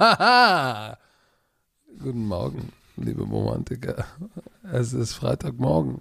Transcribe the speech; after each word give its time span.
Guten 1.98 2.26
Morgen, 2.26 2.72
liebe 2.96 3.22
Romantiker. 3.22 4.06
Es 4.72 4.94
ist 4.94 5.12
Freitagmorgen. 5.12 6.00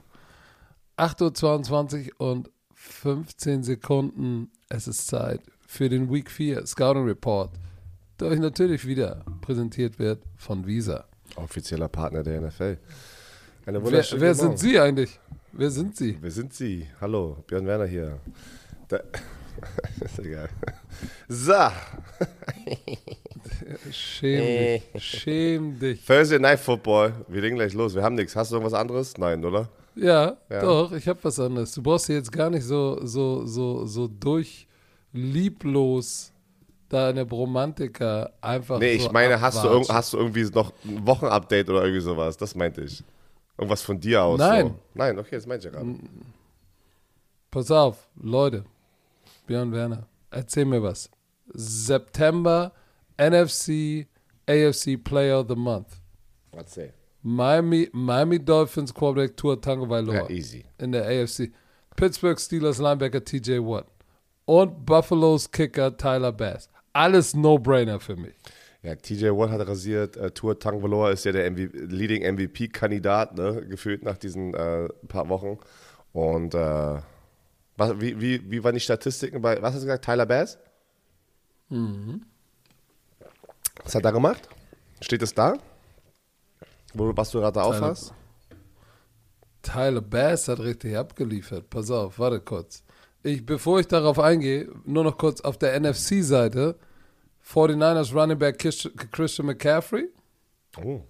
8.22 0.97 2.11
Uhr 2.17 2.31
und 2.31 2.49
15 2.75 3.63
Sekunden. 3.63 4.51
Es 4.69 4.87
ist 4.87 5.07
Zeit 5.07 5.41
für 5.67 5.89
den 5.89 6.09
Week 6.13 6.31
4 6.31 6.65
Scouting 6.65 7.07
Report, 7.07 7.51
der 8.21 8.29
euch 8.29 8.39
natürlich 8.39 8.87
wieder 8.87 9.25
präsentiert 9.41 9.99
wird 9.99 10.23
von 10.37 10.65
Visa. 10.65 11.03
Offizieller 11.35 11.89
Partner 11.89 12.23
der 12.23 12.39
NFL. 12.39 12.77
Eine 13.65 13.83
wer 13.83 14.05
wer 14.13 14.33
sind 14.33 14.59
Sie 14.59 14.79
eigentlich? 14.79 15.19
Wer 15.51 15.71
sind 15.71 15.97
Sie? 15.97 16.17
Wer 16.21 16.31
sind 16.31 16.53
Sie? 16.53 16.87
Hallo, 17.01 17.43
Björn 17.47 17.65
Werner 17.65 17.85
hier. 17.85 18.17
Da, 18.87 19.01
ist 19.99 20.19
egal. 20.19 20.47
So. 21.27 21.53
Schäm 23.91 24.81
dich. 24.93 25.03
Schäm 25.03 25.79
dich. 25.79 26.05
Thursday 26.05 26.39
Night 26.39 26.59
Football. 26.59 27.13
Wir 27.27 27.41
legen 27.41 27.55
gleich 27.55 27.73
los. 27.73 27.95
Wir 27.95 28.03
haben 28.03 28.15
nichts. 28.15 28.35
Hast 28.35 28.51
du 28.51 28.55
irgendwas 28.55 28.73
anderes? 28.79 29.17
Nein, 29.17 29.43
oder? 29.43 29.69
Ja, 29.95 30.37
ja. 30.49 30.61
doch. 30.61 30.91
Ich 30.91 31.07
habe 31.07 31.19
was 31.23 31.39
anderes. 31.39 31.71
Du 31.73 31.81
brauchst 31.81 32.07
hier 32.07 32.15
jetzt 32.15 32.31
gar 32.31 32.49
nicht 32.49 32.63
so, 32.63 32.99
so, 33.05 33.45
so, 33.45 33.85
so 33.85 34.07
durch 34.07 34.67
lieblos 35.11 36.31
da 36.89 37.09
eine 37.09 37.25
Bromantiker 37.25 38.31
einfach. 38.41 38.79
Nee, 38.79 38.93
ich 38.93 39.03
so 39.03 39.11
meine, 39.11 39.39
hast 39.39 39.63
du, 39.63 39.87
hast 39.89 40.13
du 40.13 40.17
irgendwie 40.17 40.43
noch 40.43 40.73
ein 40.83 41.05
Wochenupdate 41.05 41.69
oder 41.69 41.83
irgendwie 41.83 42.01
sowas? 42.01 42.35
Das 42.37 42.55
meinte 42.55 42.81
ich. 42.81 43.03
Irgendwas 43.57 43.81
von 43.81 43.99
dir 43.99 44.23
aus. 44.23 44.39
Nein. 44.39 44.67
So. 44.67 44.75
Nein, 44.93 45.19
okay, 45.19 45.35
das 45.35 45.45
meinte 45.45 45.67
ich 45.67 45.73
ja 45.73 45.79
gerade. 45.79 45.95
Pass 47.51 47.69
auf, 47.71 48.07
Leute. 48.15 48.63
Björn 49.47 49.71
Werner, 49.71 50.07
erzähl 50.31 50.65
mir 50.65 50.81
was. 50.81 51.09
September 51.53 52.71
NFC 53.19 54.07
AFC 54.47 55.03
Player 55.03 55.39
of 55.39 55.47
the 55.47 55.55
Month. 55.55 55.99
Erzähl. 56.51 56.93
Miami, 57.21 57.89
Miami 57.91 58.39
Dolphins 58.39 58.93
Quarterback 58.93 59.35
Tour 59.35 59.61
Tango 59.61 59.85
Vailoa. 59.85 60.15
Ja, 60.15 60.29
easy. 60.29 60.65
In 60.77 60.91
der 60.91 61.05
AFC. 61.05 61.51
Pittsburgh 61.95 62.39
Steelers 62.39 62.79
Linebacker 62.79 63.23
TJ 63.23 63.59
Watt. 63.59 63.85
Und 64.45 64.85
Buffalo's 64.85 65.51
Kicker 65.51 65.95
Tyler 65.95 66.31
Bass. 66.31 66.69
Alles 66.93 67.35
No-Brainer 67.35 67.99
für 67.99 68.15
mich. 68.15 68.33
Ja, 68.81 68.95
TJ 68.95 69.27
Watt 69.31 69.51
hat 69.51 69.67
rasiert. 69.67 70.15
Uh, 70.15 70.29
Tour 70.29 70.57
Tagovailoa 70.57 71.11
ist 71.11 71.25
ja 71.25 71.33
der 71.33 71.51
MV 71.51 71.69
Leading 71.73 72.23
MVP-Kandidat, 72.23 73.37
ne, 73.37 73.65
gefühlt 73.67 74.03
nach 74.03 74.17
diesen 74.17 74.53
äh, 74.53 74.87
paar 75.07 75.27
Wochen. 75.27 75.59
Und 76.13 76.55
äh, 76.55 77.01
was, 77.75 77.99
wie, 77.99 78.19
wie, 78.19 78.49
wie 78.49 78.63
waren 78.63 78.73
die 78.73 78.79
Statistiken 78.79 79.41
bei, 79.41 79.61
was 79.61 79.73
hast 79.73 79.81
du 79.81 79.87
gesagt, 79.87 80.05
Tyler 80.05 80.25
Bass? 80.25 80.57
Mhm. 81.69 82.23
Was 83.83 83.95
hat 83.95 84.05
er 84.05 84.11
gemacht? 84.11 84.47
Steht 85.01 85.21
es 85.21 85.33
da? 85.33 85.57
Wo, 86.93 87.15
was 87.15 87.31
du 87.31 87.39
gerade 87.39 87.61
aufhast? 87.61 88.13
Tyler 89.61 90.01
Bass 90.01 90.47
hat 90.47 90.59
richtig 90.59 90.97
abgeliefert. 90.97 91.69
Pass 91.69 91.91
auf, 91.91 92.19
warte 92.19 92.39
kurz. 92.39 92.83
Ich, 93.23 93.45
bevor 93.45 93.79
ich 93.79 93.87
darauf 93.87 94.17
eingehe, 94.19 94.69
nur 94.85 95.03
noch 95.03 95.17
kurz 95.17 95.41
auf 95.41 95.57
der 95.57 95.79
NFC-Seite. 95.79 96.75
49ers 97.45 98.13
Running 98.13 98.37
Back 98.37 98.59
Christian 98.59 99.45
McCaffrey. 99.45 100.09
Oh. 100.77 101.01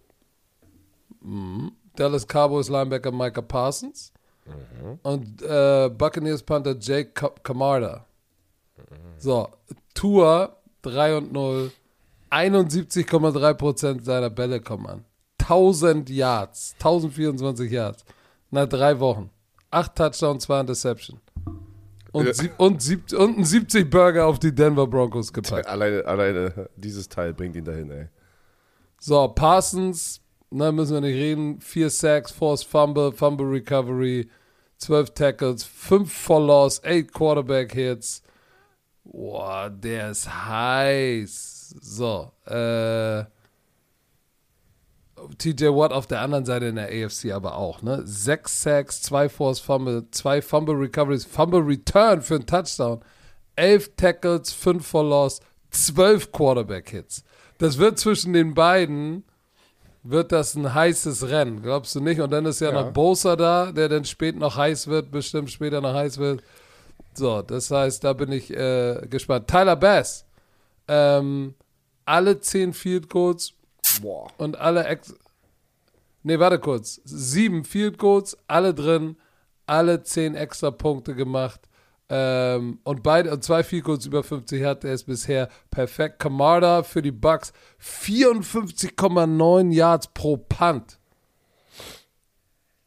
Mhm. 1.21 1.71
Dallas 1.95 2.25
Cowboys 2.25 2.69
Linebacker 2.69 3.11
Micah 3.11 3.41
Parsons. 3.41 4.13
Mhm. 4.45 4.99
Und 5.03 5.41
äh, 5.41 5.89
Buccaneers 5.89 6.41
Panther 6.41 6.75
Jake 6.79 7.11
Camarda. 7.43 8.05
Mhm. 8.77 8.83
So, 9.17 9.49
Tour 9.93 10.55
3 10.81 11.17
und 11.17 11.33
0. 11.33 11.71
71,3% 12.31 14.03
seiner 14.03 14.29
Bälle 14.29 14.61
kommen 14.61 14.87
an. 14.87 15.05
1000 15.39 16.09
Yards. 16.09 16.73
1024 16.79 17.71
Yards. 17.71 18.05
Nach 18.51 18.67
drei 18.67 18.99
Wochen. 18.99 19.29
8 19.71 19.95
Touchdowns, 19.95 20.43
2 20.43 20.61
Interception. 20.61 21.19
Und, 22.11 22.25
ja. 22.25 22.33
sieb, 22.33 22.51
und, 22.57 22.81
sieb, 22.81 23.13
und 23.13 23.37
ein 23.37 23.45
70 23.45 23.89
Burger 23.89 24.25
auf 24.25 24.39
die 24.39 24.53
Denver 24.53 24.87
Broncos 24.87 25.31
gepackt. 25.31 25.67
Alleine, 25.67 26.05
alleine 26.05 26.69
dieses 26.75 27.07
Teil 27.07 27.33
bringt 27.33 27.55
ihn 27.55 27.65
dahin, 27.65 27.91
ey. 27.91 28.07
So, 28.99 29.27
Parsons, 29.27 30.21
ne, 30.49 30.71
müssen 30.71 30.93
wir 30.93 31.01
nicht 31.01 31.15
reden. 31.15 31.61
4 31.61 31.89
Sacks, 31.89 32.31
Force 32.31 32.63
Fumble, 32.63 33.11
Fumble 33.11 33.47
Recovery, 33.47 34.29
12 34.77 35.13
Tackles, 35.13 35.63
5 35.63 36.11
for 36.11 36.41
Loss, 36.41 36.83
8 36.83 37.13
Quarterback 37.13 37.73
Hits. 37.73 38.23
Boah, 39.03 39.69
der 39.69 40.11
ist 40.11 40.27
heiß. 40.27 41.58
So, 41.79 42.31
äh. 42.45 43.25
TJ 45.37 45.65
Watt 45.65 45.91
auf 45.91 46.07
der 46.07 46.21
anderen 46.21 46.45
Seite 46.45 46.67
in 46.67 46.75
der 46.75 46.87
AFC 46.87 47.31
aber 47.33 47.55
auch, 47.55 47.81
ne? 47.81 48.01
Sechs 48.05 48.61
Sacks, 48.61 49.01
zwei 49.01 49.27
Force 49.27 49.59
Fumble, 49.59 50.07
zwei 50.11 50.41
Fumble 50.41 50.75
Recoveries, 50.75 51.25
Fumble 51.25 51.59
Return 51.59 52.21
für 52.21 52.35
einen 52.35 52.45
Touchdown, 52.45 53.01
elf 53.57 53.95
Tackles, 53.97 54.53
fünf 54.53 54.87
for 54.87 55.03
Loss, 55.03 55.41
zwölf 55.71 56.31
Quarterback 56.31 56.89
Hits. 56.89 57.23
Das 57.57 57.77
wird 57.77 57.99
zwischen 57.99 58.31
den 58.31 58.53
beiden 58.53 59.23
wird 60.03 60.31
das 60.31 60.55
ein 60.55 60.73
heißes 60.73 61.29
Rennen, 61.29 61.61
glaubst 61.61 61.93
du 61.95 61.99
nicht? 61.99 62.21
Und 62.21 62.31
dann 62.31 62.45
ist 62.45 62.61
ja, 62.61 62.71
ja. 62.71 62.81
noch 62.81 62.91
Bosa 62.91 63.35
da, 63.35 63.71
der 63.71 63.89
dann 63.89 64.05
spät 64.05 64.37
noch 64.37 64.55
heiß 64.55 64.87
wird, 64.87 65.11
bestimmt 65.11 65.51
später 65.51 65.81
noch 65.81 65.93
heiß 65.93 66.17
wird. 66.17 66.41
So, 67.13 67.41
das 67.41 67.69
heißt, 67.69 68.03
da 68.03 68.13
bin 68.13 68.31
ich 68.31 68.49
äh, 68.55 69.05
gespannt. 69.09 69.47
Tyler 69.47 69.75
Bass, 69.75 70.25
ähm, 70.89 71.53
alle 72.03 72.41
zehn 72.41 72.73
Field 72.73 73.09
Goals 73.09 73.53
Boah. 74.01 74.27
und 74.37 74.57
alle 74.57 74.83
Ex 74.85 75.13
Nee, 76.21 76.37
warte 76.39 76.59
kurz. 76.59 76.99
Sieben 77.05 77.63
Field 77.63 77.97
Goals, 77.97 78.37
alle 78.47 78.73
drin, 78.73 79.15
alle 79.65 80.03
zehn 80.03 80.35
extra 80.35 80.69
Punkte 80.71 81.15
gemacht. 81.15 81.61
Ähm, 82.09 82.79
und 82.83 83.03
beide 83.03 83.31
und 83.31 83.43
zwei 83.43 83.63
Field 83.63 83.85
Goals 83.85 84.05
über 84.05 84.23
50 84.23 84.63
hat 84.63 84.83
er 84.83 84.93
es 84.93 85.03
bisher 85.03 85.47
perfekt. 85.71 86.19
Kamada 86.19 86.83
für 86.83 87.01
die 87.01 87.11
Bucks 87.11 87.53
54,9 87.81 89.71
Yards 89.71 90.07
pro 90.07 90.37
Punt. 90.37 90.99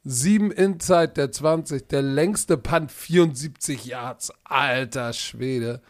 Sieben 0.04 0.50
Inside 0.50 1.12
der 1.14 1.30
20, 1.30 1.86
der 1.88 2.02
längste 2.02 2.58
Punt 2.58 2.91
74 2.91 3.86
Yards. 3.86 4.32
Alter 4.44 5.12
Schwede. 5.12 5.80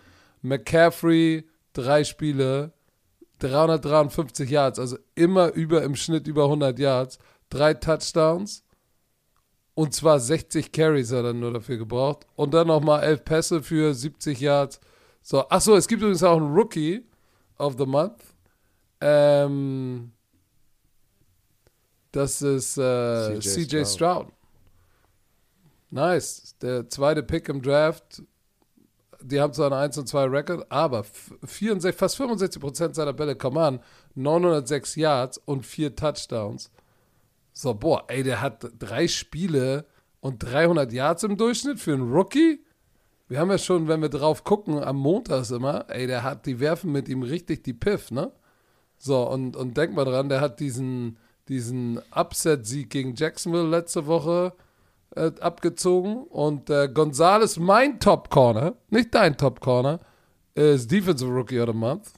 McCaffrey, 0.42 1.44
drei 1.72 2.04
Spiele, 2.04 2.72
353 3.38 4.50
Yards, 4.50 4.78
also 4.78 4.98
immer 5.14 5.52
über 5.52 5.82
im 5.82 5.96
Schnitt 5.96 6.26
über 6.26 6.44
100 6.44 6.78
Yards, 6.78 7.18
drei 7.50 7.74
Touchdowns 7.74 8.64
und 9.74 9.94
zwar 9.94 10.20
60 10.20 10.70
Carries 10.70 11.12
hat 11.12 11.24
er 11.24 11.32
nur 11.32 11.52
dafür 11.52 11.78
gebraucht. 11.78 12.26
Und 12.36 12.52
dann 12.52 12.66
nochmal 12.66 13.02
11 13.02 13.24
Pässe 13.24 13.62
für 13.62 13.94
70 13.94 14.38
Yards. 14.40 14.80
So, 15.22 15.48
achso, 15.48 15.76
es 15.76 15.88
gibt 15.88 16.02
übrigens 16.02 16.22
auch 16.22 16.36
einen 16.36 16.52
Rookie 16.54 17.06
of 17.58 17.76
the 17.78 17.86
Month. 17.86 18.22
Ähm, 19.00 20.12
das 22.10 22.42
ist 22.42 22.76
äh, 22.76 23.38
CJ. 23.40 23.84
Stroud. 23.86 24.26
Nice. 25.90 26.54
Der 26.60 26.88
zweite 26.88 27.22
Pick 27.22 27.48
im 27.48 27.62
Draft. 27.62 28.22
Die 29.24 29.40
haben 29.40 29.52
zwar 29.52 29.66
eine 29.66 29.76
1 29.76 29.98
und 29.98 30.08
2 30.08 30.24
Record, 30.24 30.66
aber 30.70 31.04
64, 31.44 31.98
fast 31.98 32.20
65% 32.20 32.94
seiner 32.94 33.12
Bälle 33.12 33.36
kommen 33.36 33.58
an. 33.58 33.80
906 34.14 34.96
Yards 34.96 35.38
und 35.38 35.64
vier 35.64 35.94
Touchdowns. 35.96 36.70
So, 37.52 37.74
boah, 37.74 38.04
ey, 38.08 38.22
der 38.22 38.40
hat 38.40 38.66
drei 38.78 39.08
Spiele 39.08 39.86
und 40.20 40.42
300 40.42 40.92
Yards 40.92 41.22
im 41.24 41.36
Durchschnitt 41.36 41.80
für 41.80 41.92
einen 41.92 42.10
Rookie. 42.10 42.64
Wir 43.28 43.38
haben 43.38 43.50
ja 43.50 43.58
schon, 43.58 43.88
wenn 43.88 44.02
wir 44.02 44.08
drauf 44.08 44.44
gucken, 44.44 44.82
am 44.82 44.96
Montag 44.96 45.50
immer, 45.50 45.86
ey, 45.88 46.06
der 46.06 46.22
hat, 46.22 46.46
die 46.46 46.60
werfen 46.60 46.92
mit 46.92 47.08
ihm 47.08 47.22
richtig 47.22 47.64
die 47.64 47.72
Piff, 47.72 48.10
ne? 48.10 48.32
So, 48.98 49.28
und, 49.28 49.56
und 49.56 49.76
denk 49.76 49.94
mal 49.94 50.04
dran, 50.04 50.28
der 50.28 50.40
hat 50.40 50.60
diesen, 50.60 51.18
diesen 51.48 52.00
Upset-Sieg 52.14 52.90
gegen 52.90 53.14
Jacksonville 53.14 53.68
letzte 53.68 54.06
Woche 54.06 54.52
äh, 55.14 55.32
abgezogen. 55.41 56.25
Und 56.25 56.70
äh, 56.70 56.88
Gonzales, 56.93 57.59
mein 57.59 58.00
Top-Corner, 58.00 58.75
nicht 58.91 59.14
dein 59.14 59.37
Top-Corner, 59.37 60.00
ist 60.55 60.91
Defensive 60.91 61.31
Rookie 61.31 61.61
of 61.61 61.69
the 61.69 61.75
Month. 61.75 62.12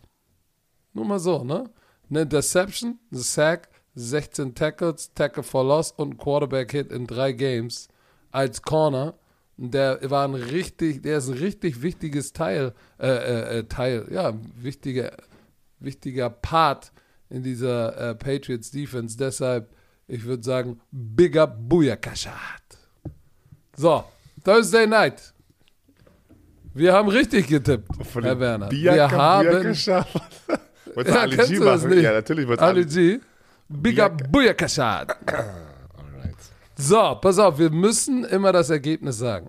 Nur 0.93 1.05
mal 1.05 1.19
so, 1.19 1.45
ne? 1.45 1.71
Eine 2.11 2.23
Interception, 2.23 2.99
ein 3.13 3.19
Sack, 3.19 3.69
16 3.95 4.55
Tackles, 4.55 5.13
Tackle 5.15 5.43
for 5.43 5.65
Loss 5.65 5.93
und 5.93 6.19
Quarterback-Hit 6.19 6.93
in 6.93 7.07
drei 7.07 7.33
Games 7.33 7.89
als 8.31 8.63
Corner. 8.63 9.15
Der 9.57 9.99
war 10.11 10.27
ein 10.27 10.35
richtig, 10.35 11.03
der 11.03 11.19
ist 11.19 11.29
ein 11.29 11.39
richtig 11.39 11.81
wichtiges 11.83 12.33
Teil, 12.33 12.75
äh, 12.99 13.07
äh, 13.07 13.59
äh 13.59 13.65
Teil, 13.65 14.09
ja, 14.11 14.35
wichtiger, 14.57 15.13
wichtiger 15.79 16.29
Part 16.29 16.93
in 17.31 17.45
dieser 17.45 18.11
äh, 18.11 18.15
Patriots 18.17 18.73
Defense. 18.73 19.17
Deshalb, 19.17 19.73
ich 20.09 20.25
würde 20.25 20.43
sagen, 20.43 20.81
bigger 20.91 21.47
Booyakashat. 21.47 22.64
So, 23.77 24.05
Thursday 24.45 24.87
Night. 24.87 25.33
Wir 26.75 26.93
haben 26.93 27.09
richtig 27.09 27.47
getippt, 27.47 27.89
Von 28.07 28.25
Herr 28.25 28.39
Werner. 28.39 28.71
Wir 28.71 29.11
haben 29.11 29.47
Wolltest 29.49 29.87
du 29.87 31.13
Ja, 31.13 31.21
Ali 31.21 31.37
G 31.37 31.59
machen? 31.61 31.91
nicht? 31.91 32.03
Ja, 32.03 32.13
natürlich 32.13 32.49
wird 32.49 32.61
Ali 32.61 32.85
G. 32.85 33.21
Big 33.69 34.01
up. 34.01 34.21
Alright. 35.27 36.37
So, 36.77 37.17
pass 37.21 37.39
auf, 37.39 37.59
wir 37.59 37.71
müssen 37.71 38.25
immer 38.25 38.53
das 38.53 38.71
Ergebnis 38.71 39.19
sagen. 39.19 39.49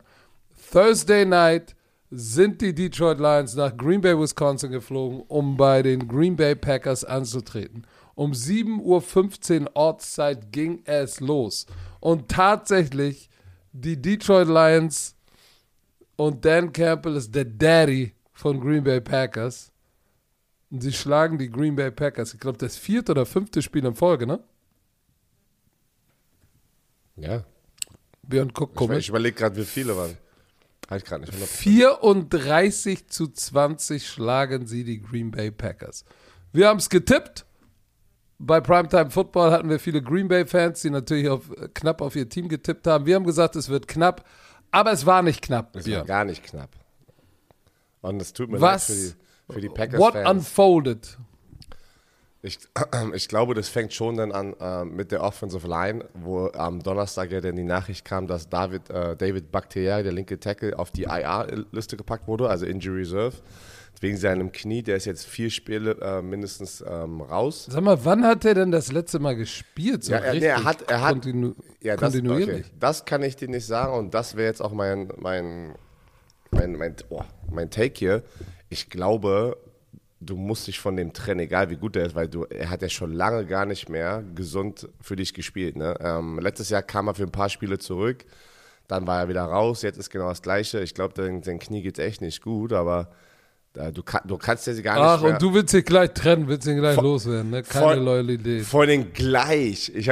Thursday 0.71 1.25
night 1.25 1.75
sind 2.11 2.61
die 2.61 2.73
Detroit 2.73 3.19
Lions 3.19 3.55
nach 3.55 3.75
Green 3.75 4.01
Bay, 4.01 4.17
Wisconsin 4.17 4.71
geflogen, 4.71 5.23
um 5.27 5.57
bei 5.57 5.81
den 5.81 6.07
Green 6.07 6.35
Bay 6.35 6.55
Packers 6.55 7.03
anzutreten. 7.03 7.85
Um 8.15 8.31
7.15 8.31 9.61
Uhr 9.63 9.71
Ortszeit 9.73 10.51
ging 10.51 10.81
es 10.85 11.19
los. 11.19 11.65
Und 11.99 12.29
tatsächlich, 12.29 13.29
die 13.81 14.01
Detroit 14.01 14.47
Lions 14.47 15.15
und 16.15 16.43
Dan 16.45 16.71
Campbell 16.71 17.15
ist 17.15 17.33
der 17.35 17.45
Daddy 17.45 18.13
von 18.31 18.59
Green 18.59 18.83
Bay 18.83 19.01
Packers. 19.01 19.71
Und 20.71 20.81
sie 20.81 20.93
schlagen 20.93 21.37
die 21.37 21.49
Green 21.49 21.75
Bay 21.75 21.91
Packers. 21.91 22.33
Ich 22.33 22.39
glaube, 22.39 22.57
das 22.57 22.77
vierte 22.77 23.11
oder 23.11 23.25
fünfte 23.25 23.61
Spiel 23.61 23.85
in 23.85 23.95
Folge, 23.95 24.25
ne? 24.25 24.39
Ja. 27.17 27.43
Björn, 28.23 28.51
guck 28.53 28.71
Ich, 28.71 28.75
komisch. 28.77 28.97
ich 28.99 29.09
überlege 29.09 29.35
gerade, 29.37 29.55
wie 29.57 29.65
viele 29.65 29.95
waren. 29.95 30.17
Habe 30.87 30.97
ich 30.97 31.05
gerade 31.05 31.21
nicht. 31.21 31.33
100%. 31.33 31.45
34 31.45 33.07
zu 33.07 33.27
20 33.27 34.07
schlagen 34.07 34.65
sie 34.67 34.83
die 34.83 35.01
Green 35.01 35.31
Bay 35.31 35.51
Packers. 35.51 36.05
Wir 36.51 36.67
haben 36.67 36.79
es 36.79 36.89
getippt. 36.89 37.45
Bei 38.37 38.59
Primetime 38.59 39.09
Football 39.09 39.51
hatten 39.51 39.69
wir 39.69 39.79
viele 39.79 40.01
Green 40.01 40.27
Bay-Fans, 40.27 40.81
die 40.81 40.89
natürlich 40.89 41.29
auf, 41.29 41.49
knapp 41.73 42.01
auf 42.01 42.15
ihr 42.15 42.27
Team 42.27 42.49
getippt 42.49 42.85
haben. 42.85 43.05
Wir 43.05 43.15
haben 43.15 43.23
gesagt, 43.23 43.55
es 43.55 43.69
wird 43.69 43.87
knapp, 43.87 44.25
aber 44.71 44.91
es 44.91 45.05
war 45.05 45.21
nicht 45.21 45.41
knapp. 45.41 45.71
Björn. 45.73 45.99
war 45.99 46.05
gar 46.05 46.25
nicht 46.25 46.43
knapp. 46.43 46.69
Und 48.01 48.21
es 48.21 48.33
tut 48.33 48.49
mir 48.49 48.59
Was? 48.59 48.89
leid 48.89 48.97
für 48.97 49.03
die, 49.03 49.53
für 49.53 49.61
die 49.61 49.69
What 49.69 49.75
Packers-Fans. 49.75 50.29
unfolded? 50.29 51.17
Ich, 52.41 52.59
ich 53.13 53.27
glaube, 53.27 53.55
das 53.55 53.69
fängt 53.69 53.93
schon 53.93 54.17
dann 54.17 54.31
an 54.31 54.53
äh, 54.59 54.85
mit 54.85 55.11
der 55.11 55.23
Offensive 55.23 55.67
Line, 55.67 56.05
wo 56.13 56.47
am 56.49 56.83
Donnerstag 56.83 57.31
ja 57.31 57.41
dann 57.41 57.55
die 57.55 57.63
Nachricht 57.63 58.05
kam, 58.05 58.27
dass 58.27 58.49
David, 58.49 58.89
äh, 58.89 59.15
David 59.15 59.51
Bakhtiari, 59.51 60.03
der 60.03 60.11
linke 60.11 60.39
Tackle, 60.39 60.77
auf 60.77 60.91
die 60.91 61.03
IR-Liste 61.03 61.97
gepackt 61.97 62.27
wurde, 62.27 62.49
also 62.49 62.65
Injury 62.65 62.99
Reserve. 62.99 63.37
Wegen 64.01 64.17
seinem 64.17 64.51
Knie, 64.51 64.83
der 64.83 64.97
ist 64.97 65.05
jetzt 65.05 65.25
vier 65.25 65.49
Spiele 65.49 65.97
äh, 66.01 66.21
mindestens 66.21 66.83
ähm, 66.87 67.21
raus. 67.21 67.67
Sag 67.69 67.81
mal, 67.81 68.03
wann 68.03 68.25
hat 68.25 68.43
er 68.45 68.53
denn 68.53 68.71
das 68.71 68.91
letzte 68.91 69.19
Mal 69.19 69.35
gespielt? 69.35 70.03
So 70.03 70.11
Ja, 70.11 70.19
er- 70.19 70.33
nee, 70.33 70.45
er 70.45 70.63
hat- 70.63 70.89
er 70.89 71.01
hat- 71.01 71.13
kontinu 71.13 71.53
Ja, 71.81 71.95
das, 71.95 72.11
kontinuierlich. 72.13 72.65
okay. 72.65 72.75
das 72.79 73.05
kann 73.05 73.23
ich 73.23 73.35
dir 73.37 73.47
nicht 73.47 73.65
sagen 73.65 73.93
und 73.97 74.13
das 74.13 74.35
wäre 74.35 74.47
jetzt 74.47 74.61
auch 74.61 74.73
mein, 74.73 75.09
mein, 75.17 75.75
mein, 76.51 76.75
mein, 76.75 76.95
oh, 77.09 77.23
mein 77.49 77.69
Take 77.69 77.93
hier. 77.97 78.23
Ich 78.69 78.89
glaube, 78.89 79.57
du 80.19 80.35
musst 80.35 80.67
dich 80.67 80.79
von 80.79 80.95
dem 80.97 81.13
trennen, 81.13 81.39
egal 81.41 81.69
wie 81.69 81.75
gut 81.77 81.95
er 81.95 82.05
ist, 82.05 82.15
weil 82.15 82.27
du, 82.27 82.43
er 82.45 82.69
hat 82.69 82.81
ja 82.81 82.89
schon 82.89 83.13
lange 83.13 83.45
gar 83.45 83.65
nicht 83.65 83.87
mehr 83.89 84.23
gesund 84.35 84.89
für 85.01 85.15
dich 85.15 85.33
gespielt. 85.33 85.77
Ne? 85.77 85.95
Ähm, 86.01 86.39
letztes 86.39 86.69
Jahr 86.69 86.81
kam 86.83 87.07
er 87.07 87.15
für 87.15 87.23
ein 87.23 87.31
paar 87.31 87.49
Spiele 87.49 87.77
zurück, 87.77 88.25
dann 88.87 89.07
war 89.07 89.21
er 89.21 89.29
wieder 89.29 89.43
raus, 89.43 89.83
jetzt 89.83 89.97
ist 89.97 90.09
genau 90.09 90.27
das 90.29 90.41
Gleiche. 90.41 90.81
Ich 90.81 90.93
glaube, 90.93 91.13
dein 91.15 91.59
Knie 91.59 91.81
geht 91.81 91.97
echt 91.99 92.21
nicht 92.21 92.41
gut, 92.41 92.73
aber 92.73 93.09
du, 93.93 94.03
kann, 94.03 94.21
du 94.25 94.37
kannst 94.37 94.65
ja 94.67 94.73
sie 94.73 94.81
gar 94.81 94.97
Ach, 94.97 95.13
nicht 95.15 95.23
mehr... 95.23 95.33
und 95.33 95.41
du 95.41 95.53
willst 95.53 95.73
dich 95.73 95.83
gleich 95.85 96.11
trennen, 96.13 96.47
willst 96.47 96.65
ihn 96.67 96.77
gleich 96.77 96.95
Vor- 96.95 97.03
loswerden, 97.03 97.49
ne? 97.51 97.63
Keine 97.63 97.85
vor- 97.85 97.95
Loyalität. 97.95 98.65
Vorhin 98.65 99.11
gleich. 99.13 99.91
Ich 99.93 100.09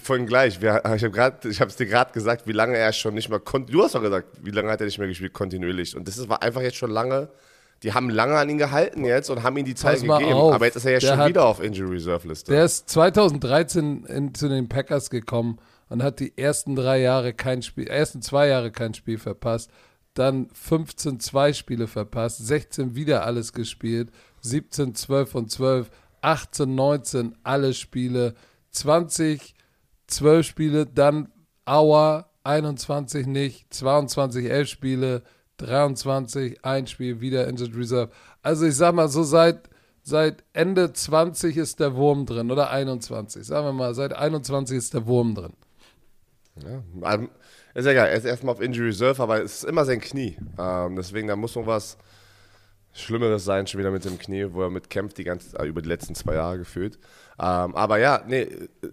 vorhin 0.00 0.26
gleich. 0.26 0.60
Wir, 0.60 0.82
ich 0.94 1.60
habe 1.60 1.70
es 1.70 1.76
dir 1.76 1.86
gerade 1.86 2.12
gesagt, 2.12 2.46
wie 2.46 2.52
lange 2.52 2.76
er 2.76 2.92
schon 2.92 3.14
nicht 3.14 3.28
mehr 3.28 3.40
konnte. 3.40 3.72
Du 3.72 3.82
hast 3.82 3.94
doch 3.94 4.02
gesagt, 4.02 4.28
wie 4.42 4.50
lange 4.50 4.70
hat 4.70 4.80
er 4.80 4.86
nicht 4.86 4.98
mehr 4.98 5.08
gespielt 5.08 5.32
kontinuierlich. 5.32 5.96
Und 5.96 6.08
das 6.08 6.18
ist, 6.18 6.28
war 6.28 6.42
einfach 6.42 6.60
jetzt 6.62 6.76
schon 6.76 6.90
lange. 6.90 7.28
Die 7.84 7.92
haben 7.92 8.10
lange 8.10 8.34
an 8.36 8.48
ihn 8.50 8.58
gehalten 8.58 9.04
jetzt 9.04 9.30
und 9.30 9.44
haben 9.44 9.56
ihm 9.56 9.64
die 9.64 9.76
Zeit 9.76 10.00
gegeben. 10.00 10.32
auf. 10.32 10.52
Aber 10.54 10.64
jetzt 10.66 10.74
ist 10.76 10.84
er 10.84 10.92
ja 10.94 11.00
schon 11.00 11.16
hat- 11.16 11.28
wieder 11.28 11.44
auf 11.46 11.62
Injury 11.62 11.92
Reserve 11.94 12.26
Liste. 12.26 12.50
Der 12.50 12.64
ist 12.64 12.88
2013 12.90 14.04
in, 14.06 14.34
zu 14.34 14.48
den 14.48 14.68
Packers 14.68 15.10
gekommen 15.10 15.58
und 15.88 16.02
hat 16.02 16.18
die 16.20 16.36
ersten 16.36 16.74
drei 16.74 17.00
Jahre 17.00 17.32
kein 17.34 17.62
Spiel, 17.62 17.86
ersten 17.86 18.20
zwei 18.20 18.48
Jahre 18.48 18.72
kein 18.72 18.94
Spiel 18.94 19.16
verpasst, 19.18 19.70
dann 20.18 20.48
15 20.52 21.20
zwei 21.20 21.52
Spiele 21.52 21.86
verpasst, 21.86 22.46
16 22.46 22.94
wieder 22.94 23.24
alles 23.24 23.52
gespielt, 23.52 24.10
17 24.40 24.94
12 24.94 25.34
und 25.34 25.50
12, 25.50 25.90
18 26.20 26.74
19 26.74 27.36
alle 27.42 27.74
Spiele, 27.74 28.34
20 28.70 29.54
12 30.06 30.46
Spiele, 30.46 30.86
dann 30.86 31.28
Auer 31.64 32.30
21 32.44 33.26
nicht, 33.26 33.72
22 33.74 34.46
11 34.50 34.68
Spiele, 34.68 35.22
23 35.58 36.64
ein 36.64 36.86
Spiel 36.86 37.20
wieder 37.20 37.46
Injured 37.46 37.76
Reserve. 37.76 38.12
Also 38.42 38.66
ich 38.66 38.76
sag 38.76 38.94
mal 38.94 39.08
so 39.08 39.22
seit 39.22 39.68
seit 40.02 40.42
Ende 40.54 40.92
20 40.92 41.56
ist 41.56 41.80
der 41.80 41.94
Wurm 41.94 42.26
drin 42.26 42.50
oder 42.50 42.70
21. 42.70 43.44
Sagen 43.46 43.66
wir 43.66 43.72
mal, 43.72 43.94
seit 43.94 44.14
21 44.14 44.76
ist 44.76 44.94
der 44.94 45.06
Wurm 45.06 45.34
drin. 45.34 45.52
Ja, 46.62 47.28
ist 47.74 47.84
ja 47.84 47.92
egal. 47.92 48.08
Er 48.08 48.16
ist 48.16 48.24
erstmal 48.24 48.54
auf 48.54 48.60
Injury 48.60 48.88
Reserve, 48.88 49.22
aber 49.22 49.42
es 49.42 49.58
ist 49.58 49.64
immer 49.64 49.84
sein 49.84 50.00
Knie. 50.00 50.36
Ähm, 50.58 50.96
deswegen, 50.96 51.28
da 51.28 51.36
muss 51.36 51.54
noch 51.54 51.66
was 51.66 51.98
Schlimmeres 52.92 53.44
sein, 53.44 53.66
schon 53.66 53.78
wieder 53.78 53.90
mit 53.90 54.04
dem 54.04 54.18
Knie, 54.18 54.46
wo 54.50 54.62
er 54.62 54.70
mit 54.70 54.90
kämpft, 54.90 55.18
die 55.18 55.24
ganze, 55.24 55.58
äh, 55.58 55.66
über 55.66 55.82
die 55.82 55.88
letzten 55.88 56.14
zwei 56.14 56.34
Jahre 56.34 56.58
gefühlt. 56.58 56.98
Ähm, 57.38 57.74
aber 57.76 57.98
ja, 57.98 58.22
nee, 58.26 58.48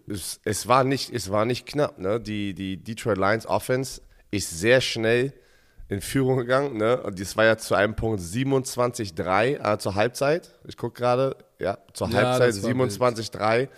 es, 0.07 0.39
es, 0.43 0.67
war 0.67 0.83
nicht, 0.83 1.11
es 1.13 1.31
war 1.31 1.45
nicht 1.45 1.65
knapp. 1.65 1.97
Ne? 1.97 2.19
Die, 2.19 2.53
die 2.53 2.77
Detroit 2.77 3.17
Lions 3.17 3.47
Offense 3.47 4.01
ist 4.31 4.59
sehr 4.59 4.81
schnell 4.81 5.33
in 5.87 6.01
Führung 6.01 6.37
gegangen. 6.37 6.77
Ne? 6.77 7.01
Und 7.01 7.19
das 7.19 7.35
war 7.37 7.45
ja 7.45 7.57
zu 7.57 7.75
einem 7.75 7.95
Punkt 7.95 8.21
27-3 8.21 9.73
äh, 9.73 9.77
zur 9.79 9.95
Halbzeit. 9.95 10.51
Ich 10.67 10.77
gucke 10.77 10.99
gerade, 10.99 11.35
ja, 11.59 11.77
zur 11.93 12.09
Ja, 12.09 12.17
Halbzeit 12.17 12.49
das 12.49 12.63
war 12.63 12.69
27-3. 12.69 13.69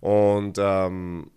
Und 0.00 0.58
ähm, 0.58 1.30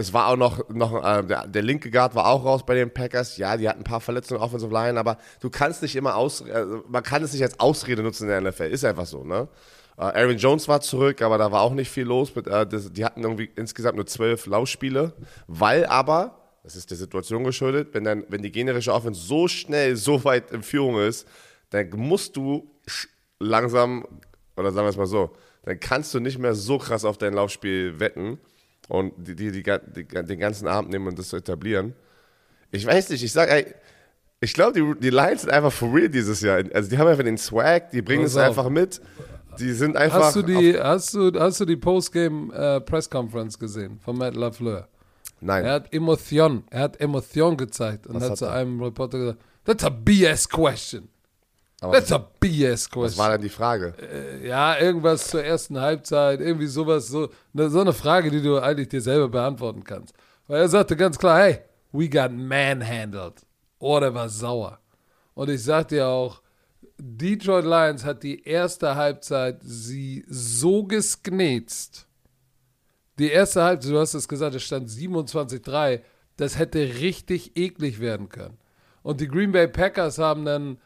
es 0.00 0.12
war 0.12 0.28
auch 0.28 0.36
noch, 0.36 0.68
noch 0.68 1.04
äh, 1.04 1.24
der, 1.24 1.48
der 1.48 1.62
linke 1.62 1.90
Guard 1.90 2.14
war 2.14 2.26
auch 2.28 2.44
raus 2.44 2.64
bei 2.64 2.76
den 2.76 2.88
Packers. 2.94 3.36
Ja, 3.36 3.56
die 3.56 3.68
hatten 3.68 3.80
ein 3.80 3.84
paar 3.84 4.00
Verletzungen 4.00 4.40
Offensive 4.40 4.72
Line, 4.72 4.98
aber 4.98 5.18
du 5.40 5.50
kannst 5.50 5.82
nicht 5.82 5.96
immer 5.96 6.14
aus, 6.14 6.40
äh, 6.42 6.64
man 6.88 7.02
kann 7.02 7.24
es 7.24 7.32
nicht 7.32 7.42
als 7.42 7.58
Ausrede 7.58 8.04
nutzen 8.04 8.24
in 8.24 8.28
der 8.30 8.40
NFL. 8.40 8.70
Ist 8.70 8.84
einfach 8.84 9.06
so, 9.06 9.24
ne? 9.24 9.48
Äh, 9.98 10.02
Aaron 10.02 10.36
Jones 10.36 10.68
war 10.68 10.80
zurück, 10.80 11.20
aber 11.20 11.36
da 11.36 11.50
war 11.50 11.62
auch 11.62 11.74
nicht 11.74 11.90
viel 11.90 12.04
los. 12.04 12.32
Mit, 12.36 12.46
äh, 12.46 12.64
das, 12.64 12.92
die 12.92 13.04
hatten 13.04 13.24
irgendwie 13.24 13.50
insgesamt 13.56 13.96
nur 13.96 14.06
zwölf 14.06 14.46
Laufspiele, 14.46 15.14
weil 15.48 15.84
aber, 15.86 16.52
das 16.62 16.76
ist 16.76 16.92
der 16.92 16.96
Situation 16.96 17.42
geschuldet, 17.42 17.88
wenn, 17.92 18.04
dann, 18.04 18.24
wenn 18.28 18.42
die 18.42 18.52
generische 18.52 18.94
Offense 18.94 19.20
so 19.20 19.48
schnell, 19.48 19.96
so 19.96 20.22
weit 20.22 20.52
in 20.52 20.62
Führung 20.62 21.00
ist, 21.00 21.26
dann 21.70 21.90
musst 21.96 22.36
du 22.36 22.70
langsam, 23.40 24.06
oder 24.56 24.70
sagen 24.70 24.86
wir 24.86 24.90
es 24.90 24.96
mal 24.96 25.06
so, 25.06 25.32
dann 25.64 25.80
kannst 25.80 26.14
du 26.14 26.20
nicht 26.20 26.38
mehr 26.38 26.54
so 26.54 26.78
krass 26.78 27.04
auf 27.04 27.18
dein 27.18 27.34
Laufspiel 27.34 27.98
wetten 27.98 28.38
und 28.88 29.12
die, 29.16 29.34
die, 29.34 29.52
die, 29.52 29.62
die, 29.62 30.04
den 30.04 30.38
ganzen 30.38 30.66
Abend 30.66 30.90
nehmen 30.90 31.06
und 31.06 31.18
das 31.18 31.28
zu 31.28 31.36
etablieren. 31.36 31.94
Ich 32.70 32.86
weiß 32.86 33.10
nicht, 33.10 33.22
ich 33.22 33.32
sag, 33.32 33.50
ey, 33.50 33.74
ich 34.40 34.52
glaube, 34.52 34.72
die, 34.72 35.00
die 35.00 35.10
Lions 35.10 35.42
sind 35.42 35.50
einfach 35.50 35.72
for 35.72 35.92
real 35.94 36.08
dieses 36.08 36.40
Jahr. 36.40 36.62
Also 36.72 36.88
die 36.90 36.98
haben 36.98 37.08
einfach 37.08 37.24
den 37.24 37.38
Swag, 37.38 37.90
die 37.90 38.02
bringen 38.02 38.24
Pass 38.24 38.32
es 38.32 38.36
auf. 38.38 38.44
einfach 38.44 38.68
mit. 38.68 39.00
Die 39.58 39.72
sind 39.72 39.96
einfach. 39.96 40.20
Hast 40.20 40.36
du 40.36 40.42
die, 40.42 40.78
hast 40.78 41.14
du, 41.14 41.32
hast 41.38 41.60
du 41.60 41.64
die 41.64 41.76
Postgame 41.76 42.52
äh, 42.54 42.80
Press 42.80 43.10
Conference 43.10 43.58
gesehen 43.58 43.98
von 43.98 44.16
Matt 44.16 44.36
LaFleur? 44.36 44.88
Nein. 45.40 45.64
Er 45.64 45.72
hat 45.72 45.92
Emotion, 45.92 46.64
er 46.70 46.80
hat 46.82 47.00
Emotion 47.00 47.56
gezeigt 47.56 48.06
und 48.06 48.16
Was 48.16 48.24
hat 48.24 48.30
hat 48.32 48.38
zu 48.38 48.50
einem 48.50 48.80
Reporter 48.82 49.18
gesagt, 49.18 49.38
that's 49.64 49.84
a 49.84 49.88
BS 49.88 50.48
question. 50.48 51.08
Aber 51.80 51.92
That's 51.92 52.10
a 52.10 52.18
BS 52.18 52.86
was 52.86 52.94
war 52.94 53.02
question. 53.02 53.30
dann 53.30 53.40
die 53.40 53.48
Frage? 53.48 53.94
Ja, 54.42 54.78
irgendwas 54.78 55.28
zur 55.28 55.44
ersten 55.44 55.80
Halbzeit, 55.80 56.40
irgendwie 56.40 56.66
sowas, 56.66 57.06
so, 57.06 57.28
ne, 57.52 57.70
so 57.70 57.80
eine 57.80 57.92
Frage, 57.92 58.30
die 58.30 58.42
du 58.42 58.58
eigentlich 58.58 58.88
dir 58.88 59.00
selber 59.00 59.28
beantworten 59.28 59.84
kannst. 59.84 60.12
Weil 60.48 60.62
er 60.62 60.68
sagte 60.68 60.96
ganz 60.96 61.18
klar, 61.18 61.38
hey, 61.38 61.60
we 61.92 62.08
got 62.08 62.32
manhandled. 62.32 63.46
Oh, 63.78 64.00
der 64.00 64.12
war 64.12 64.28
sauer. 64.28 64.80
Und 65.34 65.50
ich 65.50 65.62
sag 65.62 65.88
dir 65.88 66.08
auch, 66.08 66.42
Detroit 66.98 67.64
Lions 67.64 68.04
hat 68.04 68.24
die 68.24 68.42
erste 68.42 68.96
Halbzeit 68.96 69.60
sie 69.62 70.24
so 70.28 70.82
gesknetzt. 70.82 72.08
Die 73.20 73.30
erste 73.30 73.62
Halbzeit, 73.62 73.92
du 73.92 74.00
hast 74.00 74.14
es 74.14 74.26
gesagt, 74.26 74.56
es 74.56 74.64
stand 74.64 74.88
27-3. 74.88 76.00
Das 76.36 76.58
hätte 76.58 76.80
richtig 76.80 77.56
eklig 77.56 78.00
werden 78.00 78.28
können. 78.28 78.58
Und 79.02 79.20
die 79.20 79.28
Green 79.28 79.52
Bay 79.52 79.68
Packers 79.68 80.18
haben 80.18 80.44
dann 80.44 80.78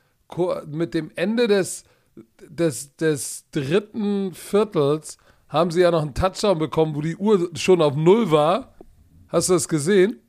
mit 0.67 0.95
dem 0.95 1.11
Ende 1.15 1.49
des, 1.49 1.85
des, 2.49 2.97
des 2.97 3.45
dritten 3.51 4.35
Viertels 4.35 5.19
haben 5.49 5.71
sie 5.71 5.83
ja 5.83 5.91
noch 5.91 6.03
einen 6.03 6.15
Touchdown 6.15 6.59
bekommen, 6.59 6.95
wo 6.95 7.03
die 7.03 7.17
Uhr 7.17 7.51
schon 7.55 7.83
auf 7.83 7.95
Null 7.95 8.31
war. 8.31 8.75
Hast 9.29 9.49
du 9.49 9.55
das 9.55 9.69
gesehen? 9.69 10.21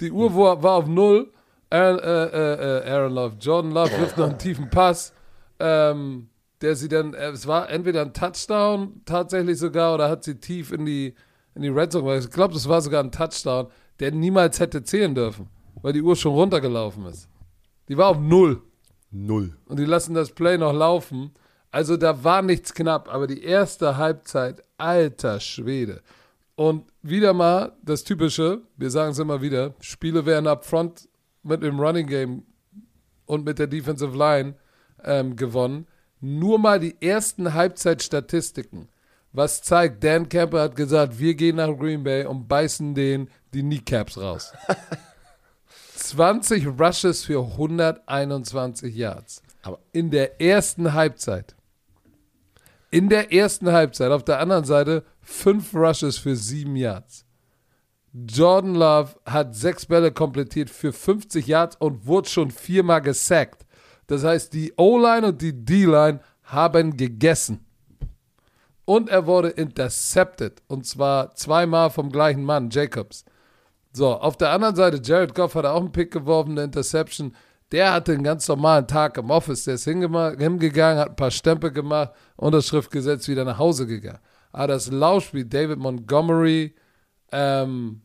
Die 0.00 0.10
Uhr 0.10 0.34
war, 0.34 0.76
auf 0.76 0.86
Null. 0.86 1.32
Aaron, 1.70 1.98
äh, 1.98 2.24
äh, 2.26 2.78
äh, 2.84 2.90
Aaron 2.90 3.12
Love, 3.12 3.36
Jordan 3.40 3.72
Love 3.72 3.90
wirft 3.98 4.18
noch 4.18 4.28
einen 4.28 4.38
tiefen 4.38 4.70
Pass, 4.70 5.12
ähm, 5.58 6.28
der 6.60 6.76
sie 6.76 6.88
dann, 6.88 7.12
äh, 7.12 7.30
es 7.30 7.46
war 7.48 7.68
entweder 7.68 8.02
ein 8.02 8.12
Touchdown 8.12 9.00
tatsächlich 9.04 9.58
sogar 9.58 9.94
oder 9.94 10.08
hat 10.08 10.22
sie 10.22 10.36
tief 10.36 10.70
in 10.70 10.86
die, 10.86 11.14
in 11.56 11.62
die 11.62 11.68
Red 11.68 11.90
Zone, 11.90 12.18
ich 12.18 12.30
glaube, 12.30 12.54
das 12.54 12.68
war 12.68 12.80
sogar 12.80 13.02
ein 13.02 13.10
Touchdown, 13.10 13.66
der 13.98 14.12
niemals 14.12 14.60
hätte 14.60 14.84
zählen 14.84 15.12
dürfen, 15.12 15.48
weil 15.82 15.92
die 15.92 16.02
Uhr 16.02 16.14
schon 16.14 16.34
runtergelaufen 16.34 17.04
ist. 17.06 17.28
Die 17.88 17.96
war 17.96 18.10
auf 18.10 18.20
Null 18.20 18.62
Null. 19.24 19.56
und 19.66 19.78
die 19.78 19.84
lassen 19.84 20.14
das 20.14 20.32
Play 20.32 20.58
noch 20.58 20.72
laufen. 20.72 21.32
Also 21.70 21.96
da 21.96 22.24
war 22.24 22.42
nichts 22.42 22.74
knapp, 22.74 23.12
aber 23.12 23.26
die 23.26 23.42
erste 23.42 23.96
Halbzeit, 23.96 24.62
alter 24.78 25.40
Schwede. 25.40 26.02
Und 26.54 26.84
wieder 27.02 27.34
mal 27.34 27.72
das 27.82 28.02
Typische, 28.02 28.62
wir 28.76 28.90
sagen 28.90 29.12
es 29.12 29.18
immer 29.18 29.42
wieder, 29.42 29.74
Spiele 29.80 30.24
werden 30.24 30.46
up 30.46 30.64
front 30.64 31.08
mit 31.42 31.62
dem 31.62 31.78
Running 31.78 32.06
Game 32.06 32.42
und 33.26 33.44
mit 33.44 33.58
der 33.58 33.66
Defensive 33.66 34.16
Line 34.16 34.54
ähm, 35.04 35.36
gewonnen. 35.36 35.86
Nur 36.20 36.58
mal 36.58 36.80
die 36.80 36.96
ersten 37.00 37.52
Halbzeitstatistiken. 37.52 38.88
Was 39.32 39.62
zeigt, 39.62 40.02
Dan 40.02 40.30
Camper 40.30 40.62
hat 40.62 40.76
gesagt, 40.76 41.18
wir 41.18 41.34
gehen 41.34 41.56
nach 41.56 41.76
Green 41.76 42.02
Bay 42.02 42.24
und 42.24 42.48
beißen 42.48 42.94
den 42.94 43.28
die 43.52 43.60
Kneecaps 43.60 44.18
raus. 44.18 44.52
20 46.10 46.68
Rushes 46.78 47.24
für 47.24 47.42
121 47.42 48.94
Yards. 48.94 49.42
Aber 49.62 49.80
in 49.92 50.10
der 50.10 50.40
ersten 50.40 50.92
Halbzeit. 50.92 51.56
In 52.90 53.08
der 53.08 53.32
ersten 53.32 53.72
Halbzeit. 53.72 54.12
Auf 54.12 54.24
der 54.24 54.38
anderen 54.38 54.64
Seite 54.64 55.04
5 55.22 55.74
Rushes 55.74 56.16
für 56.18 56.36
7 56.36 56.76
Yards. 56.76 57.24
Jordan 58.12 58.76
Love 58.76 59.16
hat 59.26 59.54
6 59.54 59.86
Bälle 59.86 60.12
komplettiert 60.12 60.70
für 60.70 60.92
50 60.92 61.46
Yards 61.46 61.76
und 61.76 62.06
wurde 62.06 62.28
schon 62.28 62.50
viermal 62.50 63.02
gesackt. 63.02 63.66
Das 64.06 64.22
heißt, 64.22 64.52
die 64.52 64.72
O-Line 64.76 65.26
und 65.26 65.42
die 65.42 65.52
D-Line 65.52 66.20
haben 66.44 66.96
gegessen. 66.96 67.66
Und 68.84 69.08
er 69.08 69.26
wurde 69.26 69.48
intercepted. 69.48 70.62
Und 70.68 70.86
zwar 70.86 71.34
zweimal 71.34 71.90
vom 71.90 72.12
gleichen 72.12 72.44
Mann, 72.44 72.70
Jacobs. 72.70 73.24
So, 73.96 74.12
auf 74.12 74.36
der 74.36 74.50
anderen 74.50 74.76
Seite, 74.76 75.00
Jared 75.02 75.34
Goff 75.34 75.54
hat 75.54 75.64
auch 75.64 75.80
einen 75.80 75.90
Pick 75.90 76.10
geworfen, 76.10 76.50
eine 76.50 76.64
Interception. 76.64 77.34
Der 77.72 77.94
hatte 77.94 78.12
einen 78.12 78.24
ganz 78.24 78.46
normalen 78.46 78.86
Tag 78.86 79.16
im 79.16 79.30
Office. 79.30 79.64
Der 79.64 79.76
ist 79.76 79.86
hingegangen, 79.86 80.98
hat 80.98 81.08
ein 81.08 81.16
paar 81.16 81.30
Stempel 81.30 81.70
gemacht, 81.70 82.12
Unterschrift 82.36 82.90
gesetzt, 82.90 83.26
wieder 83.26 83.46
nach 83.46 83.56
Hause 83.56 83.86
gegangen. 83.86 84.18
Aber 84.52 84.66
das 84.66 84.92
Lauschspiel, 84.92 85.46
David 85.46 85.78
Montgomery, 85.78 86.74
ähm, 87.32 88.02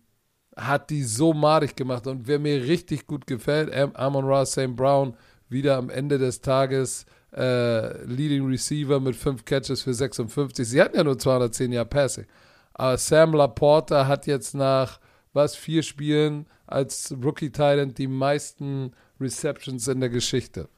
hat 0.55 0.89
die 0.89 1.03
so 1.03 1.33
madig 1.33 1.75
gemacht. 1.75 2.07
Und 2.07 2.25
wer 2.25 2.39
mir 2.39 2.63
richtig 2.63 3.05
gut 3.05 3.27
gefällt, 3.27 3.69
Amon 3.97 4.23
Ross 4.23 4.53
St. 4.53 4.73
Brown, 4.73 5.17
wieder 5.49 5.75
am 5.75 5.89
Ende 5.89 6.17
des 6.17 6.39
Tages 6.39 7.05
äh, 7.35 8.05
Leading 8.05 8.47
Receiver 8.47 9.01
mit 9.01 9.17
fünf 9.17 9.43
Catches 9.43 9.81
für 9.81 9.93
56. 9.93 10.65
Sie 10.65 10.81
hatten 10.81 10.95
ja 10.95 11.03
nur 11.03 11.19
210 11.19 11.73
Jahre 11.73 11.89
Passing. 11.89 12.27
Aber 12.75 12.97
Sam 12.97 13.33
Laporta 13.33 14.07
hat 14.07 14.25
jetzt 14.25 14.55
nach 14.55 15.01
was 15.33 15.55
vier 15.55 15.83
Spielen 15.83 16.45
als 16.67 17.13
Rookie 17.23 17.49
Titan 17.51 17.93
die 17.93 18.07
meisten 18.07 18.91
Receptions 19.19 19.87
in 19.87 19.99
der 19.99 20.09
Geschichte. 20.09 20.69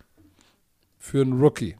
Für 0.99 1.21
einen 1.21 1.39
Rookie. 1.39 1.75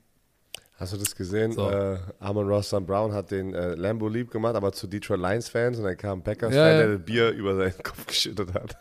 Hast 0.75 0.92
du 0.94 0.98
das 0.98 1.15
gesehen? 1.15 1.51
So. 1.53 1.70
Äh, 1.70 2.00
Amon 2.20 2.48
Ross 2.48 2.68
St. 2.68 2.86
Brown 2.86 3.13
hat 3.13 3.32
den 3.32 3.53
äh, 3.53 3.75
Lambo 3.75 4.08
lieb 4.10 4.32
gemacht, 4.32 4.56
aber 4.56 4.72
zu 4.74 4.88
Detroit 4.88 5.20
Lions 5.20 5.48
Fans 5.48 5.77
und 5.77 5.84
dann 5.86 5.96
kam 5.96 6.20
ein 6.20 6.24
Packers-Fan, 6.24 6.58
Ja, 6.58 6.72
ja. 6.72 6.77
der 6.80 6.98
das 6.98 7.06
Bier 7.06 7.30
über 7.32 7.56
seinen 7.56 7.77
Kopf 7.84 8.06
geschüttet 8.08 8.53
hat. 8.53 8.75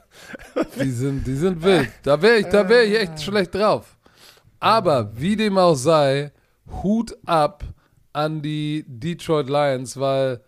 Die 0.81 0.91
sind, 0.91 1.27
die 1.27 1.37
sind 1.37 1.63
wild. 1.63 1.91
Da 2.03 2.21
wäre 2.21 2.39
ich, 2.39 2.47
da 2.47 2.69
wär 2.69 2.85
ich 2.85 2.99
echt 2.99 3.23
schlecht 3.23 3.55
drauf. 3.55 3.97
Aber 4.59 5.11
wie 5.17 5.37
dem 5.37 5.59
auch 5.59 5.75
sei, 5.75 6.33
Hut 6.83 7.17
ab 7.27 7.63
an 8.13 8.41
die 8.43 8.85
Detroit 8.89 9.49
Lions, 9.49 9.99
weil 10.01 10.41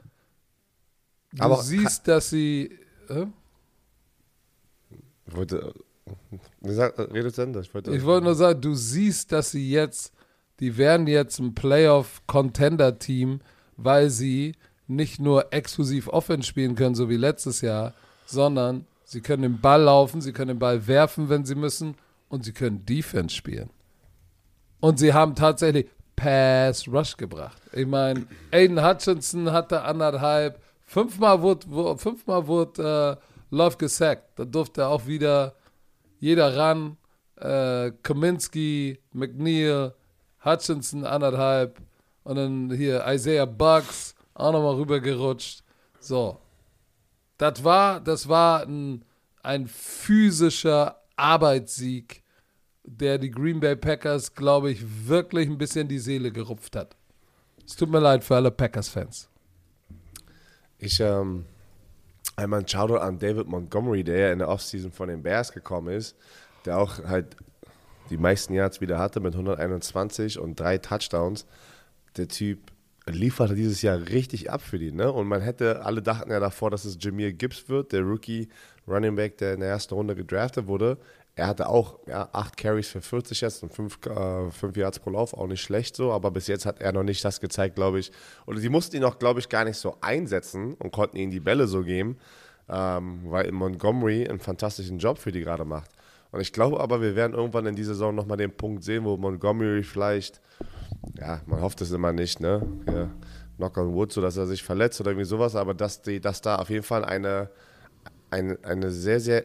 du 1.33 1.43
Aber- 1.43 1.63
siehst, 1.63 2.09
dass 2.09 2.31
sie. 2.31 2.79
Hä? 3.09 3.27
Ich 5.27 5.37
wollte. 5.37 5.75
Äh, 6.63 6.73
sag, 6.73 6.99
redet 6.99 7.35
zu 7.35 7.43
Ende. 7.43 7.61
Ich 7.61 7.73
wollte. 7.75 7.95
Ich 7.95 8.05
wollte 8.05 8.25
nur 8.25 8.35
sagen, 8.35 8.61
du 8.61 8.75
siehst, 8.75 9.33
dass 9.33 9.51
sie 9.51 9.71
jetzt, 9.71 10.13
die 10.61 10.77
werden 10.77 11.07
jetzt 11.07 11.39
ein 11.39 11.55
Playoff-Contender-Team, 11.55 13.41
weil 13.77 14.11
sie 14.11 14.55
nicht 14.87 15.21
nur 15.21 15.53
exklusiv 15.53 16.09
Offense 16.09 16.47
spielen 16.47 16.75
können, 16.75 16.95
so 16.95 17.09
wie 17.09 17.17
letztes 17.17 17.61
Jahr, 17.61 17.95
sondern 18.27 18.87
sie 19.05 19.21
können 19.21 19.43
den 19.43 19.61
Ball 19.61 19.83
laufen, 19.83 20.21
sie 20.21 20.33
können 20.33 20.49
den 20.49 20.59
Ball 20.59 20.87
werfen, 20.87 21.29
wenn 21.29 21.45
sie 21.45 21.55
müssen, 21.55 21.97
und 22.29 22.45
sie 22.45 22.53
können 22.53 22.85
Defense 22.85 23.35
spielen. 23.35 23.71
Und 24.81 24.99
sie 24.99 25.15
haben 25.15 25.35
tatsächlich 25.35 25.87
Pass 26.17 26.87
Rush 26.87 27.17
gebracht. 27.17 27.61
Ich 27.73 27.87
meine, 27.87 28.27
Aiden 28.51 28.85
Hutchinson 28.85 29.51
hatte 29.51 29.83
anderthalb, 29.83 30.61
fünfmal 30.85 31.41
wurde, 31.43 31.99
fünfmal 31.99 32.47
wurde 32.47 33.19
äh, 33.21 33.55
Love 33.55 33.77
gesackt. 33.77 34.39
Da 34.39 34.45
durfte 34.45 34.87
auch 34.87 35.07
wieder 35.07 35.55
jeder 36.19 36.57
ran. 36.57 36.97
Äh, 37.37 37.93
Kaminsky, 38.03 38.99
McNeil, 39.13 39.95
Hutchinson 40.45 41.05
anderthalb 41.05 41.81
und 42.23 42.37
dann 42.37 42.71
hier 42.73 43.05
Isaiah 43.07 43.47
Bucks 43.47 44.15
auch 44.35 44.53
nochmal 44.53 44.75
rübergerutscht. 44.75 45.63
So. 46.01 46.39
Das 47.39 47.65
war, 47.65 48.01
das 48.01 48.29
war 48.29 48.63
ein, 48.63 49.05
ein 49.43 49.67
physischer 49.67 51.01
Arbeitssieg, 51.17 52.23
der 52.85 53.19
die 53.19 53.31
Green 53.31 53.61
Bay 53.61 53.77
Packers, 53.77 54.35
glaube 54.35 54.71
ich, 54.71 55.09
wirklich 55.09 55.49
ein 55.49 55.59
bisschen 55.59 55.89
die 55.89 55.99
Seele 55.99 56.31
gerupft 56.31 56.77
hat. 56.77 56.97
Es 57.67 57.77
tut 57.77 57.91
mir 57.91 58.01
leid 58.01 58.23
für 58.23 58.37
alle 58.37 58.51
Packers-Fans. 58.51 59.29
Ich, 60.85 61.01
ähm, 61.01 61.47
einmal 62.37 62.61
ein 62.61 62.69
Shoutout 62.69 62.99
an 62.99 63.19
David 63.19 63.47
Montgomery, 63.47 64.05
der 64.05 64.19
ja 64.19 64.33
in 64.33 64.39
der 64.39 64.51
Offseason 64.51 64.93
von 64.93 65.09
den 65.09 65.23
Bears 65.23 65.51
gekommen 65.51 65.89
ist, 65.89 66.15
der 66.67 66.79
auch 66.79 67.03
halt 67.05 67.37
die 68.11 68.19
meisten 68.19 68.53
Yards 68.53 68.83
wieder 68.83 68.99
hatte 68.99 69.21
mit 69.21 69.33
121 69.33 70.39
und 70.39 70.61
drei 70.61 70.77
Touchdowns. 70.77 71.47
Der 72.19 72.29
Typ 72.29 72.71
lieferte 73.07 73.55
dieses 73.55 73.81
Jahr 73.81 73.99
richtig 73.99 74.51
ab 74.51 74.61
für 74.61 74.79
die, 74.79 74.93
ne? 74.93 75.11
Und 75.11 75.27
man 75.27 75.41
hätte, 75.41 75.87
alle 75.87 76.03
dachten 76.03 76.31
ja 76.31 76.39
davor, 76.39 76.71
dass 76.71 76.85
es 76.85 76.99
Jameer 77.01 77.33
Gibbs 77.33 77.71
wird, 77.71 77.93
der 77.93 78.03
Rookie 78.03 78.51
Running 78.87 79.17
Back, 79.17 79.39
der 79.39 79.55
in 79.55 79.61
der 79.61 79.71
ersten 79.71 79.95
Runde 79.95 80.15
gedraftet 80.15 80.67
wurde. 80.67 80.99
Er 81.37 81.49
hatte 81.49 81.69
auch 81.69 81.99
ja, 82.07 82.29
acht 82.33 82.57
Carries 82.57 82.89
für 82.89 83.01
40 83.01 83.41
jetzt 83.41 83.63
und 83.65 83.73
fünf, 83.73 83.99
äh, 84.07 84.51
fünf 84.51 84.77
Yards 84.77 85.01
pro 85.01 85.11
Lauf, 85.11 85.35
auch 85.35 85.49
nicht 85.49 85.63
schlecht 85.63 85.97
so, 85.97 86.13
aber 86.13 86.31
bis 86.31 86.47
jetzt 86.47 86.65
hat 86.65 86.81
er 86.81 86.93
noch 86.93 87.03
nicht 87.03 87.25
das 87.25 87.41
gezeigt, 87.41 87.75
glaube 87.75 87.99
ich. 87.99 88.13
Oder 88.47 88.61
die 88.61 88.69
mussten 88.69 88.97
ihn 88.97 89.05
auch, 89.05 89.19
glaube 89.19 89.41
ich, 89.41 89.49
gar 89.49 89.65
nicht 89.65 89.77
so 89.77 89.97
einsetzen 90.01 90.75
und 90.75 90.93
konnten 90.93 91.17
ihm 91.17 91.31
die 91.33 91.41
Bälle 91.41 91.67
so 91.67 91.83
geben, 91.83 92.19
ähm, 92.69 93.21
weil 93.25 93.51
Montgomery 93.51 94.29
einen 94.29 94.39
fantastischen 94.39 94.99
Job 94.99 95.19
für 95.19 95.33
die 95.33 95.41
gerade 95.41 95.65
macht. 95.65 95.91
Und 96.31 96.41
ich 96.41 96.53
glaube 96.53 96.79
aber, 96.79 97.01
wir 97.01 97.17
werden 97.17 97.35
irgendwann 97.35 97.67
in 97.67 97.75
dieser 97.75 97.95
Saison 97.95 98.15
nochmal 98.15 98.37
den 98.37 98.57
Punkt 98.57 98.85
sehen, 98.85 99.05
wo 99.05 99.17
Montgomery 99.17 99.83
vielleicht, 99.83 100.41
ja, 101.19 101.41
man 101.47 101.61
hofft 101.61 101.81
es 101.81 101.91
immer 101.91 102.13
nicht, 102.13 102.41
ne? 102.41 102.63
Ja, 102.87 103.11
knock 103.57 103.77
on 103.77 103.93
wood, 103.95 104.13
so 104.13 104.21
dass 104.21 104.37
er 104.37 104.47
sich 104.47 104.63
verletzt 104.63 105.01
oder 105.01 105.11
irgendwie 105.11 105.27
sowas, 105.27 105.57
aber 105.57 105.75
dass, 105.75 106.03
die, 106.03 106.21
dass 106.21 106.41
da 106.41 106.57
auf 106.57 106.71
jeden 106.71 106.83
Fall 106.83 107.05
eine, 107.05 107.51
eine, 108.31 108.59
eine 108.63 108.91
sehr, 108.91 109.21
sehr, 109.21 109.45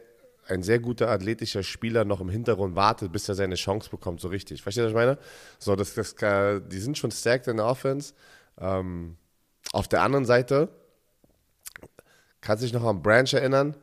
ein 0.49 0.63
sehr 0.63 0.79
guter 0.79 1.09
athletischer 1.09 1.63
Spieler 1.63 2.05
noch 2.05 2.21
im 2.21 2.29
Hintergrund 2.29 2.75
wartet, 2.75 3.11
bis 3.11 3.29
er 3.29 3.35
seine 3.35 3.55
Chance 3.55 3.89
bekommt, 3.89 4.21
so 4.21 4.27
richtig. 4.27 4.61
Versteht 4.61 4.83
ihr, 4.83 4.85
was 4.85 4.91
ich 4.91 4.95
meine? 4.95 5.17
So, 5.57 5.75
das, 5.75 5.93
das, 5.93 6.13
äh, 6.21 6.61
die 6.61 6.79
sind 6.79 6.97
schon 6.97 7.11
stacked 7.11 7.47
in 7.47 7.57
der 7.57 7.65
Offense. 7.65 8.13
Ähm, 8.59 9.15
auf 9.71 9.87
der 9.87 10.01
anderen 10.01 10.25
Seite, 10.25 10.69
kannst 12.41 12.63
du 12.63 12.65
dich 12.65 12.73
noch 12.73 12.83
an 12.83 13.01
Branch 13.01 13.31
erinnern? 13.31 13.75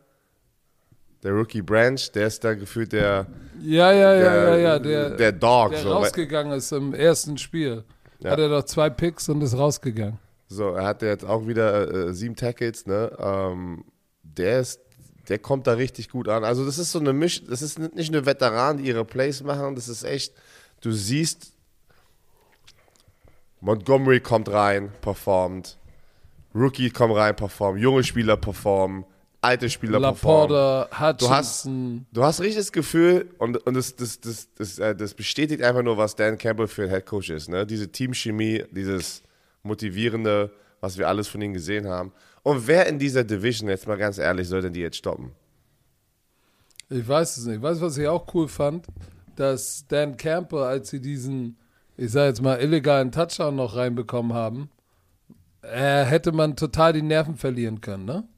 Der 1.22 1.32
Rookie 1.32 1.62
Branch, 1.62 2.00
der 2.14 2.26
ist 2.26 2.44
da 2.44 2.54
gefühlt 2.54 2.92
der, 2.92 3.26
Ja, 3.60 3.92
ja, 3.92 4.14
ja, 4.14 4.20
der, 4.20 4.32
ja, 4.32 4.56
ja. 4.56 4.78
Der, 4.78 5.10
der 5.10 5.32
Dog. 5.32 5.70
der 5.70 5.80
so. 5.80 5.92
rausgegangen 5.92 6.52
ist 6.52 6.72
im 6.72 6.94
ersten 6.94 7.38
Spiel. 7.38 7.84
Ja. 8.20 8.30
Hat 8.30 8.38
er 8.38 8.48
doch 8.48 8.64
zwei 8.64 8.90
Picks 8.90 9.28
und 9.28 9.42
ist 9.42 9.56
rausgegangen. 9.56 10.18
So, 10.48 10.70
er 10.70 10.86
hat 10.86 11.02
jetzt 11.02 11.24
auch 11.24 11.46
wieder 11.46 12.08
äh, 12.08 12.14
sieben 12.14 12.36
Tackles, 12.36 12.86
ne? 12.86 13.10
Ähm, 13.18 13.84
der 14.22 14.60
ist, 14.60 14.80
der 15.28 15.38
kommt 15.38 15.66
da 15.66 15.72
richtig 15.72 16.08
gut 16.10 16.28
an. 16.28 16.44
Also 16.44 16.64
das 16.64 16.78
ist 16.78 16.92
so 16.92 16.98
eine 16.98 17.12
Misch, 17.12 17.44
das 17.44 17.62
ist 17.62 17.78
nicht 17.78 18.12
nur 18.12 18.26
Veteranen, 18.26 18.82
die 18.82 18.88
ihre 18.88 19.04
Plays 19.04 19.42
machen, 19.42 19.74
das 19.74 19.88
ist 19.88 20.04
echt, 20.04 20.32
du 20.80 20.92
siehst, 20.92 21.52
Montgomery 23.60 24.20
kommt 24.20 24.50
rein, 24.50 24.92
performt, 25.00 25.76
Rookie 26.54 26.90
kommt 26.90 27.16
rein, 27.16 27.34
performt, 27.34 27.80
junge 27.80 28.04
Spieler 28.04 28.36
performen, 28.36 29.04
alte 29.40 29.70
Spieler 29.70 30.00
performen. 30.00 30.50
Laporta, 30.50 31.12
Du 31.18 31.30
hast, 31.30 31.66
du 31.66 32.22
hast 32.22 32.40
richtig 32.40 32.58
das 32.58 32.72
Gefühl, 32.72 33.30
und, 33.38 33.56
und 33.66 33.74
das, 33.74 33.96
das, 33.96 34.20
das, 34.20 34.48
das, 34.54 34.78
äh, 34.78 34.94
das 34.94 35.14
bestätigt 35.14 35.62
einfach 35.62 35.82
nur, 35.82 35.96
was 35.96 36.14
Dan 36.16 36.38
Campbell 36.38 36.68
für 36.68 36.84
ein 36.84 36.90
Head 36.90 37.06
Coach 37.06 37.30
ist. 37.30 37.48
Ne? 37.48 37.66
Diese 37.66 37.88
Teamchemie, 37.88 38.64
dieses 38.70 39.22
Motivierende, 39.62 40.52
was 40.80 40.98
wir 40.98 41.08
alles 41.08 41.28
von 41.28 41.40
ihm 41.42 41.52
gesehen 41.52 41.88
haben. 41.88 42.12
Und 42.46 42.68
wer 42.68 42.86
in 42.86 43.00
dieser 43.00 43.24
Division, 43.24 43.68
jetzt 43.68 43.88
mal 43.88 43.96
ganz 43.96 44.18
ehrlich, 44.18 44.46
soll 44.46 44.62
denn 44.62 44.72
die 44.72 44.78
jetzt 44.78 44.98
stoppen? 44.98 45.32
Ich 46.88 47.08
weiß 47.08 47.38
es 47.38 47.46
nicht. 47.46 47.60
Weißt 47.60 47.80
du, 47.80 47.86
was 47.86 47.98
ich 47.98 48.06
auch 48.06 48.32
cool 48.34 48.46
fand? 48.46 48.86
Dass 49.34 49.84
Dan 49.88 50.16
Campbell, 50.16 50.62
als 50.62 50.90
sie 50.90 51.00
diesen, 51.00 51.58
ich 51.96 52.12
sag 52.12 52.26
jetzt 52.26 52.40
mal, 52.40 52.60
illegalen 52.60 53.10
Touchdown 53.10 53.56
noch 53.56 53.74
reinbekommen 53.74 54.32
haben, 54.32 54.70
äh, 55.62 56.04
hätte 56.04 56.30
man 56.30 56.54
total 56.54 56.92
die 56.92 57.02
Nerven 57.02 57.34
verlieren 57.34 57.80
können, 57.80 58.04
ne? 58.04 58.28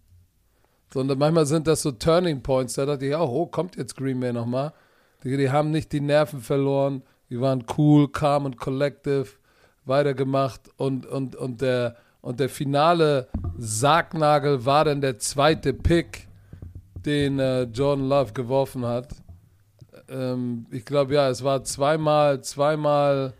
Sondern 0.90 1.18
manchmal 1.18 1.44
sind 1.44 1.66
das 1.66 1.82
so 1.82 1.92
Turning 1.92 2.42
Points, 2.42 2.76
da 2.76 2.86
dachte 2.86 3.04
ich 3.04 3.14
auch, 3.14 3.30
oh, 3.30 3.44
kommt 3.44 3.76
jetzt 3.76 3.94
Green 3.94 4.20
Bay 4.20 4.32
nochmal. 4.32 4.72
Die, 5.22 5.36
die 5.36 5.50
haben 5.50 5.70
nicht 5.70 5.92
die 5.92 6.00
Nerven 6.00 6.40
verloren, 6.40 7.02
die 7.28 7.42
waren 7.42 7.62
cool, 7.76 8.10
calm 8.10 8.46
und 8.46 8.56
collective, 8.56 9.28
weitergemacht 9.84 10.62
und, 10.78 11.04
und, 11.04 11.36
und, 11.36 11.60
der, 11.60 11.96
und 12.28 12.40
der 12.40 12.50
finale 12.50 13.26
Sargnagel 13.56 14.66
war 14.66 14.84
dann 14.84 15.00
der 15.00 15.18
zweite 15.18 15.72
Pick, 15.72 16.28
den 16.94 17.38
äh, 17.38 17.62
Jordan 17.62 18.06
Love 18.06 18.34
geworfen 18.34 18.84
hat. 18.84 19.14
Ähm, 20.10 20.66
ich 20.70 20.84
glaube, 20.84 21.14
ja, 21.14 21.30
es 21.30 21.42
war 21.42 21.64
zweimal, 21.64 22.42
zweimal 22.42 23.32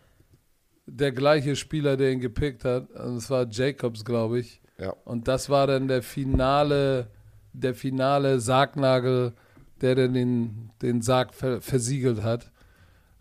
der 0.87 1.11
gleiche 1.11 1.55
Spieler, 1.55 1.97
der 1.97 2.11
ihn 2.13 2.19
gepickt 2.19 2.65
hat. 2.65 2.89
Und 2.89 3.17
es 3.17 3.29
war 3.29 3.45
Jacobs, 3.47 4.03
glaube 4.03 4.39
ich. 4.39 4.59
Ja. 4.79 4.95
Und 5.05 5.27
das 5.27 5.51
war 5.51 5.67
dann 5.67 5.87
der 5.87 6.01
finale, 6.01 7.11
der 7.53 7.75
finale 7.75 8.39
Sargnagel, 8.39 9.33
der 9.81 9.93
dann 9.93 10.15
den, 10.15 10.71
den 10.81 11.03
Sarg 11.03 11.35
ver 11.35 11.61
versiegelt 11.61 12.23
hat. 12.23 12.51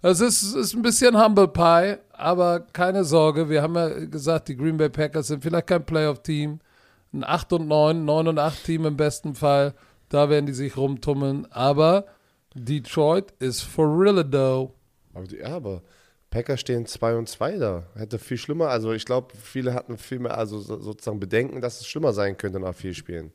Es 0.02 0.20
ist, 0.20 0.54
ist 0.54 0.74
ein 0.74 0.82
bisschen 0.82 1.20
Humble 1.20 1.48
Pie, 1.48 1.96
aber 2.12 2.60
keine 2.72 3.04
Sorge. 3.04 3.48
Wir 3.48 3.62
haben 3.62 3.74
ja 3.74 3.88
gesagt, 4.06 4.48
die 4.48 4.56
Green 4.56 4.76
Bay 4.76 4.88
Packers 4.88 5.26
sind 5.28 5.42
vielleicht 5.42 5.66
kein 5.66 5.84
Playoff-Team. 5.84 6.60
Ein 7.12 7.24
8 7.24 7.52
und 7.54 7.68
9, 7.68 8.04
9 8.04 8.28
und 8.28 8.38
8 8.38 8.64
Team 8.64 8.84
im 8.86 8.96
besten 8.96 9.34
Fall. 9.34 9.74
Da 10.08 10.30
werden 10.30 10.46
die 10.46 10.52
sich 10.52 10.76
rumtummeln. 10.76 11.46
Aber 11.50 12.06
Detroit 12.54 13.32
ist 13.40 13.62
for 13.62 13.86
real 14.00 14.22
though. 14.30 14.74
Ja, 15.40 15.56
aber 15.56 15.82
Packers 16.30 16.60
stehen 16.60 16.86
2 16.86 17.16
und 17.16 17.28
2 17.28 17.56
da. 17.56 17.84
Hätte 17.94 18.18
viel 18.18 18.36
schlimmer. 18.38 18.68
Also 18.68 18.92
ich 18.92 19.04
glaube, 19.04 19.34
viele 19.42 19.74
hatten 19.74 19.96
viel 19.98 20.18
mehr, 20.20 20.36
also 20.36 20.60
so- 20.60 20.78
sozusagen 20.80 21.18
Bedenken, 21.18 21.60
dass 21.60 21.80
es 21.80 21.86
schlimmer 21.86 22.12
sein 22.12 22.36
könnte 22.36 22.60
nach 22.60 22.74
vier 22.74 22.94
Spielen. 22.94 23.32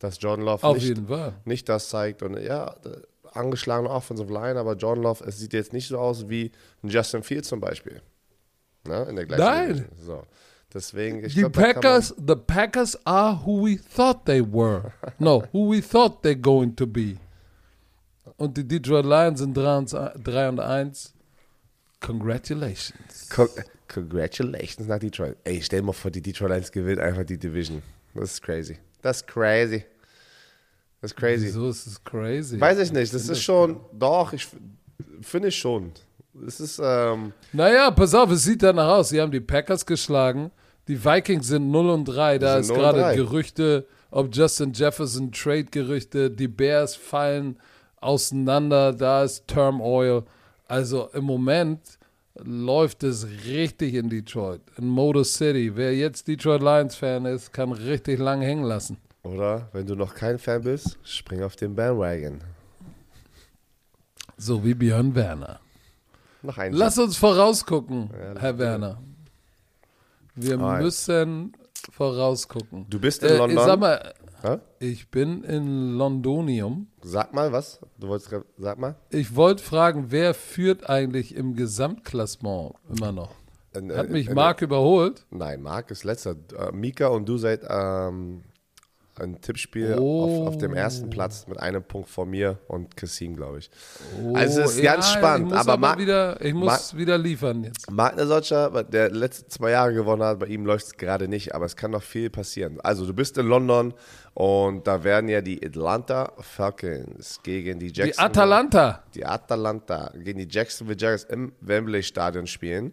Dass 0.00 0.20
Jordan 0.20 0.44
Love 0.44 0.62
Auf 0.64 0.76
nicht, 0.76 1.00
nicht 1.46 1.68
das 1.68 1.88
zeigt. 1.88 2.22
Und 2.22 2.38
ja, 2.40 2.74
angeschlagene 3.38 3.88
Offensive 3.88 4.32
Line, 4.32 4.58
aber 4.58 4.74
Jordan 4.74 5.04
Love, 5.04 5.24
es 5.24 5.38
sieht 5.38 5.52
jetzt 5.52 5.72
nicht 5.72 5.88
so 5.88 5.98
aus 5.98 6.28
wie 6.28 6.52
ein 6.82 6.88
Justin 6.88 7.22
Fields 7.22 7.48
zum 7.48 7.60
Beispiel. 7.60 8.02
Ne? 8.86 9.04
In 9.04 9.16
der 9.16 9.26
gleichen 9.26 9.44
Nein. 9.44 9.88
So. 10.00 10.22
Deswegen, 10.72 11.24
ich 11.24 11.34
Die 11.34 11.40
glaub, 11.40 11.52
Packers, 11.52 12.14
the 12.18 12.36
Packers 12.36 12.98
are 13.06 13.40
who 13.44 13.64
we 13.66 13.78
thought 13.78 14.26
they 14.26 14.42
were. 14.42 14.92
No, 15.18 15.44
who 15.52 15.72
we 15.72 15.80
thought 15.80 16.22
they're 16.22 16.40
going 16.40 16.76
to 16.76 16.86
be. 16.86 17.16
Und 18.36 18.56
die 18.56 18.68
Detroit 18.68 19.06
Lions 19.06 19.40
sind 19.40 19.56
3 19.56 19.78
und 19.78 19.94
3 20.24 20.48
und 20.50 20.60
1. 20.60 21.14
Congratulations. 22.00 23.28
Con 23.30 23.48
Congratulations 23.88 24.86
nach 24.86 24.98
Detroit. 24.98 25.36
Ey, 25.44 25.62
stell 25.62 25.80
dir 25.80 25.86
mal 25.86 25.92
vor, 25.92 26.10
die 26.10 26.20
Detroit 26.20 26.50
Lions 26.50 26.70
gewinnt 26.70 27.00
einfach 27.00 27.24
die 27.24 27.38
Division. 27.38 27.82
Das 28.14 28.32
ist 28.32 28.42
crazy. 28.42 28.78
Das 29.00 29.18
ist 29.18 29.26
crazy. 29.26 29.84
Das 31.00 31.12
ist 31.12 31.16
crazy. 31.16 31.46
Wieso 31.46 31.68
ist 31.68 31.86
es 31.86 32.02
crazy? 32.02 32.60
Weiß 32.60 32.78
ich 32.78 32.92
nicht. 32.92 33.14
Das 33.14 33.28
ist 33.28 33.42
schon, 33.42 33.78
doch, 33.92 34.32
ich 34.32 34.48
finde 35.20 35.48
ich 35.48 35.56
schon. 35.56 35.92
Es 36.46 36.60
ist, 36.60 36.80
ähm, 36.82 37.32
Naja, 37.52 37.90
pass 37.90 38.14
auf, 38.14 38.30
es 38.30 38.44
sieht 38.44 38.62
danach 38.62 38.88
aus. 38.98 39.08
Sie 39.10 39.20
haben 39.20 39.32
die 39.32 39.40
Packers 39.40 39.84
geschlagen. 39.86 40.50
Die 40.88 41.02
Vikings 41.04 41.48
sind 41.48 41.70
0 41.70 41.90
und 41.90 42.04
3. 42.04 42.38
Da 42.38 42.58
ist 42.58 42.68
0 42.68 42.76
und 42.76 42.82
gerade 42.82 43.00
3. 43.00 43.16
Gerüchte, 43.16 43.86
ob 44.10 44.34
Justin 44.34 44.72
Jefferson 44.72 45.30
Trade-Gerüchte. 45.32 46.30
Die 46.30 46.48
Bears 46.48 46.96
fallen 46.96 47.58
auseinander. 48.00 48.92
Da 48.92 49.24
ist 49.24 49.46
Turmoil. 49.46 50.24
Also 50.66 51.08
im 51.12 51.24
Moment 51.24 51.80
läuft 52.44 53.02
es 53.02 53.26
richtig 53.46 53.94
in 53.94 54.08
Detroit, 54.08 54.60
in 54.76 54.86
Motor 54.86 55.24
City. 55.24 55.72
Wer 55.74 55.96
jetzt 55.96 56.28
Detroit 56.28 56.62
Lions-Fan 56.62 57.24
ist, 57.26 57.52
kann 57.52 57.72
richtig 57.72 58.18
lang 58.18 58.40
hängen 58.42 58.64
lassen. 58.64 58.98
Oder 59.28 59.68
wenn 59.72 59.86
du 59.86 59.94
noch 59.94 60.14
kein 60.14 60.38
Fan 60.38 60.62
bist, 60.62 60.98
spring 61.04 61.42
auf 61.42 61.56
den 61.56 61.74
Bandwagon. 61.74 62.40
So 64.36 64.64
wie 64.64 64.74
Björn 64.74 65.14
Werner. 65.14 65.60
Noch 66.42 66.58
ein 66.58 66.72
Lass 66.72 66.98
uns 66.98 67.16
vorausgucken, 67.16 68.10
Ja, 68.12 68.40
Herr 68.40 68.58
Werner. 68.58 68.98
Wir 70.36 70.58
Alright. 70.60 70.82
müssen 70.84 71.52
vorausgucken. 71.92 72.86
Du 72.88 73.00
bist 73.00 73.22
in 73.24 73.30
Äh, 73.30 73.36
London. 73.38 73.58
Ich 73.58 73.64
sag 73.64 73.80
mal, 73.80 74.14
Hä? 74.42 74.58
ich 74.78 75.08
bin 75.10 75.42
in 75.42 75.94
Londonium. 75.94 76.86
Sag 77.02 77.34
mal 77.34 77.50
was. 77.50 77.80
Du 77.98 78.06
wolltest 78.06 78.32
sag 78.56 78.78
mal. 78.78 78.94
Ich 79.10 79.34
wollte 79.34 79.62
fragen, 79.64 80.06
wer 80.12 80.32
führt 80.34 80.88
eigentlich 80.88 81.34
im 81.34 81.56
Gesamtklassement 81.56 82.74
immer 82.88 83.10
noch? 83.10 83.32
Äh, 83.72 83.96
Hat 83.96 84.10
mich 84.10 84.30
Marc 84.30 84.62
überholt? 84.62 85.26
Nein, 85.30 85.60
Marc 85.60 85.90
ist 85.90 86.04
letzter. 86.04 86.36
Äh, 86.56 86.70
Mika 86.70 87.08
und 87.08 87.28
du 87.28 87.36
seid 87.36 87.62
ähm, 87.68 88.42
ein 89.20 89.40
Tippspiel 89.40 89.96
Oh. 89.98 90.42
auf, 90.44 90.48
auf 90.48 90.58
dem 90.58 90.74
ersten 90.74 91.10
Platz 91.10 91.46
mit 91.46 91.58
einem 91.60 91.82
Punkt 91.82 92.08
vor 92.08 92.26
mir 92.26 92.58
und 92.68 92.96
Cassin, 92.96 93.34
glaube 93.36 93.58
ich. 93.58 93.70
Oh, 94.22 94.34
Also 94.34 94.62
es 94.62 94.76
ist 94.76 94.82
ganz 94.82 95.10
spannend, 95.12 95.48
Ich 95.48 95.54
muss 95.56 95.66
aber 95.68 95.76
Marc- 95.76 95.98
wieder, 95.98 96.40
ich 96.44 96.54
muss 96.54 96.66
Marc- 96.66 96.96
wieder 96.96 97.18
liefern 97.18 97.64
jetzt. 97.64 97.90
Marc 97.90 98.16
Nesotscher, 98.16 98.84
der 98.84 99.10
letzte 99.10 99.46
zwei 99.48 99.70
Jahre 99.72 99.94
gewonnen 99.94 100.22
hat, 100.22 100.38
bei 100.38 100.46
ihm 100.46 100.64
läuft 100.66 100.86
es 100.86 100.92
gerade 100.96 101.28
nicht, 101.28 101.54
aber 101.54 101.66
es 101.66 101.76
kann 101.76 101.90
noch 101.90 102.02
viel 102.02 102.30
passieren. 102.30 102.80
Also 102.80 103.06
du 103.06 103.14
bist 103.14 103.38
in 103.38 103.46
London 103.46 103.94
und 104.34 104.86
da 104.86 105.02
werden 105.04 105.28
ja 105.28 105.40
die 105.40 105.64
Atlanta 105.66 106.32
Falcons 106.40 107.40
gegen 107.42 107.78
die 107.78 107.92
Die 107.92 108.00
Jackson 108.00 108.24
Atalanta. 108.24 109.02
die 109.14 109.24
Atalanta 109.24 110.12
gegen 110.16 110.38
die 110.38 110.48
Jacksonville 110.48 110.96
Jaguars 110.98 111.24
im 111.24 111.52
Wembley 111.60 112.02
Stadion 112.02 112.46
spielen. 112.46 112.92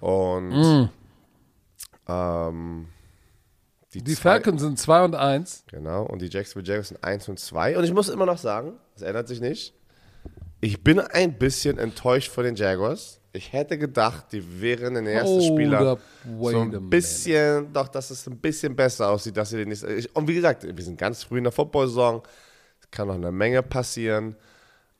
Und 0.00 0.50
Mm. 0.50 0.88
ähm, 2.08 2.86
die, 3.98 4.04
Die 4.12 4.16
Falcons 4.16 4.60
sind 4.62 4.78
2 4.78 5.04
und 5.04 5.14
1. 5.14 5.64
Genau, 5.70 6.04
und 6.04 6.20
die 6.22 6.26
Jacksonville 6.28 6.66
Jaguars 6.66 6.88
sind 6.88 7.02
1 7.04 7.28
und 7.28 7.38
2. 7.38 7.76
Und 7.78 7.84
ich 7.84 7.92
muss 7.92 8.08
immer 8.08 8.26
noch 8.26 8.38
sagen, 8.38 8.74
es 8.94 9.02
ändert 9.02 9.28
sich 9.28 9.40
nicht. 9.40 9.74
Ich 10.60 10.82
bin 10.82 10.98
ein 11.00 11.36
bisschen 11.38 11.78
enttäuscht 11.78 12.30
von 12.30 12.44
den 12.44 12.56
Jaguars. 12.56 13.20
Ich 13.32 13.52
hätte 13.52 13.76
gedacht, 13.76 14.32
die 14.32 14.62
wären 14.62 14.94
der 14.94 15.04
erste 15.12 15.28
Hold 15.34 15.44
Spieler 15.44 15.98
so 16.40 16.58
ein 16.60 16.88
bisschen, 16.90 17.70
doch, 17.74 17.88
dass 17.88 18.08
es 18.10 18.26
ein 18.26 18.38
bisschen 18.38 18.74
besser 18.74 19.10
aussieht, 19.10 19.36
dass 19.36 19.50
sie 19.50 19.58
den 19.58 19.68
nächsten. 19.68 19.98
ich- 19.98 20.16
Und 20.16 20.26
wie 20.26 20.34
gesagt, 20.34 20.64
wir 20.66 20.84
sind 20.84 20.98
ganz 20.98 21.22
früh 21.22 21.36
in 21.38 21.44
der 21.44 21.52
Football-Saison. 21.52 22.22
Es 22.80 22.90
kann 22.90 23.08
noch 23.08 23.14
eine 23.16 23.30
Menge 23.30 23.62
passieren, 23.62 24.36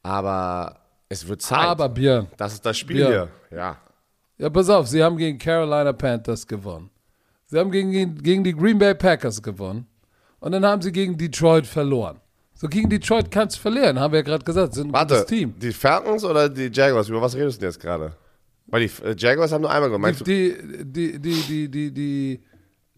aber 0.03 0.81
es 1.09 1.27
wird 1.27 1.41
Zeit. 1.43 1.61
Aber 1.67 1.89
Björn, 1.89 2.29
das 2.37 2.53
ist 2.55 2.67
das 2.67 2.77
Spiel 2.77 2.97
Björn. 2.97 3.29
hier. 3.51 3.57
Ja. 3.59 3.79
ja, 4.39 4.51
pass 4.51 4.69
auf, 4.69 4.87
sie 4.87 5.03
haben 5.03 5.17
gegen 5.17 5.39
Carolina 5.39 5.93
Panthers 5.95 6.47
gewonnen. 6.47 6.91
Sie 7.47 7.59
haben 7.59 7.71
gegen, 7.71 8.23
gegen 8.23 8.45
die 8.45 8.53
Green 8.55 8.79
Bay 8.79 8.95
Packers 8.95 9.43
gewonnen. 9.43 9.87
Und 10.41 10.53
dann 10.53 10.65
haben 10.67 10.83
sie 10.83 10.93
gegen 10.93 11.17
Detroit 11.17 11.67
verloren. 11.67 12.21
So 12.55 12.69
gegen 12.69 12.89
Detroit 12.89 13.31
kannst 13.31 13.57
du 13.57 13.61
verlieren, 13.61 14.01
haben 14.01 14.13
wir 14.13 14.21
ja 14.21 14.25
gerade 14.25 14.45
gesagt. 14.45 14.75
Sind 14.75 14.89
ein 14.89 14.93
Warte, 14.93 15.15
gutes 15.15 15.27
Team. 15.27 15.55
die 15.59 15.73
Falcons 15.73 16.25
oder 16.25 16.49
die 16.49 16.71
Jaguars? 16.73 17.09
Über 17.09 17.21
was 17.21 17.35
redest 17.37 17.59
du 17.59 17.61
denn 17.61 17.69
jetzt 17.71 17.81
gerade? 17.81 18.13
Weil 18.67 18.87
die 18.89 19.05
äh, 19.05 19.15
Jaguars 19.17 19.53
haben 19.53 19.63
nur 19.63 19.71
einmal 19.71 19.89
gewonnen. 19.91 20.03
Meinst 20.03 20.21
du, 20.21 20.25
Die, 20.25 20.57
die, 20.85 21.19
die, 21.21 21.43
die, 21.43 21.69
die, 21.71 21.91
die, 21.93 22.33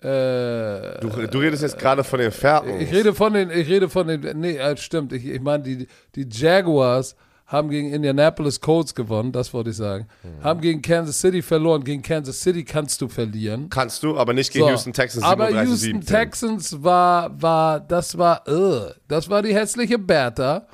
äh, 0.07 1.01
du, 1.01 1.09
du 1.31 1.39
redest 1.39 1.63
jetzt 1.63 1.79
gerade 1.79 2.05
von 2.05 2.19
den 2.21 2.31
Falcons. 2.31 2.81
ich 2.83 2.93
rede 2.93 3.13
von 3.13 3.33
den, 3.33 3.51
ich 3.51 3.69
rede 3.69 3.89
von 3.89 4.07
den, 4.07 4.39
nee, 4.41 4.57
äh, 4.57 4.77
stimmt, 4.77 5.13
ich, 5.13 5.27
ich 5.27 5.41
meine, 5.41 5.63
die, 5.65 5.87
die 6.15 6.27
Jaguars 6.31 7.17
haben 7.49 7.71
gegen 7.71 7.91
Indianapolis 7.95 8.61
Colts 8.61 8.95
gewonnen, 8.95 9.33
das 9.33 9.55
wollte 9.55 9.71
ich 9.71 9.77
sagen. 9.77 10.07
Mhm. 10.23 10.45
Haben 10.45 10.61
gegen 10.61 10.83
Kansas 10.83 11.19
City 11.19 11.41
verloren. 11.41 11.83
Gegen 11.83 12.03
Kansas 12.03 12.43
City 12.43 12.63
kannst 12.63 13.01
du 13.01 13.09
verlieren. 13.09 13.71
Kannst 13.71 14.03
du, 14.03 14.19
aber 14.19 14.35
nicht 14.35 14.53
gegen 14.53 14.67
So, 14.67 14.71
Houston 14.71 14.93
Texans 14.93 15.25
Aber 15.25 15.47
37, 15.47 15.71
Houston 15.71 16.03
17. 16.03 16.15
Texans 16.15 16.85
war, 16.85 17.43
war, 17.43 17.81
das 17.81 18.19
war, 18.19 18.47
uh, 18.47 18.93
das 19.09 19.31
war 19.31 19.41
die 19.41 19.55
hässliche 19.55 19.99
Bertha. 19.99 20.69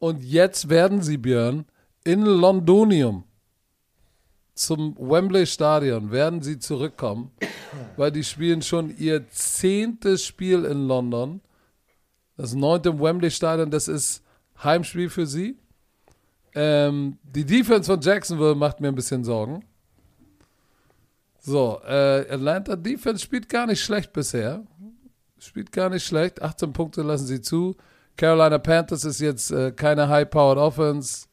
Und 0.00 0.24
jetzt 0.24 0.68
werden 0.68 1.02
sie, 1.02 1.18
Björn, 1.18 1.66
in 2.02 2.22
Londonium 2.22 3.22
zum 4.54 4.96
Wembley 4.98 5.46
Stadion 5.46 6.10
werden 6.10 6.42
sie 6.42 6.58
zurückkommen, 6.58 7.30
weil 7.96 8.10
die 8.10 8.24
spielen 8.24 8.62
schon 8.62 8.96
ihr 8.96 9.28
zehntes 9.30 10.24
Spiel 10.24 10.64
in 10.64 10.88
London. 10.88 11.42
Das 12.36 12.54
neunte 12.54 12.88
im 12.88 13.00
Wembley 13.00 13.30
Stadion, 13.30 13.70
das 13.70 13.86
ist 13.86 14.24
Heimspiel 14.64 15.10
für 15.10 15.26
sie. 15.26 15.56
Ähm, 16.60 17.18
die 17.22 17.44
Defense 17.44 17.88
von 17.88 18.00
Jacksonville 18.00 18.56
macht 18.56 18.80
mir 18.80 18.88
ein 18.88 18.94
bisschen 18.96 19.22
Sorgen. 19.22 19.64
So, 21.38 21.80
äh, 21.86 22.26
Atlanta 22.28 22.74
Defense 22.74 23.22
spielt 23.22 23.48
gar 23.48 23.66
nicht 23.68 23.80
schlecht 23.80 24.12
bisher. 24.12 24.64
Spielt 25.38 25.70
gar 25.70 25.88
nicht 25.88 26.04
schlecht. 26.04 26.42
18 26.42 26.72
Punkte 26.72 27.02
lassen 27.02 27.26
sie 27.26 27.40
zu. 27.40 27.76
Carolina 28.16 28.58
Panthers 28.58 29.04
ist 29.04 29.20
jetzt 29.20 29.52
äh, 29.52 29.70
keine 29.70 30.08
High-Powered 30.08 30.58
Offense. 30.58 31.28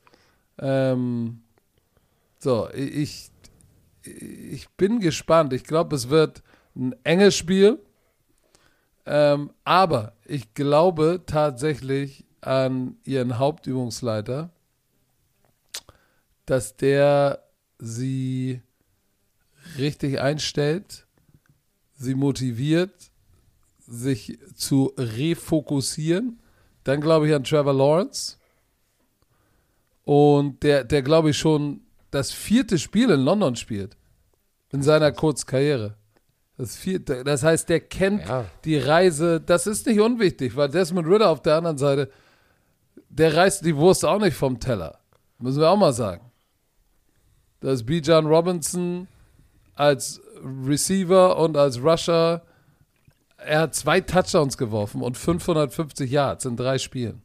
Ähm, 0.60 1.42
so, 2.38 2.70
ich, 2.72 3.32
ich 4.04 4.70
bin 4.78 5.00
gespannt. 5.00 5.54
Ich 5.54 5.64
glaube, 5.64 5.96
es 5.96 6.10
wird 6.10 6.44
ein 6.76 6.94
enges 7.04 7.36
Spiel. 7.36 7.80
Ähm, 9.08 9.50
aber 9.64 10.14
ich 10.24 10.54
glaube 10.54 11.24
tatsächlich 11.26 12.26
an 12.42 12.98
ihren 13.06 13.40
Hauptübungsleiter, 13.40 14.52
dass 16.46 16.76
der 16.78 17.44
sie 17.80 18.62
richtig 19.78 20.20
einstellt, 20.20 21.06
sie 21.96 22.16
motiviert, 22.16 23.12
sich 23.80 24.38
zu 24.56 24.94
refokussieren. 24.98 26.40
Dann 26.84 27.02
glaube 27.02 27.28
ich 27.28 27.34
an 27.36 27.44
Trevor 27.44 27.74
Lawrence. 27.74 28.38
Und 30.04 30.62
der, 30.64 30.84
der 30.84 31.02
glaube 31.02 31.32
ich 31.32 31.38
schon 31.38 31.82
das 32.12 32.32
vierte 32.32 32.78
Spiel 32.78 33.10
in 33.10 33.22
London 33.22 33.56
spielt. 33.56 33.98
in 34.72 34.82
seiner 34.84 35.12
Kurzkarriere. 35.14 35.96
Das, 36.58 36.76
viel, 36.76 37.00
das 37.00 37.44
heißt, 37.44 37.70
der 37.70 37.80
kennt 37.80 38.28
Ja. 38.28 38.46
die 38.66 38.78
Reise. 38.78 39.40
Das 39.40 39.68
ist 39.68 39.86
nicht 39.88 40.00
unwichtig, 40.02 40.56
weil 40.56 40.70
Desmond 40.70 41.08
Ritter 41.08 41.30
auf 41.30 41.42
der 41.42 41.56
anderen 41.58 41.78
Seite, 41.78 42.12
der 43.10 43.36
reißt 43.36 43.64
die 43.66 43.76
Wurst 43.76 44.04
auch 44.04 44.20
nicht 44.20 44.36
vom 44.36 44.60
Teller. 44.60 45.00
Müssen 45.40 45.60
wir 45.62 45.70
auch 45.70 45.78
mal 45.78 45.94
sagen. 45.94 46.30
Das 47.66 47.80
ist 47.80 47.88
Bijan 47.88 48.28
Robinson 48.28 49.08
als 49.74 50.22
Receiver 50.68 51.36
und 51.36 51.58
als 51.58 51.82
Rusher. 51.82 52.44
Er 53.38 53.62
hat 53.62 53.74
zwei 53.74 54.02
Touchdowns 54.02 54.56
geworfen 54.56 55.02
und 55.02 55.18
550 55.18 56.12
Yards 56.12 56.46
in 56.46 56.58
drei 56.58 56.78
Spielen. 56.78 57.24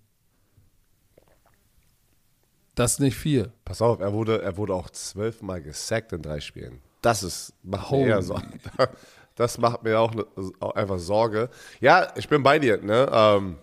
Das 2.74 2.92
ist 2.92 3.00
nicht 3.00 3.18
viel. 3.18 3.52
Pass 3.66 3.82
auf, 3.82 4.00
er 4.00 4.14
wurde, 4.14 4.40
er 4.40 4.56
wurde 4.56 4.72
auch 4.72 4.88
zwölfmal 4.88 5.60
gesackt 5.60 6.14
in 6.14 6.22
drei 6.22 6.40
Spielen. 6.40 6.80
Das 7.02 7.22
ist, 7.22 7.52
macht 7.62 7.90
Holy. 7.90 8.04
mir 8.04 8.08
eher 8.08 8.22
Sorge. 8.22 8.48
Das 9.36 9.56
macht 9.58 9.84
mir 9.84 9.98
auch, 9.98 10.12
ne, 10.12 10.26
auch 10.58 10.74
einfach 10.74 10.98
Sorge. 10.98 11.48
Ja, 11.80 12.12
ich 12.14 12.28
bin 12.28 12.42
bei 12.42 12.58
dir. 12.58 12.82
Ne? 12.82 13.08
Ähm, 13.10 13.56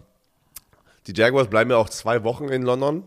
die 1.05 1.13
Jaguars 1.13 1.47
bleiben 1.47 1.69
ja 1.69 1.77
auch 1.77 1.89
zwei 1.89 2.23
Wochen 2.23 2.45
in 2.45 2.63
London. 2.63 3.03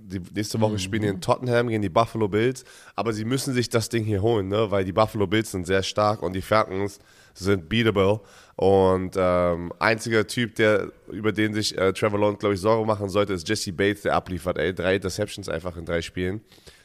Die 0.00 0.20
nächste 0.34 0.60
Woche 0.60 0.78
spielen 0.78 1.02
die 1.02 1.08
in 1.08 1.20
Tottenham 1.20 1.68
gegen 1.68 1.82
die 1.82 1.88
Buffalo 1.88 2.28
Bills. 2.28 2.64
Aber 2.94 3.12
sie 3.12 3.24
müssen 3.24 3.52
sich 3.52 3.68
das 3.68 3.88
Ding 3.88 4.04
hier 4.04 4.22
holen, 4.22 4.48
ne? 4.48 4.70
weil 4.70 4.84
die 4.84 4.92
Buffalo 4.92 5.26
Bills 5.26 5.50
sind 5.50 5.66
sehr 5.66 5.82
stark 5.82 6.22
und 6.22 6.34
die 6.34 6.40
Falcons 6.40 7.00
sind 7.34 7.68
beatable. 7.68 8.20
Und 8.56 9.14
ähm, 9.16 9.72
einziger 9.78 10.26
Typ, 10.26 10.54
der 10.54 10.90
über 11.10 11.32
den 11.32 11.52
sich 11.52 11.76
äh, 11.76 11.92
Trevor 11.92 12.18
Lawrence, 12.20 12.38
glaube 12.38 12.54
ich, 12.54 12.60
Sorge 12.60 12.86
machen 12.86 13.08
sollte, 13.08 13.32
ist 13.32 13.48
Jesse 13.48 13.72
Bates, 13.72 14.02
der 14.02 14.14
abliefert. 14.14 14.56
Ey, 14.58 14.72
drei 14.72 14.96
Interceptions 14.96 15.48
einfach 15.48 15.76
in 15.76 15.84
drei 15.84 16.00
Spielen. 16.00 16.40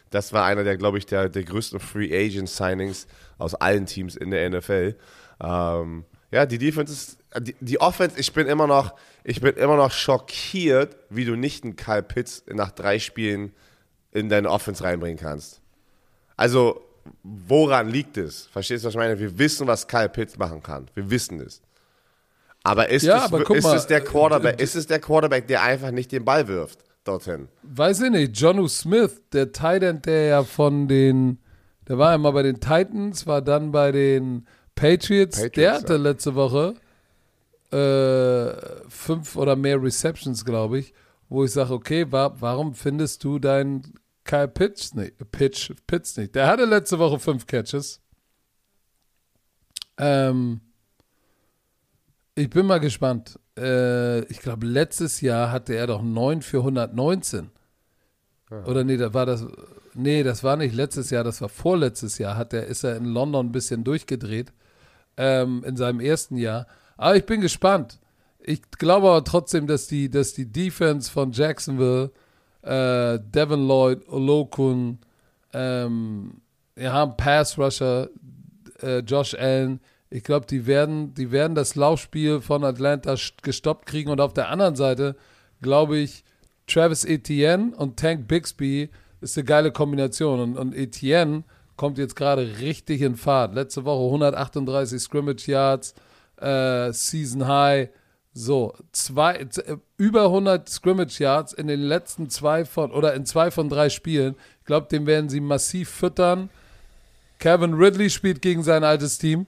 Das 0.10 0.34
war 0.34 0.46
einer 0.46 0.64
der, 0.64 0.78
glaube 0.78 0.98
ich, 0.98 1.06
der, 1.06 1.30
der 1.30 1.44
größten 1.44 1.80
Free 1.80 2.16
Agent 2.16 2.50
Signings 2.50 3.08
aus 3.38 3.56
allen 3.56 3.86
Teams 3.86 4.16
in 4.16 4.32
der 4.32 4.50
NFL. 4.50 4.96
Ähm, 5.42 6.06
ja, 6.32 6.46
die 6.46 6.58
Defense 6.58 6.94
ist, 6.94 7.18
die, 7.40 7.56
die 7.60 7.82
Offense, 7.82 8.20
ich 8.20 8.34
bin 8.34 8.48
immer 8.48 8.68
noch, 8.68 8.94
ich 9.24 9.42
bin 9.42 9.56
immer 9.56 9.78
noch 9.78 9.92
schockiert, 9.92 10.98
wie 11.10 11.26
du 11.26 11.36
nicht 11.36 11.64
einen 11.64 11.76
Kyle 11.76 12.04
Pitts 12.04 12.44
nach 12.48 12.72
drei 12.72 13.00
Spielen 13.00 13.54
in 14.12 14.30
deine 14.30 14.50
Offense 14.50 14.84
reinbringen 14.84 15.18
kannst. 15.18 15.62
Also, 16.38 16.82
woran 17.24 17.90
liegt 17.90 18.18
es? 18.18 18.48
Verstehst 18.48 18.84
du, 18.84 18.88
was 18.88 18.94
ich 18.94 18.98
meine? 18.98 19.20
Wir 19.20 19.38
wissen, 19.38 19.68
was 19.68 19.88
Kyle 19.88 20.10
Pitts 20.10 20.38
machen 20.38 20.62
kann. 20.62 20.90
Wir 20.94 21.10
wissen 21.10 21.40
es. 21.40 21.62
Aber 22.64 22.90
ist, 22.90 23.04
Ja, 23.04 23.18
es, 23.18 23.24
aber 23.26 23.50
ist 23.56 23.64
mal, 23.64 23.76
es 23.76 23.88
der 23.88 23.98
äh, 23.98 24.02
Quarterback, 24.02 24.60
äh, 24.60 24.64
ist 24.64 24.76
es 24.76 24.88
der 24.88 25.00
Quarterback, 25.00 25.48
der 25.48 25.64
einfach 25.64 25.92
nicht 25.92 26.12
den 26.12 26.24
Ball 26.24 26.48
wirft 26.48 26.80
dorthin? 27.04 27.50
Weiß 27.64 28.02
ich 28.02 28.10
nicht, 28.10 28.38
Jonu 28.38 28.68
Smith, 28.68 29.22
der 29.34 29.52
Tight 29.52 29.84
End, 29.84 30.06
der 30.06 30.26
ja 30.26 30.44
von 30.44 30.88
den, 30.88 31.40
der 31.88 31.98
war 31.98 32.12
ja 32.12 32.18
mal 32.18 32.32
bei 32.32 32.44
den 32.44 32.62
Titans, 32.62 33.28
war 33.28 33.42
dann 33.42 33.72
bei 33.72 33.92
den 33.92 34.48
Patriots, 34.76 35.38
Patriots, 35.42 35.56
der 35.56 35.74
hatte 35.74 35.94
ja. 35.94 36.00
letzte 36.00 36.36
Woche 36.36 36.76
äh, 37.74 38.90
fünf 38.90 39.36
oder 39.36 39.56
mehr 39.56 39.82
Receptions, 39.82 40.46
glaube 40.46 40.80
ich, 40.80 40.94
wo 41.30 41.44
ich 41.44 41.52
sage, 41.52 41.74
okay, 41.74 42.06
wa 42.12 42.36
warum 42.40 42.74
findest 42.76 43.24
du 43.24 43.40
deinen 43.40 43.94
Kyle 44.24 44.48
Pitts 44.48 44.94
nicht, 44.94 45.16
Pitch, 45.32 45.72
Pitts 45.88 46.16
nicht? 46.18 46.36
Der 46.36 46.48
hatte 46.48 46.66
letzte 46.66 47.00
Woche 47.00 47.20
fünf 47.20 47.48
Catches. 47.48 48.02
Ähm, 49.98 50.62
ich 52.36 52.50
bin 52.50 52.66
mal 52.66 52.80
gespannt. 52.80 53.40
Äh, 53.58 54.22
ich 54.26 54.40
glaube, 54.40 54.66
letztes 54.66 55.22
Jahr 55.22 55.52
hatte 55.52 55.76
er 55.76 55.88
doch 55.88 56.02
9 56.02 56.42
für 56.42 56.60
119. 56.60 57.52
Oder 58.66 58.84
nee, 58.84 58.98
da 58.98 59.14
war 59.14 59.26
das. 59.26 59.46
Nee, 59.96 60.22
das 60.24 60.44
war 60.44 60.58
nicht 60.58 60.76
letztes 60.76 61.10
Jahr, 61.10 61.24
das 61.24 61.42
war 61.42 61.50
vorletztes 61.50 62.20
Jahr. 62.20 62.38
Hat 62.38 62.54
er, 62.54 62.68
ist 62.68 62.84
er 62.84 62.98
in 62.98 63.06
London 63.06 63.48
ein 63.48 63.52
bisschen 63.52 63.84
durchgedreht. 63.84 64.54
Ähm, 65.18 65.64
in 65.66 65.76
seinem 65.76 66.00
ersten 66.00 66.38
Jahr. 66.38 66.68
Aber 66.98 67.16
ich 67.16 67.26
bin 67.26 67.42
gespannt. 67.42 68.00
Ich 68.40 68.62
glaube 68.78 69.08
aber 69.10 69.24
trotzdem, 69.24 69.68
dass 69.68 69.88
die, 69.88 70.10
dass 70.10 70.34
die 70.34 70.52
Defense 70.52 71.10
von 71.10 71.32
Jacksonville, 71.32 72.12
äh, 72.62 73.20
Devin 73.20 73.68
Lloyd, 73.68 74.08
Olokun, 74.10 75.00
ähm, 75.54 76.42
wir 76.76 76.92
haben 76.92 77.16
Pass 77.18 77.58
Rusher, 77.58 78.10
äh, 78.82 79.00
Josh 79.00 79.34
Allen. 79.36 79.80
Ich 80.10 80.24
glaube, 80.24 80.46
die 80.46 80.66
werden, 80.68 81.14
die 81.14 81.32
werden 81.32 81.56
das 81.56 81.76
Laufspiel 81.76 82.42
von 82.42 82.64
Atlanta 82.64 83.14
st- 83.14 83.34
gestoppt 83.42 83.86
kriegen. 83.86 84.10
Und 84.10 84.20
auf 84.22 84.34
der 84.34 84.50
anderen 84.50 84.76
Seite 84.76 85.16
glaube 85.62 85.98
ich, 85.98 86.24
Travis 86.68 87.06
Etienne 87.06 87.76
und 87.76 87.98
Tank 87.98 88.28
Bixby 88.28 88.90
ist 89.22 89.38
eine 89.38 89.46
geile 89.46 89.72
Kombination. 89.72 90.40
Und, 90.40 90.58
und 90.58 90.76
Etienne 90.76 91.44
kommt 91.78 91.98
jetzt 91.98 92.16
gerade 92.16 92.60
richtig 92.60 93.02
in 93.02 93.16
Fahrt. 93.16 93.56
Letzte 93.56 93.86
Woche 93.86 94.06
138 94.06 95.02
Scrimmage 95.02 95.48
Yards, 95.48 95.94
äh, 96.44 96.94
Season 96.94 97.48
High. 97.48 97.90
So, 98.34 98.74
zwei, 98.92 99.36
äh, 99.36 99.78
über 99.98 100.26
100 100.26 100.68
Scrimmage 100.68 101.20
Yards 101.20 101.54
in 101.54 101.68
den 101.68 101.82
letzten 101.82 102.30
zwei 102.30 102.66
von, 102.66 102.92
oder 102.92 103.14
in 103.14 103.26
zwei 103.26 103.52
von 103.52 103.70
drei 103.70 103.90
Spielen. 103.90 104.36
Ich 104.60 104.66
glaube, 104.66 104.88
den 104.90 105.06
werden 105.06 105.30
sie 105.30 105.40
massiv 105.40 105.90
füttern. 105.90 106.50
Kevin 107.40 107.74
Ridley 107.74 108.10
spielt 108.10 108.42
gegen 108.42 108.64
sein 108.64 108.84
altes 108.84 109.18
Team. 109.18 109.46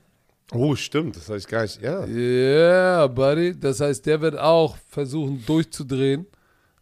Oh, 0.52 0.76
stimmt, 0.76 1.16
das 1.16 1.30
ich 1.30 1.48
gar 1.48 1.64
nicht. 1.64 1.82
Ja. 1.82 2.06
Yeah, 2.06 3.08
buddy. 3.08 3.60
Das 3.60 3.80
heißt, 3.80 4.06
der 4.06 4.22
wird 4.22 4.38
auch 4.38 4.78
versuchen 4.90 5.44
durchzudrehen, 5.46 6.28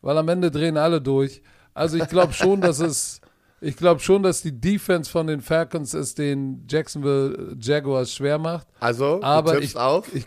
weil 0.02 0.18
am 0.18 0.28
Ende 0.28 0.52
drehen 0.52 0.76
alle 0.76 1.00
durch. 1.00 1.42
Also 1.74 1.98
ich 1.98 2.08
glaube 2.10 2.34
schon, 2.34 2.60
dass 2.60 2.80
es, 2.80 3.22
ich 3.64 3.78
glaube 3.78 4.02
schon, 4.02 4.24
dass 4.24 4.42
die 4.42 4.52
Defense 4.52 5.10
von 5.10 5.28
den 5.28 5.42
Falcons 5.42 5.94
es 5.94 6.14
den 6.16 6.66
Jacksonville 6.70 7.56
Jaguars 7.60 8.14
schwer 8.14 8.38
macht. 8.38 8.68
Also, 8.80 9.22
Aber 9.24 9.60
ich, 9.62 9.76
auf. 9.76 10.14
ich, 10.14 10.26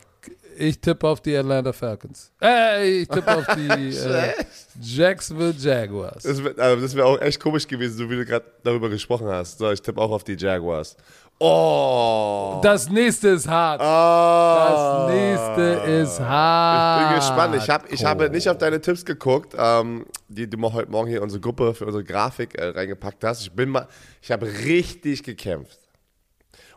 ich 0.56 0.80
tippe 0.80 1.06
auf 1.06 1.20
die 1.20 1.36
Atlanta 1.36 1.72
Falcons. 1.72 2.32
Äh, 2.42 3.02
ich 3.02 3.08
tippe 3.08 3.36
auf 3.36 3.46
die 3.54 3.68
äh, 3.96 4.32
Jacksonville 4.80 5.54
Jaguars. 5.58 6.22
Das 6.22 6.42
wäre 6.42 6.60
also 6.60 6.96
wär 6.96 7.06
auch 7.06 7.20
echt 7.20 7.38
komisch 7.38 7.66
gewesen, 7.68 7.98
so 7.98 8.10
wie 8.10 8.16
du 8.16 8.24
gerade 8.24 8.46
darüber 8.64 8.88
gesprochen 8.88 9.28
hast. 9.28 9.58
So, 9.58 9.70
ich 9.70 9.82
tippe 9.82 10.00
auch 10.00 10.10
auf 10.10 10.24
die 10.24 10.36
Jaguars. 10.36 10.96
Oh! 11.38 12.60
Das 12.62 12.88
nächste 12.88 13.28
ist 13.28 13.46
hart. 13.46 13.80
Ah. 13.82 15.06
Das 15.06 15.14
nächste 15.14 15.90
ist 15.90 16.20
hart. 16.20 17.02
Ich 17.02 17.08
bin 17.08 17.16
gespannt. 17.18 17.54
Ich, 17.56 17.68
hab, 17.68 17.92
ich 17.92 18.04
habe 18.04 18.30
nicht 18.30 18.48
auf 18.48 18.56
deine 18.56 18.80
Tipps 18.80 19.04
geguckt, 19.04 19.54
ähm, 19.58 20.06
die 20.28 20.48
du 20.48 20.72
heute 20.72 20.90
Morgen 20.90 21.08
hier 21.08 21.18
in 21.18 21.22
unsere 21.22 21.40
Gruppe 21.40 21.74
für 21.74 21.84
unsere 21.84 22.04
Grafik 22.04 22.58
äh, 22.58 22.68
reingepackt 22.68 23.22
hast. 23.22 23.42
Ich 23.42 23.52
bin 23.52 23.68
mal, 23.68 23.86
ich 24.22 24.30
habe 24.32 24.46
richtig 24.46 25.22
gekämpft. 25.22 25.78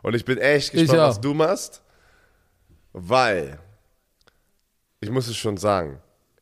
Und 0.02 0.14
ich 0.14 0.24
bin 0.24 0.36
echt 0.38 0.72
gespannt, 0.72 1.00
was 1.00 1.20
du 1.20 1.32
machst, 1.32 1.82
weil 2.92 3.58
ich 5.00 5.10
muss 5.10 5.26
es 5.26 5.36
schon 5.36 5.56
sagen, 5.56 6.00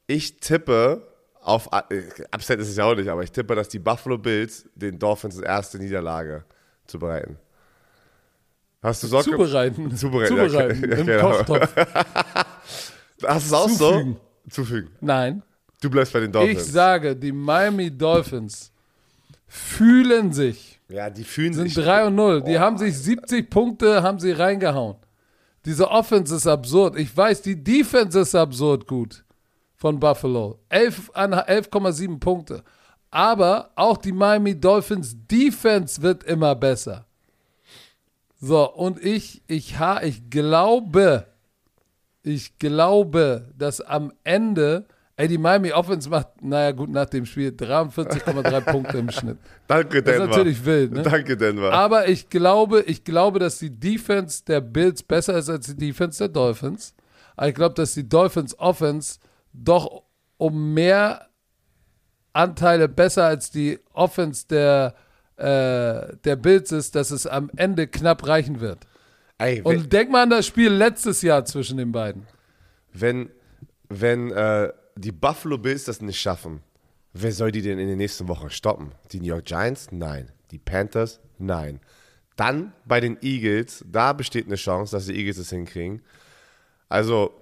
ich 0.09 0.41
tippe 0.41 1.07
auf, 1.41 1.69
äh, 1.73 2.03
Upset 2.35 2.59
ist 2.61 2.69
es 2.69 2.77
ja 2.77 2.85
auch 2.85 2.95
nicht, 2.95 3.09
aber 3.09 3.23
ich 3.23 3.31
tippe, 3.31 3.55
dass 3.55 3.69
die 3.69 3.79
Buffalo 3.79 4.19
Bills 4.19 4.69
den 4.75 4.99
Dolphins 4.99 5.39
erste 5.39 5.79
Niederlage 5.79 6.45
zubereiten. 6.87 7.39
Hast 8.83 9.03
du 9.03 9.07
Sorge? 9.09 9.31
Zubereiten. 9.31 9.97
Zubereiten, 9.97 10.29
Zubereiten. 10.37 10.91
ja, 10.91 10.97
Im 10.99 11.07
genau. 11.07 11.31
Kochtopf. 11.33 11.75
Hast 13.25 13.25
du 13.25 13.27
es 13.27 13.53
auch 13.53 13.69
Zufügen. 13.69 14.17
so? 14.47 14.51
Zufügen. 14.51 14.91
Nein. 15.01 15.43
Du 15.81 15.91
bleibst 15.91 16.13
bei 16.13 16.21
den 16.21 16.29
Ich 16.29 16.33
Dolphins. 16.33 16.73
sage, 16.73 17.17
die 17.17 17.33
Miami 17.33 17.91
Dolphins 17.91 18.73
fühlen 19.47 20.33
sich, 20.33 20.81
ja, 20.89 21.11
die 21.11 21.25
fühlen 21.25 21.53
sind 21.55 21.69
sich. 21.71 21.85
3 21.85 22.07
und 22.07 22.15
0. 22.15 22.43
Die 22.43 22.59
haben 22.59 22.79
sich 22.79 22.97
70 22.99 23.49
Punkte, 23.51 24.03
haben 24.03 24.19
sie 24.19 24.33
reingehauen. 24.33 24.97
Diese 25.65 25.91
Offense 25.91 26.35
ist 26.37 26.47
absurd. 26.47 26.97
Ich 26.97 27.15
weiß, 27.17 27.43
die 27.43 27.63
Defense 27.63 28.19
ist 28.21 28.35
absurd 28.35 28.87
gut 28.87 29.25
von 29.75 29.99
Buffalo. 30.01 30.59
11 30.69 31.11
an- 31.15 31.35
11,7 31.35 32.19
Punkte. 32.19 32.63
Aber 33.11 33.71
auch 33.75 33.97
die 33.99 34.13
Miami 34.13 34.59
Dolphins 34.59 35.15
Defense 35.27 36.01
wird 36.03 36.25
immer 36.25 36.55
besser. 36.55 37.07
So, 38.41 38.73
und 38.73 39.03
ich, 39.05 39.43
ich, 39.49 39.79
ha, 39.79 40.01
ich 40.03 40.31
glaube, 40.31 41.27
ich 42.23 42.59
glaube, 42.59 43.49
dass 43.57 43.81
am 43.81 44.13
Ende, 44.23 44.87
ey, 45.17 45.27
die 45.27 45.39
Miami 45.39 45.73
Offense 45.73 46.09
macht, 46.09 46.41
naja, 46.43 46.71
gut, 46.73 46.89
nach 46.91 47.07
dem 47.07 47.27
Spiel 47.27 47.51
43,3 47.51 48.61
Punkte 48.71 48.99
im 48.99 49.11
Schnitt. 49.11 49.39
Danke, 49.67 50.03
Das 50.03 50.15
ist 50.15 50.21
Denver. 50.21 50.27
natürlich 50.37 50.65
wild, 50.65 50.93
ne? 50.93 51.03
Danke, 51.03 51.37
Denver. 51.37 51.73
Aber 51.73 52.09
ich 52.09 52.29
glaube, 52.29 52.83
ich 52.83 53.03
glaube, 53.03 53.41
dass 53.41 53.59
die 53.59 53.71
Defense 53.71 54.45
der 54.45 54.61
Bills 54.61 55.03
besser 55.03 55.37
ist 55.39 55.49
als 55.51 55.67
die 55.67 55.77
Defense 55.77 56.19
der 56.19 56.29
Dolphins. 56.29 56.95
Aber 57.37 57.49
ich 57.49 57.55
glaube, 57.55 57.75
dass 57.75 57.95
die 57.95 58.09
Dolphins 58.09 58.57
Offense 58.59 59.19
doch 59.53 60.03
um 60.37 60.75
mehr 60.75 61.29
Anteile 62.33 62.89
besser 62.89 63.25
als 63.27 63.51
die 63.51 63.81
Offense 63.93 64.47
der, 64.47 64.95
äh, 65.39 66.17
der 66.25 66.37
Bills 66.37 66.73
ist, 66.73 66.95
dass 66.95 67.11
es 67.11 67.27
am 67.27 67.51
Ende 67.57 67.87
knapp 67.87 68.27
reichen 68.27 68.61
wird. 68.61 68.87
Ey, 69.39 69.63
Und 69.63 69.93
denk 69.93 70.11
mal 70.11 70.25
an 70.25 70.31
das 70.31 70.47
Spiel 70.47 70.71
letztes 70.71 71.23
Jahr 71.23 71.45
zwischen 71.45 71.77
den 71.77 71.93
beiden. 71.93 72.27
wenn, 72.93 73.31
wenn 73.89 74.33
äh, 74.33 74.73
die 74.97 75.13
Buffalo 75.13 75.59
Bills 75.59 75.85
das 75.85 76.01
nicht 76.01 76.21
schaffen, 76.21 76.61
wer 77.13 77.31
soll 77.33 77.53
die 77.53 77.63
denn 77.63 77.79
in 77.79 77.87
den 77.87 77.99
nächsten 77.99 78.27
Wochen 78.27 78.51
stoppen? 78.51 78.93
Die 79.13 79.21
New 79.21 79.27
York 79.29 79.45
Giants? 79.45 79.93
Nein. 79.93 80.33
Die 80.51 80.59
Panthers? 80.59 81.21
Nein. 81.39 81.81
Dann 82.37 82.73
bei 82.85 82.99
den 83.01 83.19
Eagles, 83.23 83.85
da 83.87 84.13
besteht 84.13 84.47
eine 84.47 84.57
Chance, 84.57 84.97
dass 84.97 85.07
die 85.07 85.15
Eagles 85.15 85.39
es 85.39 85.51
hinkriegen. 85.51 86.03
Also, 86.89 87.33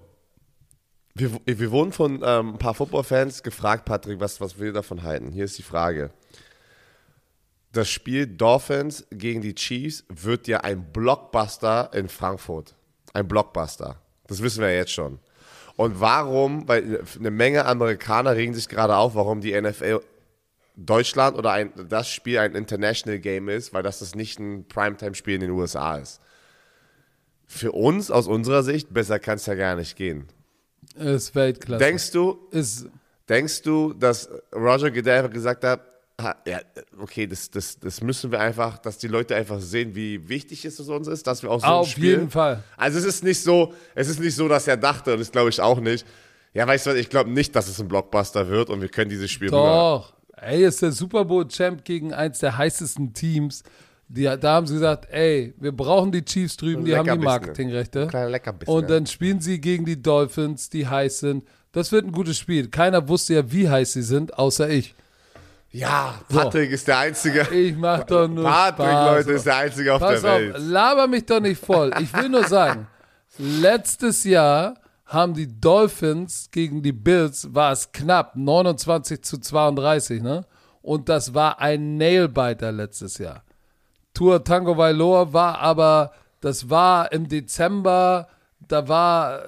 wir, 1.15 1.31
wir 1.47 1.71
wurden 1.71 1.93
von 1.93 2.23
ähm, 2.25 2.55
ein 2.55 2.59
paar 2.59 2.75
Football-Fans 2.75 3.43
gefragt, 3.43 3.87
Patrick, 3.87 4.21
was, 4.21 4.41
was 4.41 4.59
wir 4.59 4.73
davon 4.73 5.03
halten. 5.03 5.33
Hier 5.33 5.45
ist 5.47 5.57
die 5.57 5.63
Frage. 5.63 6.11
Das 7.77 7.91
Spiel 7.91 8.27
Dolphins 8.27 9.07
gegen 9.11 9.43
die 9.43 9.55
Chiefs 9.55 10.05
wird 10.09 10.49
ja 10.49 10.61
ein 10.61 10.93
Blockbuster 10.93 11.91
in 11.93 12.09
Frankfurt. 12.09 12.75
Ein 13.13 13.29
Blockbuster. 13.29 14.01
Das 14.29 14.43
wissen 14.43 14.63
wir 14.63 14.75
jetzt 14.75 14.93
schon. 14.93 15.19
Und 15.77 16.01
warum, 16.01 16.67
weil 16.67 17.05
eine 17.19 17.31
Menge 17.31 17.67
Amerikaner 17.67 18.35
regen 18.35 18.55
sich 18.55 18.71
gerade 18.71 18.97
auf, 18.97 19.15
warum 19.15 19.43
die 19.43 19.61
NFL 19.61 20.01
Deutschland 20.75 21.37
oder 21.37 21.53
ein, 21.53 21.71
das 21.91 22.09
Spiel 22.09 22.39
ein 22.39 22.55
International 22.55 23.19
Game 23.19 23.51
ist, 23.51 23.75
weil 23.75 23.83
das, 23.83 23.99
das 23.99 24.15
nicht 24.15 24.39
ein 24.39 24.67
Primetime-Spiel 24.67 25.35
in 25.35 25.43
den 25.43 25.51
USA 25.51 25.99
ist. 25.99 26.23
Für 27.47 27.73
uns, 27.73 28.11
aus 28.11 28.27
unserer 28.27 28.63
Sicht, 28.63 28.95
besser 28.95 29.19
kann 29.19 29.37
es 29.37 29.45
ja 29.45 29.55
gar 29.55 29.77
nicht 29.77 29.97
gehen. 29.97 30.29
Ist 30.95 31.35
Weltklasse. 31.35 31.85
Denkst 31.85 32.11
du, 32.13 32.39
ist, 32.53 32.87
denkst 33.29 33.61
du, 33.61 33.93
dass 33.93 34.31
Roger 34.55 34.91
Goodell 34.91 35.29
gesagt 35.29 35.63
hat, 35.63 35.81
ha, 35.81 35.96
ja, 36.47 36.61
okay, 36.99 37.27
das, 37.27 37.51
das, 37.51 37.79
das 37.79 38.01
müssen 38.01 38.31
wir 38.31 38.41
einfach, 38.41 38.79
dass 38.79 38.97
die 38.97 39.09
Leute 39.09 39.37
einfach 39.37 39.61
sehen, 39.61 39.95
wie 39.95 40.29
wichtig 40.29 40.65
es 40.65 40.81
uns 40.81 41.09
ist, 41.09 41.27
dass 41.27 41.43
wir 41.43 41.51
auch 41.51 41.61
so 41.61 41.67
Auf 41.67 41.87
ein 41.87 41.91
Spiel, 41.91 42.11
jeden 42.11 42.31
Fall. 42.31 42.63
Also 42.77 42.99
es 42.99 43.05
ist 43.05 43.23
nicht 43.23 43.43
so, 43.43 43.75
es 43.95 44.09
ist 44.09 44.19
nicht 44.19 44.35
so, 44.35 44.49
dass 44.49 44.67
er 44.67 44.79
dachte, 44.79 45.13
und 45.13 45.19
das 45.19 45.31
glaube 45.31 45.51
ich 45.51 45.61
auch 45.61 45.79
nicht. 45.79 46.07
Ja, 46.55 46.67
weißt 46.67 46.87
du 46.87 46.91
was, 46.91 46.97
ich 46.97 47.11
glaube 47.11 47.31
nicht, 47.31 47.55
dass 47.55 47.69
es 47.69 47.79
ein 47.81 47.89
Blockbuster 47.89 48.49
wird 48.49 48.71
und 48.71 48.81
wir 48.81 48.89
können 48.89 49.11
dieses 49.11 49.31
Spiel 49.31 49.49
rüber. 49.49 49.59
Doch. 49.59 50.43
Ey, 50.43 50.65
ist 50.65 50.81
der 50.81 50.93
Super 50.93 51.25
Bowl 51.25 51.47
Champ 51.49 51.85
gegen 51.85 52.15
eins 52.15 52.39
der 52.39 52.57
heißesten 52.57 53.13
Teams. 53.13 53.63
Die, 54.09 54.23
da 54.23 54.55
haben 54.55 54.67
sie 54.67 54.75
gesagt, 54.75 55.09
ey, 55.11 55.55
wir 55.59 55.73
brauchen 55.73 56.13
die 56.13 56.25
Chiefs 56.25 56.57
drüben, 56.57 56.85
die 56.85 56.97
haben 56.97 57.07
die. 57.07 57.19
Marketingrechte. 57.19 58.09
Und 58.67 58.89
dann 58.89 59.07
spielen 59.07 59.41
sie 59.41 59.61
gegen 59.61 59.85
die 59.85 60.01
Dolphins, 60.01 60.71
die 60.71 60.87
heiß 60.87 61.21
sind. 61.21 61.45
Das 61.73 61.93
wird 61.93 62.07
ein 62.07 62.13
gutes 62.13 62.39
Spiel. 62.39 62.69
Keiner 62.69 63.09
wusste 63.09 63.35
ja, 63.35 63.53
wie 63.53 63.69
heiß 63.69 63.95
sie 63.95 64.03
sind, 64.03 64.39
außer 64.39 64.71
ich. 64.71 64.95
Ja, 65.79 66.15
Patrick 66.29 66.71
ist 66.71 66.89
der 66.89 66.99
Einzige. 66.99 67.43
Ich 67.53 67.77
mach 67.77 68.05
doch 68.05 68.27
nur 68.29 68.45
Patrick, 68.45 68.87
Spaß. 68.89 69.17
Leute, 69.17 69.33
ist 69.33 69.47
der 69.47 69.57
Einzige 69.57 69.95
auf 69.95 70.01
Pass 70.01 70.23
der 70.23 70.33
auf, 70.33 70.39
Welt. 70.41 70.57
laber 70.59 71.07
mich 71.07 71.27
doch 71.27 71.41
nicht 71.41 71.63
voll. 71.65 71.91
Ich 72.01 72.13
will 72.15 72.29
nur 72.29 72.45
sagen, 72.45 72.87
letztes 73.39 74.25
Jahr 74.25 74.75
haben 75.05 75.35
die 75.35 75.61
Dolphins 75.61 76.49
gegen 76.51 76.83
die 76.83 76.93
Bills, 76.93 77.55
war 77.55 77.73
es 77.73 77.93
knapp, 77.93 78.35
29 78.37 79.23
zu 79.23 79.39
32, 79.39 80.23
ne? 80.23 80.47
Und 80.83 81.09
das 81.09 81.35
war 81.35 81.61
ein 81.61 81.97
Nailbiter 81.97 82.73
letztes 82.73 83.19
Jahr. 83.19 83.43
Tour 84.15 84.43
Tango 84.45 84.77
Vailoa 84.79 85.33
war 85.33 85.59
aber, 85.59 86.13
das 86.41 86.71
war 86.71 87.13
im 87.13 87.29
Dezember, 87.29 88.29
da 88.67 88.89
war, 88.89 89.43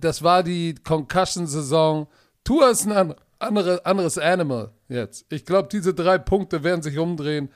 das 0.00 0.22
war 0.22 0.42
die 0.42 0.74
Concussion-Saison. 0.74 2.08
Tour 2.44 2.70
ist 2.70 2.86
ein 2.86 2.92
an- 2.92 3.14
andere, 3.42 3.84
anderes 3.86 4.18
Animal 4.18 4.70
jetzt. 4.88 5.26
Ich 5.30 5.44
glaube, 5.44 5.68
diese 5.70 5.94
drei 5.94 6.18
Punkte 6.18 6.62
werden 6.64 6.82
sich 6.82 6.98
umdrehen. 6.98 7.50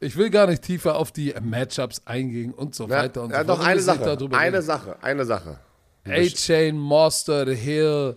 Ich 0.00 0.16
will 0.16 0.30
gar 0.30 0.46
nicht 0.46 0.62
tiefer 0.62 0.96
auf 0.96 1.10
die 1.12 1.34
Matchups 1.42 2.02
eingehen 2.06 2.52
und 2.54 2.74
so 2.74 2.84
Ja, 2.84 3.02
weiter 3.02 3.22
und 3.22 3.30
ja, 3.30 3.40
so 3.40 3.44
doch, 3.48 3.56
fort. 3.56 3.66
eine 3.66 3.76
müssen 3.76 3.90
nicht 3.90 4.04
Sache. 4.04 4.18
Eine 4.32 4.52
reden. 4.56 4.62
Sache, 4.62 4.96
eine 5.02 5.24
Sache. 5.24 5.58
A-Chain, 6.06 6.78
Mostert, 6.78 7.48
Hill. 7.50 8.16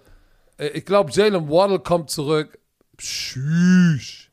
Äh, 0.58 0.67
Ich 0.69 0.86
glaube, 0.86 1.12
Jalen 1.12 1.50
Waddle 1.50 1.80
kommt 1.80 2.10
zurück. 2.10 2.58
Sheesh. 3.00 4.32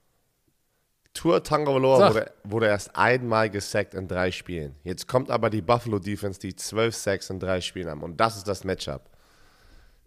Tour 1.15 1.43
Tango 1.43 1.75
Valor 1.75 1.99
Sag. 1.99 2.15
wurde, 2.15 2.33
wurde 2.45 2.67
erst 2.67 2.95
einmal 2.95 3.51
gesackt 3.51 3.95
in 3.95 4.07
drei 4.07 4.31
Spielen. 4.31 4.77
Jetzt 4.85 5.09
kommt 5.09 5.31
aber 5.31 5.51
die 5.51 5.63
Buffalo 5.63 5.99
Defense, 5.99 6.39
die 6.39 6.55
zwölf 6.55 6.95
Sacks 6.95 7.29
in 7.31 7.41
drei 7.41 7.61
Spielen 7.61 7.89
haben. 7.89 8.03
Und 8.03 8.19
das 8.21 8.37
ist 8.37 8.47
das 8.47 8.63
Matchup. 8.63 9.09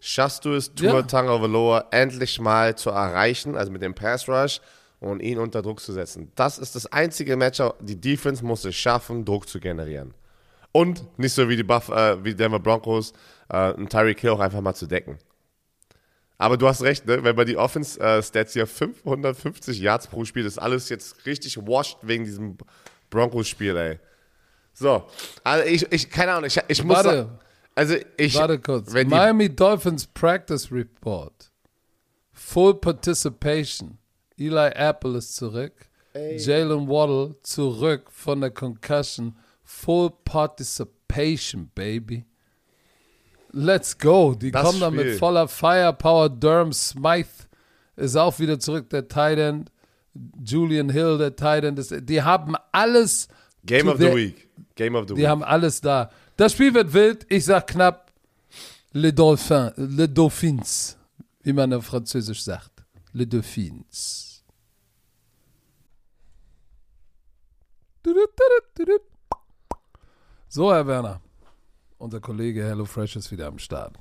Schaffst 0.04 0.44
du 0.44 0.54
es, 0.54 0.74
Tour 0.74 0.94
Ja. 0.94 1.02
Tango 1.02 1.40
Valor 1.40 1.84
endlich 1.92 2.40
mal 2.40 2.76
zu 2.76 2.90
erreichen, 2.90 3.54
also 3.54 3.70
mit 3.70 3.82
dem 3.82 3.94
Pass 3.94 4.28
Rush 4.28 4.60
und 4.98 5.20
ihn 5.20 5.38
unter 5.38 5.62
Druck 5.62 5.78
zu 5.78 5.92
setzen? 5.92 6.32
Das 6.34 6.58
ist 6.58 6.74
das 6.74 6.86
einzige 6.86 7.36
Matchup. 7.36 7.76
Die 7.78 8.00
Defense 8.00 8.44
muss 8.44 8.64
es 8.64 8.74
schaffen, 8.74 9.24
Druck 9.24 9.48
zu 9.48 9.60
generieren. 9.60 10.12
Und 10.72 11.04
nicht 11.20 11.32
so 11.32 11.48
wie 11.48 11.54
die 11.54 11.62
Buff, 11.62 11.88
äh, 11.88 12.24
wie 12.24 12.34
Denver 12.34 12.58
Broncos, 12.58 13.12
äh, 13.48 13.74
einen 13.74 13.88
Tyreek 13.88 14.18
Hill 14.18 14.30
auch 14.30 14.40
einfach 14.40 14.60
mal 14.60 14.74
zu 14.74 14.88
decken. 14.88 15.18
Aber 16.36 16.56
du 16.56 16.66
hast 16.66 16.82
recht, 16.82 17.06
ne? 17.06 17.22
wenn 17.22 17.36
man 17.36 17.46
die 17.46 17.56
Offense-Stats 17.56 18.54
hier 18.54 18.66
550 18.66 19.78
Yards 19.78 20.08
pro 20.08 20.24
Spiel, 20.24 20.42
das 20.42 20.54
ist 20.54 20.58
alles 20.58 20.88
jetzt 20.88 21.26
richtig 21.26 21.56
washed 21.58 21.98
wegen 22.02 22.24
diesem 22.24 22.58
Broncos-Spiel, 23.08 23.76
ey. 23.76 24.00
So, 24.72 25.04
also 25.44 25.64
ich, 25.64 25.92
ich 25.92 26.10
keine 26.10 26.32
Ahnung, 26.32 26.46
ich, 26.46 26.58
ich 26.66 26.82
muss 26.82 26.96
Warte. 26.96 27.38
Also 27.74 27.94
ich, 28.16 28.34
Warte 28.34 28.58
kurz. 28.58 28.92
wenn 28.92 29.08
die, 29.08 29.14
Miami 29.14 29.54
Dolphins 29.54 30.06
Practice 30.06 30.70
Report. 30.70 31.32
Full 32.32 32.74
Participation. 32.74 33.98
Eli 34.38 34.70
Apple 34.74 35.18
ist 35.18 35.36
zurück. 35.36 35.72
Jalen 36.14 36.88
Waddle 36.88 37.36
zurück 37.42 38.10
von 38.10 38.40
der 38.40 38.50
Concussion. 38.50 39.34
Full 39.64 40.10
Participation, 40.24 41.70
baby. 41.74 42.24
Let's 43.52 43.96
go. 43.96 44.34
Die 44.34 44.50
Das 44.50 44.62
kommen 44.64 44.80
dann 44.80 44.94
mit 44.94 45.18
voller 45.18 45.48
Firepower. 45.48 46.28
Durham 46.30 46.72
Smythe 46.72 47.28
ist 47.96 48.16
auch 48.16 48.38
wieder 48.38 48.58
zurück, 48.58 48.88
der 48.90 49.08
Tight 49.08 49.38
End. 49.38 49.70
Julian 50.44 50.90
Hill, 50.90 51.18
der 51.18 51.36
Tight 51.36 51.64
End. 51.64 51.78
Ist, 51.78 51.94
die 52.02 52.22
haben 52.22 52.54
alles. 52.72 53.28
Game 53.64 53.88
of 53.88 53.98
the 53.98 54.12
Week, 54.14 54.48
Game 54.74 54.94
of 54.96 55.06
the 55.08 55.14
die 55.14 55.20
Week. 55.22 55.28
haben 55.28 55.42
alles 55.44 55.80
da. 55.80 56.10
Das 56.36 56.52
Spiel 56.52 56.72
wird 56.74 56.92
wild. 56.92 57.26
Ich 57.28 57.44
sag 57.44 57.66
knapp 57.66 58.10
Le 58.92 59.12
Dauphin, 59.12 59.70
Le 59.76 60.08
Dauphins, 60.08 60.98
wie 61.42 61.52
man 61.52 61.72
auf 61.72 61.86
Französisch 61.86 62.42
sagt. 62.42 62.84
Le 63.12 63.26
Dauphins. 63.26 64.44
So, 70.48 70.72
Herr 70.72 70.86
Werner. 70.86 71.20
Unser 71.98 72.20
Kollege 72.20 72.64
HelloFresh 72.64 73.16
ist 73.16 73.30
wieder 73.30 73.46
am 73.46 73.58
Start. 73.58 73.98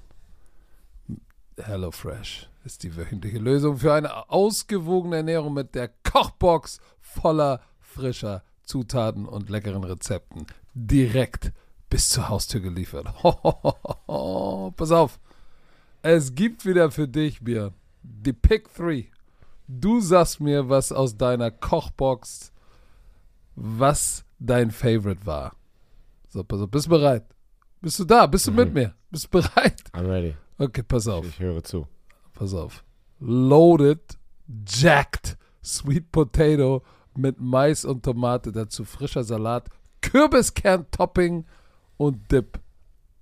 HelloFresh 1.58 2.50
ist 2.64 2.84
die 2.84 2.96
wöchentliche 2.96 3.38
Lösung 3.38 3.78
für 3.78 3.94
eine 3.94 4.30
ausgewogene 4.30 5.18
Ernährung 5.18 5.54
mit 5.54 5.76
der 5.76 5.90
Kochbox 6.04 6.80
voller 7.00 7.62
frischer 7.80 8.44
Zutaten 8.64 9.26
und 9.26 9.50
leckeren 9.50 9.84
Rezepten 9.84 10.48
direkt 10.74 11.52
bis 11.92 12.10
zur 12.10 12.30
Haustür 12.30 12.62
geliefert. 12.62 13.06
Pass 14.78 14.92
auf. 14.92 15.20
Es 16.02 16.34
gibt 16.34 16.66
wieder 16.66 16.90
für 16.90 17.08
dich, 17.08 17.42
Björn, 17.42 17.76
die 18.02 18.34
Pick 18.34 18.74
3. 18.74 19.12
Du 19.68 20.00
sagst 20.02 20.40
mir, 20.40 20.68
was 20.70 20.92
aus 20.92 21.16
deiner 21.16 21.52
Kochbox, 21.52 22.52
was 23.56 24.26
dein 24.40 24.72
Favorite 24.72 25.26
war. 25.26 25.56
So, 26.30 26.44
pass 26.44 26.62
auf, 26.62 26.72
bist 26.72 26.88
du 26.88 26.90
bereit? 26.90 27.26
Bist 27.82 28.00
du 28.00 28.06
da? 28.06 28.26
Bist 28.26 28.48
du 28.48 28.52
mit 28.52 28.74
mir? 28.74 28.96
Bist 29.12 29.26
du 29.26 29.30
bereit? 29.30 29.84
I'm 29.94 30.08
ready. 30.08 30.36
Okay, 30.58 30.84
pass 30.84 31.08
auf. 31.08 31.26
Ich 31.26 31.40
höre 31.40 31.64
zu. 31.64 31.88
Pass 32.34 32.54
auf. 32.54 32.84
Loaded, 33.20 34.18
jacked, 34.66 35.38
sweet 35.62 36.12
potato 36.12 36.84
mit 37.16 37.40
Mais 37.40 37.86
und 37.86 38.04
Tomate, 38.04 38.52
dazu 38.52 38.86
frischer 38.86 39.24
Salat, 39.24 39.70
Kürbiskern-Topping 40.02 41.46
und 42.02 42.32
Dip. 42.32 42.60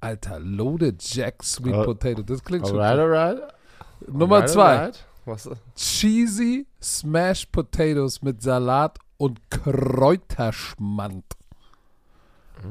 Alter, 0.01 0.39
loaded, 0.39 1.01
jacked, 1.03 1.43
sweet 1.43 1.73
Oh. 1.75 1.83
potato. 1.83 2.21
Das 2.23 2.41
klingt 2.41 2.65
schon. 2.65 2.79
Alright, 2.79 2.99
alright. 2.99 3.53
Nummer 4.07 4.35
Alright, 4.37 4.49
zwei. 4.49 4.77
alright. 4.77 5.05
Was? 5.25 5.49
Cheesy 5.75 6.65
Smashed 6.81 7.51
Potatoes 7.51 8.21
mit 8.21 8.41
Salat 8.41 8.97
und 9.17 9.41
Kräuterschmand. 9.49 11.25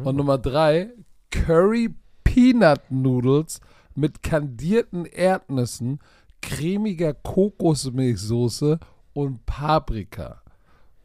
Und 0.05 0.17
Nummer 0.17 0.39
drei, 0.39 0.91
Curry 1.31 1.95
Peanut 2.25 2.81
Noodles 2.91 3.61
mit 3.95 4.23
kandierten 4.23 5.05
Erdnüssen, 5.05 5.99
cremiger 6.41 7.13
Kokosmilchsoße 7.15 8.79
und 9.13 9.45
Paprika. 9.45 10.41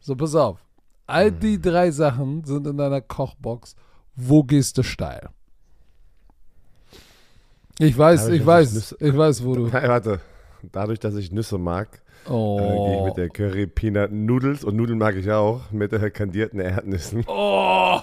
So, 0.00 0.14
pass 0.16 0.34
auf. 0.34 0.64
All 1.06 1.30
die 1.30 1.60
drei 1.60 1.90
Sachen 1.90 2.44
sind 2.44 2.66
in 2.66 2.78
deiner 2.78 3.02
Kochbox. 3.02 3.74
Wo 4.16 4.42
gehst 4.44 4.78
du 4.78 4.82
steil? 4.82 5.28
Ich 7.78 7.96
weiß, 7.98 8.22
Dadurch, 8.22 8.40
ich 8.40 8.46
weiß, 8.46 8.72
ich 8.76 8.78
Nüsse- 8.84 8.96
ich 9.08 9.16
weiß, 9.16 9.44
wo 9.44 9.54
du. 9.54 9.66
Nein, 9.72 9.88
warte. 9.88 10.20
Dadurch, 10.72 11.00
dass 11.00 11.14
ich 11.16 11.32
Nüsse 11.32 11.58
mag, 11.58 11.88
äh, 12.26 12.28
gehe 12.28 12.28
ich 12.28 12.30
Oh. 12.30 13.04
mit 13.06 13.16
der 13.16 13.28
Curry 13.28 13.66
Peanut 13.66 14.12
Noodles 14.12 14.64
und 14.64 14.76
Nudeln 14.76 14.98
mag 14.98 15.14
ich 15.16 15.30
auch 15.30 15.70
mit 15.72 15.92
der 15.92 16.10
kandierten 16.10 16.60
Erdnüssen. 16.60 17.24
Oh. 17.26 17.98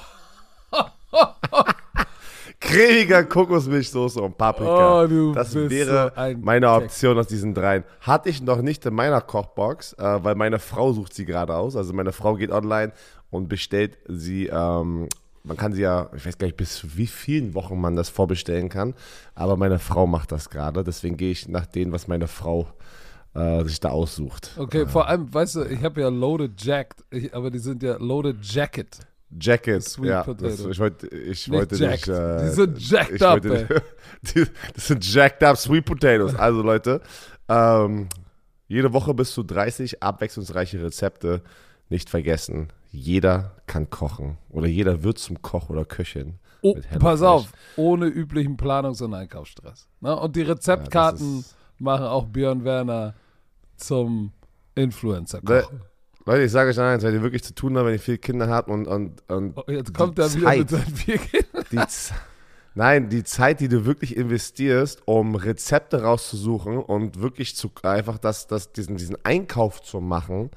cremiger 2.60 3.24
Kokosmilchsoße 3.24 4.22
und 4.22 4.38
Paprika. 4.38 5.04
Oh, 5.06 5.32
das 5.34 5.56
wäre 5.56 6.12
so 6.14 6.20
ein 6.20 6.42
meine. 6.42 6.70
Option 6.72 7.18
aus 7.18 7.28
diesen 7.28 7.54
dreien. 7.54 7.84
Hatte 8.02 8.30
ich 8.30 8.42
noch 8.44 8.62
nicht 8.62 8.86
in 8.86 8.94
meiner 8.94 9.22
Kochbox, 9.22 9.94
äh, 9.94 10.24
weil 10.24 10.36
meine 10.36 10.60
Frau 10.60 10.94
sucht 10.94 11.14
sie 11.14 11.26
gerade 11.26 11.56
aus. 11.56 11.76
Also 11.76 11.94
meine 11.94 12.12
Frau 12.12 12.36
geht 12.36 12.52
online 12.52 12.92
und 13.32 13.48
bestellt 13.50 13.98
sie, 14.08 14.48
ähm, 14.48 15.08
man 15.44 15.58
kann 15.58 15.74
sie 15.74 15.82
ja, 15.82 16.10
ich 16.16 16.26
weiß 16.26 16.38
gar 16.38 16.48
nicht, 16.48 16.58
bis 16.58 16.98
wie 16.98 17.08
vielen 17.08 17.54
Wochen 17.56 17.80
man 17.80 17.96
das 17.96 18.10
vorbestellen 18.10 18.70
kann, 18.70 18.94
aber 19.36 19.58
meine 19.58 19.80
Frau 19.80 20.06
macht 20.08 20.32
das 20.32 20.50
gerade. 20.50 20.84
Deswegen 20.84 21.18
gehe 21.18 21.32
ich 21.32 21.48
nach 21.48 21.66
dem, 21.66 21.92
was 21.92 22.08
meine 22.08 22.28
Frau 22.28 22.68
äh, 23.34 23.64
sich 23.64 23.80
da 23.80 23.90
aussucht. 23.90 24.52
Okay, 24.58 24.86
vor 24.88 25.08
allem, 25.08 25.34
weißt 25.34 25.56
du, 25.56 25.64
ich 25.66 25.84
habe 25.84 26.02
ja 26.02 26.10
Loaded 26.10 26.62
Jacked, 26.64 27.04
ich, 27.10 27.34
aber 27.34 27.50
die 27.50 27.60
sind 27.60 27.82
ja 27.84 27.96
Loaded 27.98 28.38
Jacket. 28.42 29.00
Jacket, 29.40 29.82
Sweet 29.84 30.10
ja. 30.10 30.24
Das, 30.34 30.60
ich 30.66 30.78
wollte, 30.78 31.08
ich 31.08 31.48
Nicht 31.48 31.52
wollte 31.52 31.76
jacked. 31.78 32.08
nicht. 32.08 32.18
Äh, 32.18 32.44
Die 32.44 32.50
sind 32.50 32.90
jacked 32.90 33.24
up, 33.24 33.44
wollte- 33.46 33.82
die, 34.24 34.46
das 34.76 34.88
sind 34.88 35.14
jacked 35.14 35.42
up 35.44 35.56
Sweet 35.58 35.86
Potatoes. 35.86 36.36
Also 36.36 36.62
Leute, 36.62 37.02
ähm, 37.48 38.10
jede 38.68 38.92
Woche 38.92 39.14
bis 39.14 39.32
zu 39.34 39.44
30 39.44 40.04
abwechslungsreiche 40.04 40.84
Rezepte. 40.84 41.42
Nicht 41.88 42.10
vergessen, 42.10 42.68
jeder 42.92 43.56
kann 43.68 43.90
kochen 43.90 44.38
oder 44.50 44.68
jeder 44.68 45.04
wird 45.04 45.18
zum 45.18 45.42
Koch 45.42 45.70
oder 45.70 45.86
Köchin. 45.86 46.36
Oh, 46.62 46.76
pass 47.00 47.22
auf, 47.24 47.52
ohne 47.76 48.06
üblichen 48.06 48.56
Planungs- 48.58 49.02
und 49.02 49.14
Einkaufsstress. 49.14 49.88
Ne? 50.02 50.16
Und 50.16 50.36
die 50.36 50.42
Rezeptkarten 50.44 51.40
ist- 51.40 51.56
machen 51.80 52.06
auch 52.06 52.26
Björn 52.28 52.64
Werner 52.64 53.16
zum 53.78 54.32
Influencer. 54.76 55.40
Le- 55.44 55.66
Leute, 56.26 56.44
ich 56.44 56.52
sage 56.52 56.70
euch 56.70 56.80
eins, 56.80 57.02
wenn 57.02 57.16
ihr 57.16 57.24
wirklich 57.24 57.44
zu 57.44 57.56
tun 57.56 57.76
habt, 57.76 57.88
wenn 57.88 57.94
ihr 57.94 58.00
viele 58.00 58.20
Kinder 58.20 58.48
habt 58.48 58.70
und, 58.70 58.88
und, 58.88 59.28
und 59.28 59.58
Oh, 59.58 59.64
jetzt 59.72 59.92
kommt 59.94 60.20
er 60.20 60.32
wieder 60.36 60.56
mit 60.56 60.70
seinen 60.70 60.96
vier 60.96 61.18
Kindern. 61.18 61.66
Nein, 62.76 63.10
die 63.10 63.24
Zeit, 63.24 63.60
die 63.60 63.68
du 63.68 63.86
wirklich 63.86 64.16
investierst, 64.16 65.02
um 65.06 65.36
Rezepte 65.36 66.04
rauszusuchen 66.04 66.78
und 66.78 67.20
wirklich 67.20 67.56
zu 67.56 67.70
einfach 67.84 68.18
das, 68.18 68.48
das, 68.48 68.72
diesen, 68.72 68.96
diesen 68.98 69.18
Einkauf 69.26 69.82
zu 69.82 70.00
machen, 70.00 70.52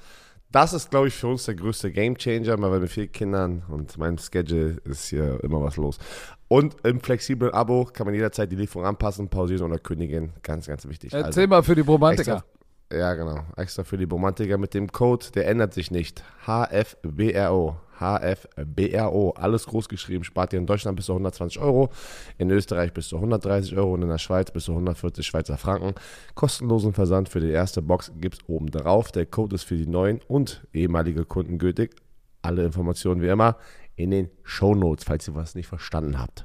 das 0.55 0.73
ist, 0.73 0.91
glaube 0.91 1.09
ich, 1.09 1.15
für 1.15 1.27
uns 1.27 1.45
der 1.45 1.57
größte 1.57 1.91
Gamechanger, 1.91 2.61
weil 2.61 2.79
mit 2.79 2.91
vier 2.91 3.09
Kindern 3.09 3.65
und 3.69 3.99
meinem 3.99 4.19
Schedule 4.19 4.79
ist 4.85 5.07
hier 5.07 5.43
immer 5.43 5.61
was 5.61 5.77
los. 5.77 5.99
Und 6.47 6.77
im 6.85 7.01
flexiblen 7.01 7.53
Abo 7.53 7.87
kann 7.93 8.07
man 8.07 8.15
jederzeit 8.15 8.53
die 8.53 8.57
Lieferung 8.57 8.87
anpassen, 8.87 9.29
pausieren 9.29 9.63
oder 9.63 9.81
kündigen. 9.81 10.33
Ganz, 10.43 10.69
ganz 10.69 10.87
wichtig. 10.87 11.13
Erzähl 11.13 11.49
mal 11.49 11.65
für 11.65 11.75
die 11.75 11.81
Romantiker. 11.81 12.45
Extra, 12.89 12.97
ja, 12.97 13.15
genau. 13.15 13.41
Extra 13.57 13.83
für 13.83 13.97
die 13.97 14.05
Romantiker 14.05 14.57
mit 14.57 14.75
dem 14.75 14.93
Code, 14.93 15.27
der 15.35 15.49
ändert 15.49 15.75
sich 15.75 15.91
nicht. 15.91 16.23
HFBRO. 16.47 17.77
HFBRO. 17.99 19.31
Alles 19.37 19.67
groß 19.67 19.89
geschrieben. 19.89 20.25
Spart 20.25 20.53
ihr 20.53 20.59
in 20.59 20.67
Deutschland 20.67 20.97
bis 20.97 21.07
zu 21.07 21.13
120 21.13 21.61
Euro, 21.61 21.91
in 22.39 22.51
Österreich 22.51 22.93
bis 22.93 23.09
zu 23.09 23.17
130 23.17 23.77
Euro 23.77 23.95
und 23.95 24.03
in 24.03 24.09
der 24.09 24.19
Schweiz 24.19 24.51
bis 24.51 24.65
zu 24.65 24.73
140 24.73 25.27
Schweizer 25.27 25.57
Franken. 25.57 25.95
Kostenlosen 26.35 26.93
Versand 26.93 27.29
für 27.29 27.41
die 27.41 27.51
erste 27.51 27.83
Box 27.83 28.13
gibt 28.17 28.37
es 28.37 28.49
oben 28.49 28.71
drauf. 28.71 29.13
Der 29.13 29.27
Code 29.27 29.55
ist 29.55 29.65
für 29.65 29.77
die 29.77 29.87
neuen 29.87 30.21
und 30.29 30.67
ehemalige 30.73 31.25
Kunden 31.25 31.59
gültig. 31.59 31.95
Alle 32.43 32.65
Informationen 32.65 33.23
wie 33.23 33.29
immer 33.29 33.57
in 33.97 34.11
den 34.11 34.31
Shownotes, 34.43 35.05
falls 35.05 35.29
ihr 35.29 35.35
was 35.35 35.55
nicht 35.55 35.67
verstanden 35.67 36.19
habt. 36.19 36.45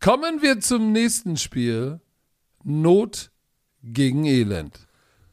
Kommen 0.00 0.42
wir 0.42 0.60
zum 0.60 0.92
nächsten 0.92 1.36
Spiel. 1.36 2.00
Not 2.64 3.30
gegen 3.82 4.24
Elend. 4.24 4.87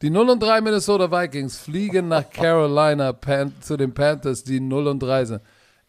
Die 0.06 0.12
0 0.12 0.30
und 0.30 0.44
3 0.44 0.62
Minnesota 0.62 1.12
Vikings 1.12 1.58
fliegen 1.58 2.10
nach 2.10 2.30
Carolina 2.30 3.12
Pan 3.12 3.52
zu 3.60 3.76
den 3.76 3.92
Panthers, 3.92 4.44
die 4.44 4.60
0 4.60 4.86
und 4.86 5.00
3 5.00 5.26
sind. 5.26 5.42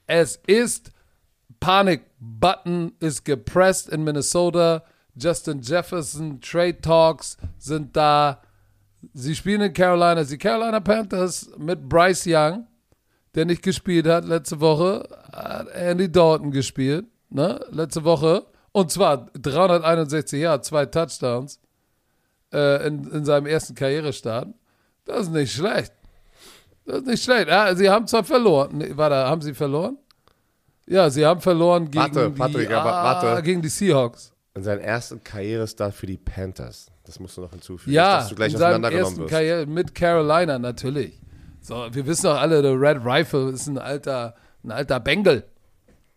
Es 0.06 0.36
ist 0.46 0.90
Panik. 1.60 2.00
Button 2.18 2.92
ist 2.98 3.26
gepresst 3.26 3.90
in 3.90 4.04
Minnesota. 4.04 4.84
Justin 5.16 5.60
Jefferson, 5.60 6.40
Trade 6.40 6.80
Talks 6.80 7.36
sind 7.58 7.94
da. 7.94 8.40
Sie 9.12 9.34
spielen 9.34 9.60
in 9.60 9.74
Carolina. 9.74 10.24
Die 10.24 10.38
Carolina 10.38 10.80
Panthers 10.80 11.50
mit 11.58 11.86
Bryce 11.86 12.24
Young, 12.26 12.66
der 13.34 13.44
nicht 13.44 13.62
gespielt 13.62 14.06
hat 14.06 14.24
letzte 14.24 14.58
Woche, 14.62 15.06
hat 15.30 15.68
Andy 15.74 16.10
Dalton 16.10 16.52
gespielt, 16.52 17.04
ne? 17.28 17.60
Letzte 17.68 18.02
Woche. 18.02 18.46
Und 18.72 18.90
zwar 18.90 19.26
361 19.34 20.40
Jahre, 20.40 20.62
zwei 20.62 20.86
Touchdowns 20.86 21.60
äh, 22.52 22.86
in, 22.86 23.04
in 23.10 23.24
seinem 23.24 23.46
ersten 23.46 23.74
Karrierestart. 23.74 24.48
Das 25.04 25.22
ist 25.22 25.30
nicht 25.32 25.52
schlecht. 25.52 25.92
Das 26.84 26.98
ist 26.98 27.06
nicht 27.06 27.22
schlecht. 27.24 27.48
Ja, 27.48 27.74
sie 27.74 27.88
haben 27.90 28.06
zwar 28.06 28.24
verloren. 28.24 28.70
Nee, 28.78 28.92
warte, 28.94 29.16
haben 29.16 29.40
sie 29.42 29.54
verloren? 29.54 29.98
Ja, 30.86 31.10
sie 31.10 31.26
haben 31.26 31.40
verloren 31.40 31.86
gegen, 31.90 31.96
Warte, 31.98 32.30
die, 32.30 32.38
Patrick, 32.38 32.70
ah, 32.70 32.84
warte. 32.84 33.42
gegen 33.42 33.60
die 33.62 33.68
Seahawks. 33.68 34.32
In 34.54 34.62
seinem 34.62 34.80
ersten 34.80 35.22
Karrierestart 35.22 35.92
für 35.94 36.06
die 36.06 36.16
Panthers. 36.16 36.86
Das 37.04 37.18
musst 37.20 37.36
du 37.36 37.40
noch 37.42 37.50
hinzufügen. 37.50 37.94
Ja, 37.94 38.18
dass 38.18 38.28
du 38.28 38.34
gleich 38.36 38.52
in 38.52 38.58
seinem 38.58 38.70
auseinandergenommen 38.84 39.06
ersten 39.12 39.20
wirst. 39.22 39.30
Karriere 39.32 39.66
mit 39.66 39.94
Carolina 39.94 40.58
natürlich. 40.58 41.20
So, 41.60 41.86
wir 41.90 42.06
wissen 42.06 42.26
doch 42.26 42.40
alle, 42.40 42.62
der 42.62 42.80
Red 42.80 42.98
Rifle 43.04 43.50
ist 43.50 43.66
ein 43.66 43.78
alter, 43.78 44.34
ein 44.64 44.70
alter 44.70 45.00
Bengal. 45.00 45.44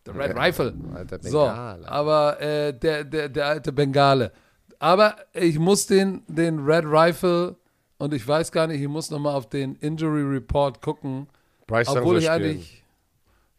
Der 0.05 0.15
Red 0.15 0.35
Ja, 0.35 0.41
Rifle. 0.43 0.73
alter 0.95 1.17
So, 1.21 1.45
Bengale. 1.45 1.87
aber 1.89 2.41
äh, 2.41 2.73
der, 2.73 3.03
der, 3.03 3.29
der 3.29 3.47
alte 3.47 3.71
Bengale. 3.71 4.31
Aber 4.79 5.17
ich 5.33 5.59
muss 5.59 5.87
den, 5.87 6.23
den 6.27 6.59
Red 6.59 6.85
Rifle 6.85 7.57
und 7.97 8.13
ich 8.13 8.25
weiß 8.25 8.51
gar 8.51 8.67
nicht, 8.67 8.81
ich 8.81 8.87
muss 8.87 9.11
nochmal 9.11 9.35
auf 9.35 9.49
den 9.49 9.75
Injury 9.75 10.23
Report 10.23 10.81
gucken. 10.81 11.27
Bryce 11.67 11.89
Young 11.89 11.97
Obwohl 11.97 12.13
soll 12.15 12.23
ich 12.23 12.29
eigentlich. 12.29 12.83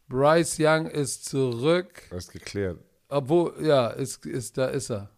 Bryce 0.09 0.57
Young 0.59 0.87
ist 0.87 1.27
zurück. 1.27 2.03
Das 2.11 2.25
ist 2.25 2.33
geklärt. 2.33 2.79
Obwohl, 3.09 3.55
ja, 3.61 3.89
ist, 3.89 4.25
ist, 4.25 4.57
da 4.57 4.67
ist 4.67 4.91
er. 4.91 5.11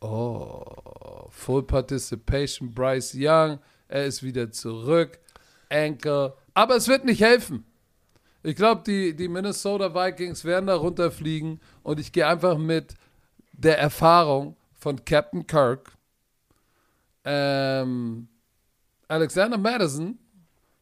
Oh, 0.00 1.26
Full 1.30 1.62
Participation, 1.62 2.72
Bryce 2.72 3.14
Young, 3.16 3.58
er 3.88 4.04
ist 4.04 4.22
wieder 4.22 4.50
zurück. 4.50 5.18
Ankle. 5.70 6.34
Aber 6.54 6.76
es 6.76 6.86
wird 6.86 7.04
nicht 7.04 7.22
helfen. 7.22 7.64
Ich 8.42 8.54
glaube, 8.54 8.82
die, 8.86 9.16
die 9.16 9.26
Minnesota 9.26 9.92
Vikings 9.92 10.44
werden 10.44 10.66
da 10.66 10.76
runterfliegen 10.76 11.60
und 11.82 11.98
ich 11.98 12.12
gehe 12.12 12.26
einfach 12.26 12.58
mit 12.58 12.94
der 13.52 13.78
Erfahrung 13.78 14.54
von 14.86 15.04
Captain 15.04 15.44
Kirk. 15.44 15.98
Ähm, 17.24 18.28
Alexander 19.08 19.58
Madison, 19.58 20.16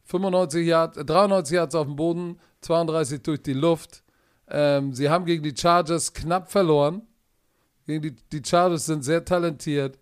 95 0.05 0.67
Yards, 0.67 0.99
äh, 0.99 1.07
93 1.07 1.55
Yards 1.55 1.75
auf 1.75 1.87
dem 1.87 1.97
Boden, 1.97 2.39
32 2.61 3.23
durch 3.23 3.41
die 3.43 3.55
Luft. 3.55 4.03
Ähm, 4.47 4.93
sie 4.93 5.09
haben 5.09 5.25
gegen 5.25 5.43
die 5.43 5.57
Chargers 5.57 6.13
knapp 6.13 6.53
verloren. 6.53 7.01
Gegen 7.87 8.03
die, 8.03 8.15
die 8.31 8.43
Chargers 8.45 8.85
sind 8.85 9.05
sehr 9.05 9.25
talentiert. 9.25 9.99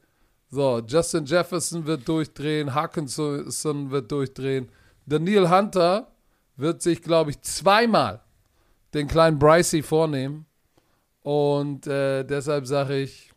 So, 0.51 0.81
Justin 0.85 1.25
Jefferson 1.25 1.87
wird 1.87 2.09
durchdrehen, 2.09 2.75
Hawkinson 2.75 3.93
wird 3.93 4.11
durchdrehen. 4.11 4.69
Daniel 5.07 5.49
Hunter 5.49 6.09
wird 6.57 6.83
sich, 6.83 7.03
glaube 7.03 7.31
ich, 7.31 7.41
zweimal 7.43 8.21
den 8.95 9.07
kleinen 9.07 9.39
Brycey 9.39 9.81
vornehmen. 9.81 10.47
Und 11.23 11.87
äh, 11.87 12.25
deshalb 12.25 12.67
sage 12.67 12.99
ich, 12.99 13.32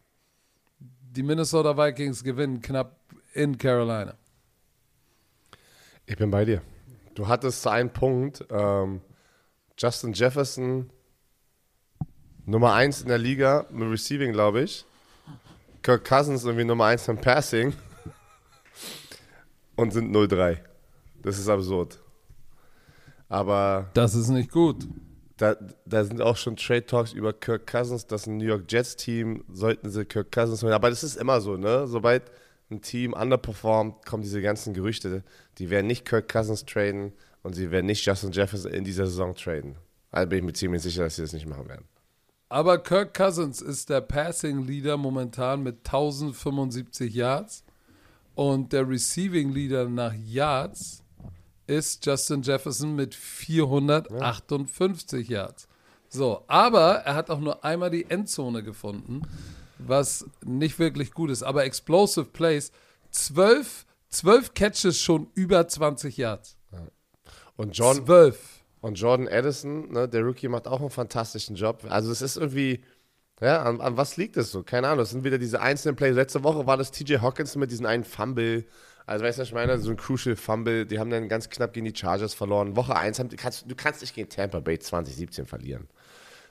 die 1.15 1.23
Minnesota 1.23 1.77
Vikings 1.77 2.23
gewinnen 2.23 2.61
knapp 2.61 2.99
in 3.33 3.57
Carolina. 3.57 4.15
Ich 6.05 6.17
bin 6.17 6.29
bei 6.29 6.45
dir. 6.45 6.61
Du 7.15 7.27
hattest 7.27 7.61
zu 7.61 7.69
einem 7.69 7.89
Punkt 7.89 8.45
ähm, 8.49 9.01
Justin 9.77 10.13
Jefferson 10.13 10.89
Nummer 12.45 12.73
1 12.73 13.01
in 13.01 13.07
der 13.07 13.17
Liga 13.17 13.65
mit 13.71 13.89
Receiving, 13.89 14.33
glaube 14.33 14.61
ich. 14.61 14.85
Kirk 15.81 16.05
Cousins 16.05 16.43
irgendwie 16.43 16.65
Nummer 16.65 16.85
1 16.85 17.07
im 17.07 17.17
Passing. 17.17 17.73
Und 19.75 19.91
sind 19.91 20.15
0-3. 20.15 20.57
Das 21.21 21.39
ist 21.39 21.49
absurd. 21.49 21.99
Aber 23.27 23.89
Das 23.93 24.15
ist 24.15 24.29
nicht 24.29 24.51
gut. 24.51 24.87
Da, 25.37 25.55
da 25.85 26.03
sind 26.03 26.21
auch 26.21 26.37
schon 26.37 26.55
Trade 26.55 26.85
Talks 26.85 27.13
über 27.13 27.33
Kirk 27.33 27.67
Cousins, 27.67 28.07
ein 28.27 28.37
New 28.37 28.45
York 28.45 28.65
Jets 28.69 28.95
Team 28.95 29.43
sollten 29.51 29.89
sie 29.89 30.05
Kirk 30.05 30.31
Cousins 30.31 30.63
holen. 30.63 30.73
Aber 30.73 30.89
das 30.89 31.03
ist 31.03 31.17
immer 31.17 31.41
so, 31.41 31.57
ne? 31.57 31.87
Sobald 31.87 32.23
ein 32.71 32.81
Team 32.81 33.13
underperformt, 33.13 34.05
kommen 34.05 34.23
diese 34.23 34.41
ganzen 34.41 34.73
Gerüchte. 34.73 35.23
Die 35.57 35.69
werden 35.69 35.87
nicht 35.87 36.05
Kirk 36.05 36.31
Cousins 36.31 36.65
traden 36.65 37.13
und 37.43 37.53
sie 37.53 37.69
werden 37.69 37.85
nicht 37.85 38.05
Justin 38.05 38.31
Jefferson 38.31 38.71
in 38.71 38.83
dieser 38.83 39.05
Saison 39.05 39.35
traden. 39.35 39.75
Also 40.11 40.29
bin 40.29 40.39
ich 40.39 40.45
mir 40.45 40.53
ziemlich 40.53 40.81
sicher, 40.81 41.03
dass 41.03 41.17
sie 41.17 41.21
das 41.21 41.33
nicht 41.33 41.47
machen 41.47 41.67
werden. 41.67 41.85
Aber 42.47 42.77
Kirk 42.77 43.13
Cousins 43.13 43.61
ist 43.61 43.89
der 43.89 44.01
Passing 44.01 44.65
Leader 44.65 44.97
momentan 44.97 45.63
mit 45.63 45.77
1075 45.85 47.13
Yards 47.13 47.63
und 48.35 48.71
der 48.71 48.87
Receiving 48.87 49.51
Leader 49.51 49.89
nach 49.89 50.13
Yards 50.13 51.03
ist 51.67 52.05
Justin 52.05 52.41
Jefferson 52.41 52.95
mit 52.95 53.15
458 53.15 55.27
Yards. 55.27 55.67
So, 56.09 56.43
aber 56.47 56.97
er 56.99 57.15
hat 57.15 57.29
auch 57.29 57.39
nur 57.39 57.63
einmal 57.65 57.89
die 57.89 58.09
Endzone 58.09 58.63
gefunden, 58.63 59.23
was 59.79 60.25
nicht 60.45 60.79
wirklich 60.79 61.11
gut 61.11 61.29
ist. 61.29 61.43
Aber 61.43 61.65
Explosive 61.65 62.25
Plays, 62.25 62.71
12, 63.11 63.85
12 64.09 64.53
Catches 64.53 64.99
schon 64.99 65.27
über 65.33 65.67
20 65.67 66.17
Yards. 66.17 66.57
Und 67.57 67.77
John, 67.77 68.05
Zwölf. 68.05 68.63
und 68.81 68.95
Jordan 68.95 69.27
Addison, 69.27 69.91
ne, 69.91 70.07
der 70.09 70.23
Rookie, 70.23 70.47
macht 70.49 70.67
auch 70.67 70.81
einen 70.81 70.89
fantastischen 70.89 71.55
Job. 71.55 71.85
Also 71.89 72.11
es 72.11 72.21
ist 72.21 72.37
irgendwie, 72.37 72.83
ja, 73.41 73.63
an, 73.63 73.81
an 73.81 73.97
was 73.97 74.17
liegt 74.17 74.37
es 74.37 74.51
so? 74.51 74.63
Keine 74.63 74.87
Ahnung. 74.89 75.03
Es 75.03 75.11
sind 75.11 75.23
wieder 75.23 75.37
diese 75.37 75.61
einzelnen 75.61 75.95
Plays. 75.95 76.15
Letzte 76.15 76.43
Woche 76.43 76.67
war 76.67 76.77
das 76.77 76.91
TJ 76.91 77.17
Hawkins 77.17 77.55
mit 77.55 77.71
diesem 77.71 77.85
einen 77.85 78.03
Fumble. 78.03 78.65
Also 79.05 79.23
weißt 79.23 79.37
du, 79.37 79.41
was 79.41 79.47
ich 79.49 79.53
meine? 79.53 79.77
So 79.77 79.91
ein 79.91 79.97
Crucial 79.97 80.35
Fumble. 80.35 80.85
Die 80.85 80.99
haben 80.99 81.09
dann 81.09 81.29
ganz 81.29 81.49
knapp 81.49 81.73
gegen 81.73 81.85
die 81.85 81.95
Chargers 81.95 82.33
verloren. 82.33 82.75
Woche 82.75 82.95
1 82.95 83.19
haben, 83.19 83.29
kannst, 83.29 83.69
du 83.69 83.75
kannst 83.75 84.01
nicht 84.01 84.15
gegen 84.15 84.29
Tampa 84.29 84.59
Bay 84.59 84.79
2017 84.79 85.45
verlieren. 85.45 85.87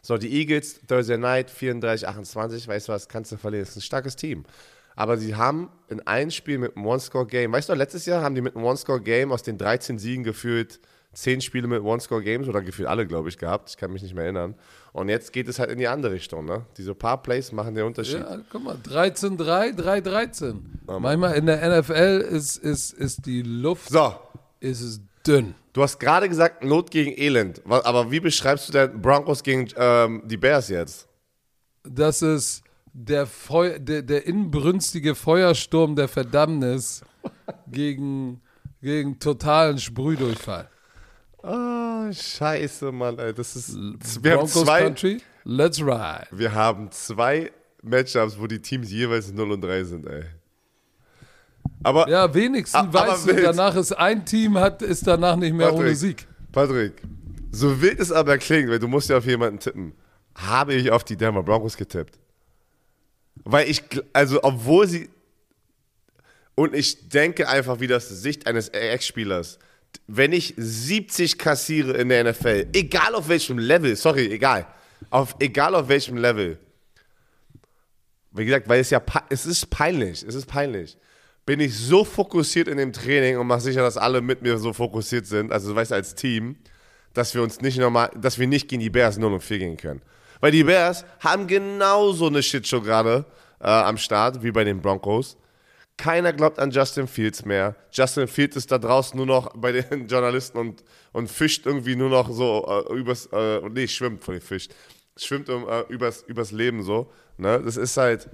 So, 0.02 0.18
die 0.18 0.32
Eagles, 0.32 0.80
Thursday 0.86 1.16
Night, 1.16 1.50
34, 1.50 2.06
28, 2.06 2.68
weißt 2.68 2.88
du 2.88 2.92
was, 2.92 3.08
kannst 3.08 3.32
du 3.32 3.36
verlieren. 3.36 3.64
Das 3.64 3.70
ist 3.70 3.78
ein 3.78 3.82
starkes 3.82 4.16
Team. 4.16 4.44
Aber 4.96 5.16
sie 5.16 5.34
haben 5.34 5.70
in 5.88 6.06
einem 6.06 6.30
Spiel 6.30 6.58
mit 6.58 6.76
einem 6.76 6.86
One-Score-Game, 6.86 7.52
weißt 7.52 7.68
du, 7.68 7.74
letztes 7.74 8.06
Jahr 8.06 8.22
haben 8.22 8.34
die 8.34 8.40
mit 8.40 8.54
einem 8.54 8.64
One-Score-Game 8.64 9.32
aus 9.32 9.42
den 9.42 9.58
13 9.58 9.98
Siegen 9.98 10.22
gefühlt 10.22 10.78
10 11.14 11.40
Spiele 11.40 11.66
mit 11.66 11.82
One-Score-Games 11.82 12.48
oder 12.48 12.60
gefühlt 12.60 12.88
alle, 12.88 13.06
glaube 13.06 13.28
ich, 13.28 13.38
gehabt. 13.38 13.70
Ich 13.70 13.76
kann 13.76 13.92
mich 13.92 14.02
nicht 14.02 14.14
mehr 14.14 14.24
erinnern. 14.24 14.54
Und 14.92 15.08
jetzt 15.08 15.32
geht 15.32 15.48
es 15.48 15.58
halt 15.58 15.70
in 15.70 15.78
die 15.78 15.88
andere 15.88 16.12
Richtung, 16.12 16.44
ne? 16.44 16.66
Diese 16.76 16.94
paar 16.94 17.22
Plays 17.22 17.50
machen 17.52 17.74
den 17.74 17.84
Unterschied. 17.84 18.20
Ja, 18.20 18.38
guck 18.50 18.62
mal, 18.62 18.76
13-3, 18.76 19.76
3-13. 19.76 20.60
Manchmal 21.00 21.34
in 21.34 21.46
der 21.46 21.80
NFL 21.80 22.24
ist, 22.30 22.56
ist, 22.58 22.92
ist 22.92 23.26
die 23.26 23.42
Luft 23.42 23.88
So, 23.90 24.14
ist 24.60 24.80
es 24.80 25.00
dünn. 25.26 25.54
du 25.72 25.82
hast 25.82 25.98
gerade 25.98 26.28
gesagt, 26.28 26.62
Not 26.64 26.90
gegen 26.90 27.12
Elend. 27.18 27.62
Aber 27.68 28.10
wie 28.10 28.20
beschreibst 28.20 28.68
du 28.68 28.72
denn 28.72 29.00
Broncos 29.00 29.42
gegen 29.42 29.68
ähm, 29.76 30.22
die 30.26 30.36
Bears 30.36 30.68
jetzt? 30.68 31.08
Das 31.82 32.22
ist 32.22 32.62
der, 32.92 33.26
Feu 33.26 33.78
der, 33.78 34.02
der 34.02 34.26
inbrünstige 34.26 35.14
Feuersturm 35.14 35.96
der 35.96 36.08
Verdammnis 36.08 37.02
gegen, 37.66 38.40
gegen 38.80 39.18
totalen 39.18 39.78
Sprühdurchfall. 39.78 40.68
Ah, 41.44 42.10
scheiße, 42.12 42.90
Mann, 42.92 43.18
ey. 43.18 43.34
Das 43.34 43.54
ist. 43.56 43.76
Wir 44.22 44.38
haben, 44.38 44.48
zwei, 44.48 44.82
Country, 44.82 45.20
let's 45.44 45.80
ride. 45.80 46.26
wir 46.30 46.54
haben 46.54 46.90
zwei 46.90 47.52
Matchups, 47.82 48.38
wo 48.38 48.46
die 48.46 48.60
Teams 48.60 48.90
jeweils 48.90 49.30
0 49.32 49.52
und 49.52 49.60
3 49.60 49.84
sind, 49.84 50.06
ey. 50.06 50.24
Aber, 51.82 52.08
Ja, 52.08 52.32
wenigstens 52.32 52.74
Aber 52.80 53.08
weißt 53.08 53.28
du, 53.28 53.36
wild. 53.36 53.44
danach 53.44 53.74
ist 53.76 53.92
ein 53.92 54.24
Team, 54.24 54.58
hat, 54.58 54.80
ist 54.82 55.06
danach 55.06 55.36
nicht 55.36 55.52
mehr 55.54 55.72
ohne 55.74 55.94
Sieg. 55.94 56.26
Patrick, 56.52 57.02
so 57.50 57.80
wild 57.82 58.00
es 58.00 58.10
aber 58.10 58.38
klingt, 58.38 58.70
weil 58.70 58.78
du 58.78 58.88
musst 58.88 59.10
ja 59.10 59.18
auf 59.18 59.26
jemanden 59.26 59.58
tippen, 59.58 59.92
habe 60.34 60.74
ich 60.74 60.90
auf 60.90 61.04
die 61.04 61.16
Denver 61.16 61.42
Broncos 61.42 61.76
getippt. 61.76 62.18
Weil 63.44 63.68
ich, 63.68 63.82
also 64.14 64.42
obwohl 64.42 64.86
sie, 64.86 65.10
und 66.54 66.74
ich 66.74 67.08
denke 67.08 67.48
einfach 67.48 67.80
wie 67.80 67.86
das 67.86 68.08
Sicht 68.08 68.46
eines 68.46 68.68
Ex-Spielers, 68.70 69.58
wenn 70.06 70.32
ich 70.32 70.54
70 70.56 71.38
kassiere 71.38 71.92
in 71.92 72.08
der 72.08 72.30
NFL, 72.30 72.68
egal 72.72 73.14
auf 73.14 73.28
welchem 73.28 73.58
Level, 73.58 73.96
sorry, 73.96 74.26
egal, 74.30 74.66
auf, 75.10 75.36
egal 75.38 75.74
auf 75.74 75.88
welchem 75.88 76.16
Level, 76.16 76.58
wie 78.32 78.44
gesagt, 78.44 78.68
weil 78.68 78.80
es 78.80 78.90
ja, 78.90 79.00
es 79.30 79.46
ist 79.46 79.70
peinlich, 79.70 80.24
es 80.26 80.34
ist 80.34 80.46
peinlich. 80.46 80.98
Bin 81.46 81.60
ich 81.60 81.76
so 81.76 82.04
fokussiert 82.04 82.68
in 82.68 82.78
dem 82.78 82.92
Training 82.92 83.38
und 83.38 83.46
mache 83.46 83.60
sicher, 83.60 83.82
dass 83.82 83.96
alle 83.96 84.20
mit 84.20 84.42
mir 84.42 84.58
so 84.58 84.72
fokussiert 84.72 85.26
sind, 85.26 85.52
also 85.52 85.70
du 85.70 85.76
weißt, 85.76 85.92
als 85.92 86.14
Team, 86.14 86.56
dass 87.12 87.34
wir 87.34 87.42
uns 87.42 87.60
nicht 87.60 87.78
normal, 87.78 88.10
dass 88.16 88.38
wir 88.38 88.46
nicht 88.46 88.68
gegen 88.68 88.80
die 88.80 88.90
Bears 88.90 89.18
0 89.18 89.34
und 89.34 89.40
4 89.40 89.58
gehen 89.58 89.76
können. 89.76 90.02
Weil 90.40 90.50
die 90.50 90.64
Bears 90.64 91.04
haben 91.20 91.46
genauso 91.46 92.26
eine 92.26 92.42
Shitshow 92.42 92.80
gerade 92.80 93.24
äh, 93.60 93.66
am 93.66 93.96
Start, 93.96 94.42
wie 94.42 94.50
bei 94.50 94.64
den 94.64 94.82
Broncos. 94.82 95.36
Keiner 95.96 96.32
glaubt 96.32 96.58
an 96.58 96.70
Justin 96.70 97.06
Fields 97.06 97.44
mehr. 97.44 97.76
Justin 97.92 98.26
Fields 98.26 98.56
ist 98.56 98.70
da 98.72 98.78
draußen 98.78 99.16
nur 99.16 99.26
noch 99.26 99.52
bei 99.54 99.72
den 99.72 100.06
Journalisten 100.08 100.58
und, 100.58 100.82
und 101.12 101.30
fischt 101.30 101.66
irgendwie 101.66 101.94
nur 101.96 102.10
noch 102.10 102.30
so 102.30 102.66
äh, 102.88 102.94
übers, 102.94 103.26
äh, 103.32 103.60
nee, 103.70 103.86
schwimmt 103.86 104.24
von 104.24 104.40
fischt. 104.40 104.74
Schwimmt 105.16 105.48
um, 105.48 105.68
äh, 105.68 105.82
übers, 105.88 106.22
übers 106.22 106.50
Leben 106.50 106.82
so. 106.82 107.12
Ne? 107.36 107.62
Das 107.64 107.76
ist 107.76 107.96
halt, 107.96 108.28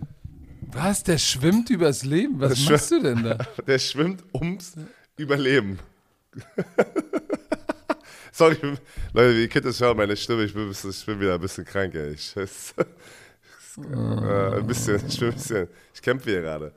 Was? 0.73 1.03
Der 1.03 1.19
schwimmt 1.19 1.69
übers 1.69 2.05
Leben? 2.05 2.41
Was 2.41 2.51
Das 2.51 2.71
machst 2.71 2.91
du 2.93 3.03
denn 3.03 3.23
da? 3.23 3.39
der 3.67 3.79
schwimmt 3.79 4.25
ums 4.35 4.75
Überleben. 5.17 5.79
Sorry, 8.33 8.57
Leute, 9.13 9.39
ihr 9.39 9.49
könnt 9.49 9.67
es 9.67 9.81
hören, 9.81 9.97
meine 9.97 10.17
Stimme, 10.17 10.45
ich 10.45 10.55
bin, 10.55 10.71
ich 10.71 11.07
bin 11.07 11.21
wieder 11.21 11.35
ein 11.35 11.41
bisschen 11.41 11.65
krank, 11.65 11.95
ey. 11.95 12.13
Ich, 12.13 12.35
es, 12.37 12.75
äh, 13.77 14.57
ein 14.57 14.67
bisschen, 14.67 15.03
ich 15.07 15.19
bin 15.19 15.29
ein 15.29 15.35
bisschen, 15.35 15.69
ich 15.93 16.01
kämpfe 16.01 16.31
hier 16.31 16.41
gerade. 16.41 16.73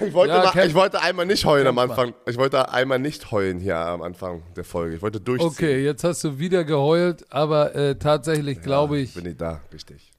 Ich 0.00 0.12
wollte, 0.12 0.34
Ja, 0.34 0.52
mal, 0.54 0.66
ich 0.66 0.74
wollte 0.74 1.00
einmal 1.02 1.26
nicht 1.26 1.44
heulen 1.44 1.66
am. 1.66 1.78
Anfang. 1.78 2.14
Ich 2.26 2.36
wollte 2.36 2.72
einmal 2.72 2.98
nicht 3.00 3.30
heulen 3.32 3.58
hier 3.58 3.76
am 3.76 4.02
Anfang 4.02 4.42
der 4.54 4.64
Folge. 4.64 4.96
Ich 4.96 5.02
wollte 5.02 5.20
durchziehen. 5.20 5.48
Okay, 5.48 5.84
jetzt 5.84 6.04
hast 6.04 6.22
du 6.24 6.38
wieder 6.38 6.62
geheult, 6.64 7.24
aber 7.32 7.74
äh, 7.74 7.96
tatsächlich 7.98 8.60
glaube 8.62 8.98
ich, 8.98 9.14
Bin 9.14 9.26
ich 9.26 9.36
da, 9.36 9.60
richtig. 9.72 10.12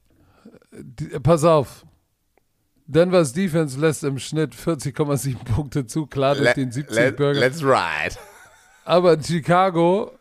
die, 0.72 1.12
äh, 1.12 1.20
pass 1.20 1.44
auf. 1.44 1.84
Denvers 2.88 3.32
Defense 3.32 3.80
lässt 3.80 4.04
im 4.04 4.18
Schnitt 4.18 4.54
40,7 4.54 5.36
Punkte 5.44 5.86
zu, 5.86 6.06
klar 6.06 6.36
durch 6.36 6.52
den 6.52 6.70
70 6.70 6.94
let, 6.94 7.16
Burger. 7.16 7.40
let's 7.40 7.62
ride. 7.62 8.16
Aber 8.84 9.20
Chicago 9.20 10.12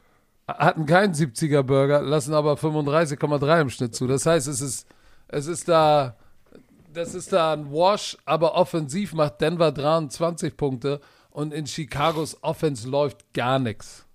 hatten 0.48 0.86
keinen 0.86 1.14
70er 1.14 1.62
Burger, 1.62 2.02
lassen 2.02 2.34
aber 2.34 2.54
35,3 2.54 3.62
im 3.62 3.70
Schnitt 3.70 3.94
zu. 3.96 4.08
Das 4.08 4.26
heißt, 4.26 4.48
es 4.48 4.62
ist, 4.62 4.88
es 5.28 5.46
ist 5.48 5.68
da, 5.68 6.16
das 6.96 7.14
ist 7.14 7.32
da 7.34 7.54
ein 7.54 7.72
Wash, 7.72 8.18
aber 8.26 8.56
offensiv 8.56 9.14
macht 9.14 9.42
Denver 9.42 9.72
23 9.72 10.56
Punkte 10.58 11.02
und 11.30 11.54
in 11.54 11.66
Chicagos 11.66 12.42
Offense 12.42 12.88
läuft 12.88 13.34
gar 13.34 13.60
nichts. 13.60 14.06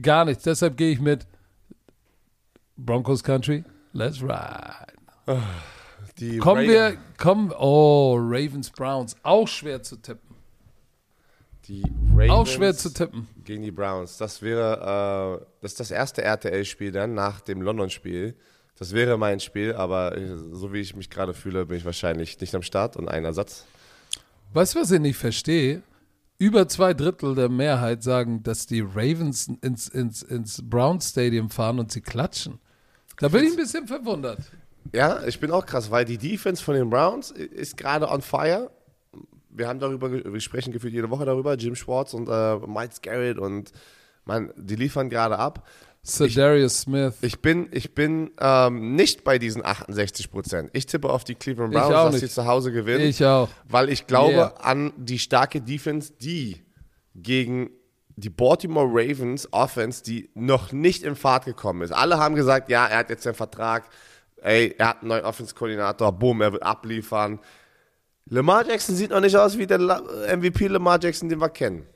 Gar 0.00 0.24
nichts. 0.26 0.44
Deshalb 0.44 0.76
gehe 0.76 0.90
ich 0.92 1.00
mit 1.00 1.26
Broncos 2.76 3.22
Country. 3.22 3.64
Let's 3.92 4.22
ride. 4.22 4.92
Die 6.18 6.38
Kommen 6.38 6.66
Raiders- 6.66 6.92
wir, 6.92 6.98
kommen, 7.18 7.52
oh, 7.58 8.16
Ravens 8.18 8.70
Browns. 8.70 9.16
Auch 9.22 9.46
schwer 9.48 9.82
zu 9.82 9.96
tippen. 9.96 10.34
Die 11.68 11.82
Ravens 12.14 12.30
Auch 12.30 12.46
schwer 12.46 12.74
zu 12.74 12.90
tippen. 12.92 13.28
gegen 13.44 13.62
die 13.62 13.70
Browns. 13.72 14.16
Das 14.16 14.40
wäre, 14.40 15.40
äh, 15.42 15.46
das 15.60 15.72
ist 15.72 15.80
das 15.80 15.90
erste 15.90 16.22
RTL-Spiel 16.22 16.92
dann 16.92 17.12
nach 17.14 17.40
dem 17.40 17.60
London-Spiel. 17.60 18.34
Das 18.78 18.92
wäre 18.92 19.16
mein 19.16 19.40
Spiel, 19.40 19.74
aber 19.74 20.16
so 20.52 20.72
wie 20.72 20.80
ich 20.80 20.94
mich 20.94 21.08
gerade 21.08 21.32
fühle, 21.32 21.66
bin 21.66 21.78
ich 21.78 21.84
wahrscheinlich 21.84 22.38
nicht 22.40 22.54
am 22.54 22.62
Start 22.62 22.96
und 22.96 23.08
ein 23.08 23.24
Ersatz. 23.24 23.64
Weißt 24.52 24.74
du, 24.74 24.80
was 24.80 24.90
ich 24.90 25.00
nicht 25.00 25.16
verstehe? 25.16 25.82
Über 26.38 26.68
zwei 26.68 26.92
Drittel 26.92 27.34
der 27.34 27.48
Mehrheit 27.48 28.02
sagen, 28.02 28.42
dass 28.42 28.66
die 28.66 28.82
Ravens 28.82 29.48
ins, 29.62 29.88
ins, 29.88 30.22
ins 30.22 30.60
Brown 30.62 31.00
Stadium 31.00 31.48
fahren 31.48 31.78
und 31.78 31.90
sie 31.90 32.02
klatschen. 32.02 32.58
Da 33.18 33.28
bin 33.28 33.44
ich 33.44 33.52
ein 33.52 33.56
bisschen 33.56 33.86
verwundert. 33.86 34.40
Ja, 34.92 35.24
ich 35.24 35.40
bin 35.40 35.50
auch 35.50 35.64
krass, 35.64 35.90
weil 35.90 36.04
die 36.04 36.18
Defense 36.18 36.62
von 36.62 36.74
den 36.74 36.90
Browns 36.90 37.30
ist 37.30 37.78
gerade 37.78 38.08
on 38.08 38.20
fire. 38.20 38.70
Wir 39.48 39.68
haben 39.68 39.80
darüber, 39.80 40.12
wir 40.12 40.40
sprechen 40.40 40.72
gefühlt 40.72 40.92
jede 40.92 41.08
Woche 41.08 41.24
darüber, 41.24 41.54
Jim 41.54 41.74
Schwartz 41.74 42.12
und 42.12 42.28
äh, 42.28 42.58
Miles 42.66 43.00
Garrett 43.00 43.38
und 43.38 43.72
man, 44.26 44.52
die 44.56 44.76
liefern 44.76 45.08
gerade 45.08 45.38
ab. 45.38 45.66
Cedarius 46.06 46.80
Smith. 46.82 47.14
Ich 47.20 47.40
bin, 47.40 47.68
ich 47.72 47.94
bin 47.94 48.30
ähm, 48.40 48.94
nicht 48.94 49.24
bei 49.24 49.38
diesen 49.38 49.64
68 49.64 50.30
Prozent. 50.30 50.70
Ich 50.72 50.86
tippe 50.86 51.10
auf 51.10 51.24
die 51.24 51.34
Cleveland 51.34 51.72
Browns, 51.72 51.88
dass 51.90 52.12
nicht. 52.14 52.20
sie 52.22 52.28
zu 52.30 52.46
Hause 52.46 52.72
gewinnen. 52.72 53.04
Ich 53.04 53.24
auch. 53.24 53.48
Weil 53.68 53.88
ich 53.88 54.06
glaube 54.06 54.34
Yeah. 54.34 54.54
an 54.60 54.92
die 54.96 55.18
starke 55.18 55.60
Defense, 55.60 56.12
die 56.12 56.62
gegen 57.14 57.70
die 58.16 58.30
Baltimore 58.30 58.86
Ravens 58.88 59.48
Offense, 59.52 60.02
die 60.02 60.30
noch 60.34 60.72
nicht 60.72 61.02
in 61.02 61.16
Fahrt 61.16 61.44
gekommen 61.44 61.82
ist. 61.82 61.92
Alle 61.92 62.18
haben 62.18 62.34
gesagt, 62.34 62.70
ja, 62.70 62.86
er 62.86 62.98
hat 62.98 63.10
jetzt 63.10 63.26
einen 63.26 63.36
Vertrag, 63.36 63.84
ey, 64.42 64.74
er 64.78 64.88
hat 64.88 65.00
einen 65.00 65.08
neuen 65.08 65.24
Offense-Koordinator, 65.24 66.12
boom, 66.12 66.40
er 66.40 66.52
wird 66.52 66.62
abliefern. 66.62 67.40
Lamar 68.28 68.66
Jackson 68.66 68.96
sieht 68.96 69.10
noch 69.10 69.20
nicht 69.20 69.36
aus 69.36 69.56
wie 69.58 69.66
der 69.66 69.78
MVP 69.78 70.66
Lamar 70.68 70.98
Jackson, 71.00 71.28
den 71.28 71.40
wir 71.40 71.48
kennen. 71.50 71.86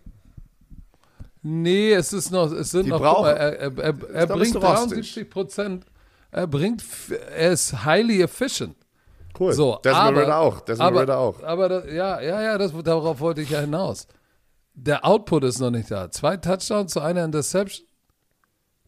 Nee, 1.42 1.92
es 1.94 2.12
ist 2.12 2.30
noch, 2.30 2.52
es 2.52 2.70
sind 2.70 2.84
Die 2.86 2.90
noch, 2.90 3.00
brauchen- 3.00 3.22
mal, 3.22 3.36
er, 3.36 3.58
er, 3.58 3.78
er, 3.78 3.92
bringt 3.92 4.38
bisschen 4.40 4.56
rostig. 4.62 4.88
73 5.14 5.30
Prozent. 5.30 5.84
Er 6.30 6.46
bringt, 6.46 6.84
er 7.34 7.52
ist 7.52 7.84
highly 7.84 8.22
efficient. 8.22 8.76
Cool. 9.38 9.52
So, 9.52 9.78
Desmond 9.84 10.18
auch. 10.30 10.60
Desmond 10.60 10.96
aber, 10.98 11.18
auch. 11.18 11.42
Aber 11.42 11.68
das, 11.68 11.86
ja, 11.86 12.20
ja, 12.20 12.42
ja, 12.42 12.58
das, 12.58 12.72
darauf 12.84 13.20
wollte 13.20 13.40
ich 13.40 13.50
ja 13.50 13.60
hinaus. 13.60 14.06
Der 14.74 15.04
Output 15.04 15.44
ist 15.44 15.58
noch 15.60 15.70
nicht 15.70 15.90
da. 15.90 16.10
Zwei 16.10 16.36
Touchdowns 16.36 16.92
zu 16.92 17.00
einer 17.00 17.24
Interception. 17.24 17.86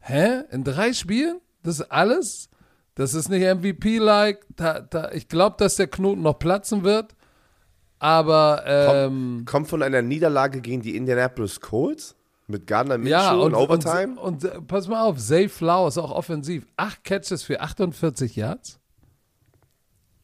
Hä? 0.01 0.43
In 0.51 0.65
drei 0.65 0.93
Spielen? 0.93 1.41
Das 1.63 1.81
ist 1.81 1.91
alles? 1.91 2.49
Das 2.95 3.15
ist 3.15 3.29
nicht 3.31 3.43
MVP-like. 3.43 4.45
Ich 5.13 5.29
glaube, 5.29 5.57
dass 5.59 5.77
der 5.77 5.87
Knoten 5.87 6.23
noch 6.23 6.39
platzen 6.39 6.83
wird. 6.85 7.15
Aber 7.99 8.63
ähm, 8.67 9.45
Kommt 9.47 9.69
von 9.69 9.83
einer 9.83 10.03
Niederlage 10.03 10.61
gegen 10.61 10.83
die 10.83 10.97
Indianapolis 10.97 11.61
Colts 11.61 12.17
mit 12.53 12.67
Gardner 12.67 12.99
Minshew 12.99 13.11
ja, 13.11 13.33
und, 13.33 13.51
in 13.51 13.55
Overtime. 13.57 14.21
Und, 14.21 14.45
und, 14.45 14.53
äh, 14.53 14.61
pass 14.61 14.87
mal 14.87 15.03
auf, 15.03 15.19
Zay 15.19 15.49
Flowers 15.49 15.99
auch 15.99 16.13
offensiv. 16.13 16.67
Acht 16.77 17.03
Catches 17.03 17.43
für 17.43 17.61
48 17.61 18.37
Yards. 18.37 18.79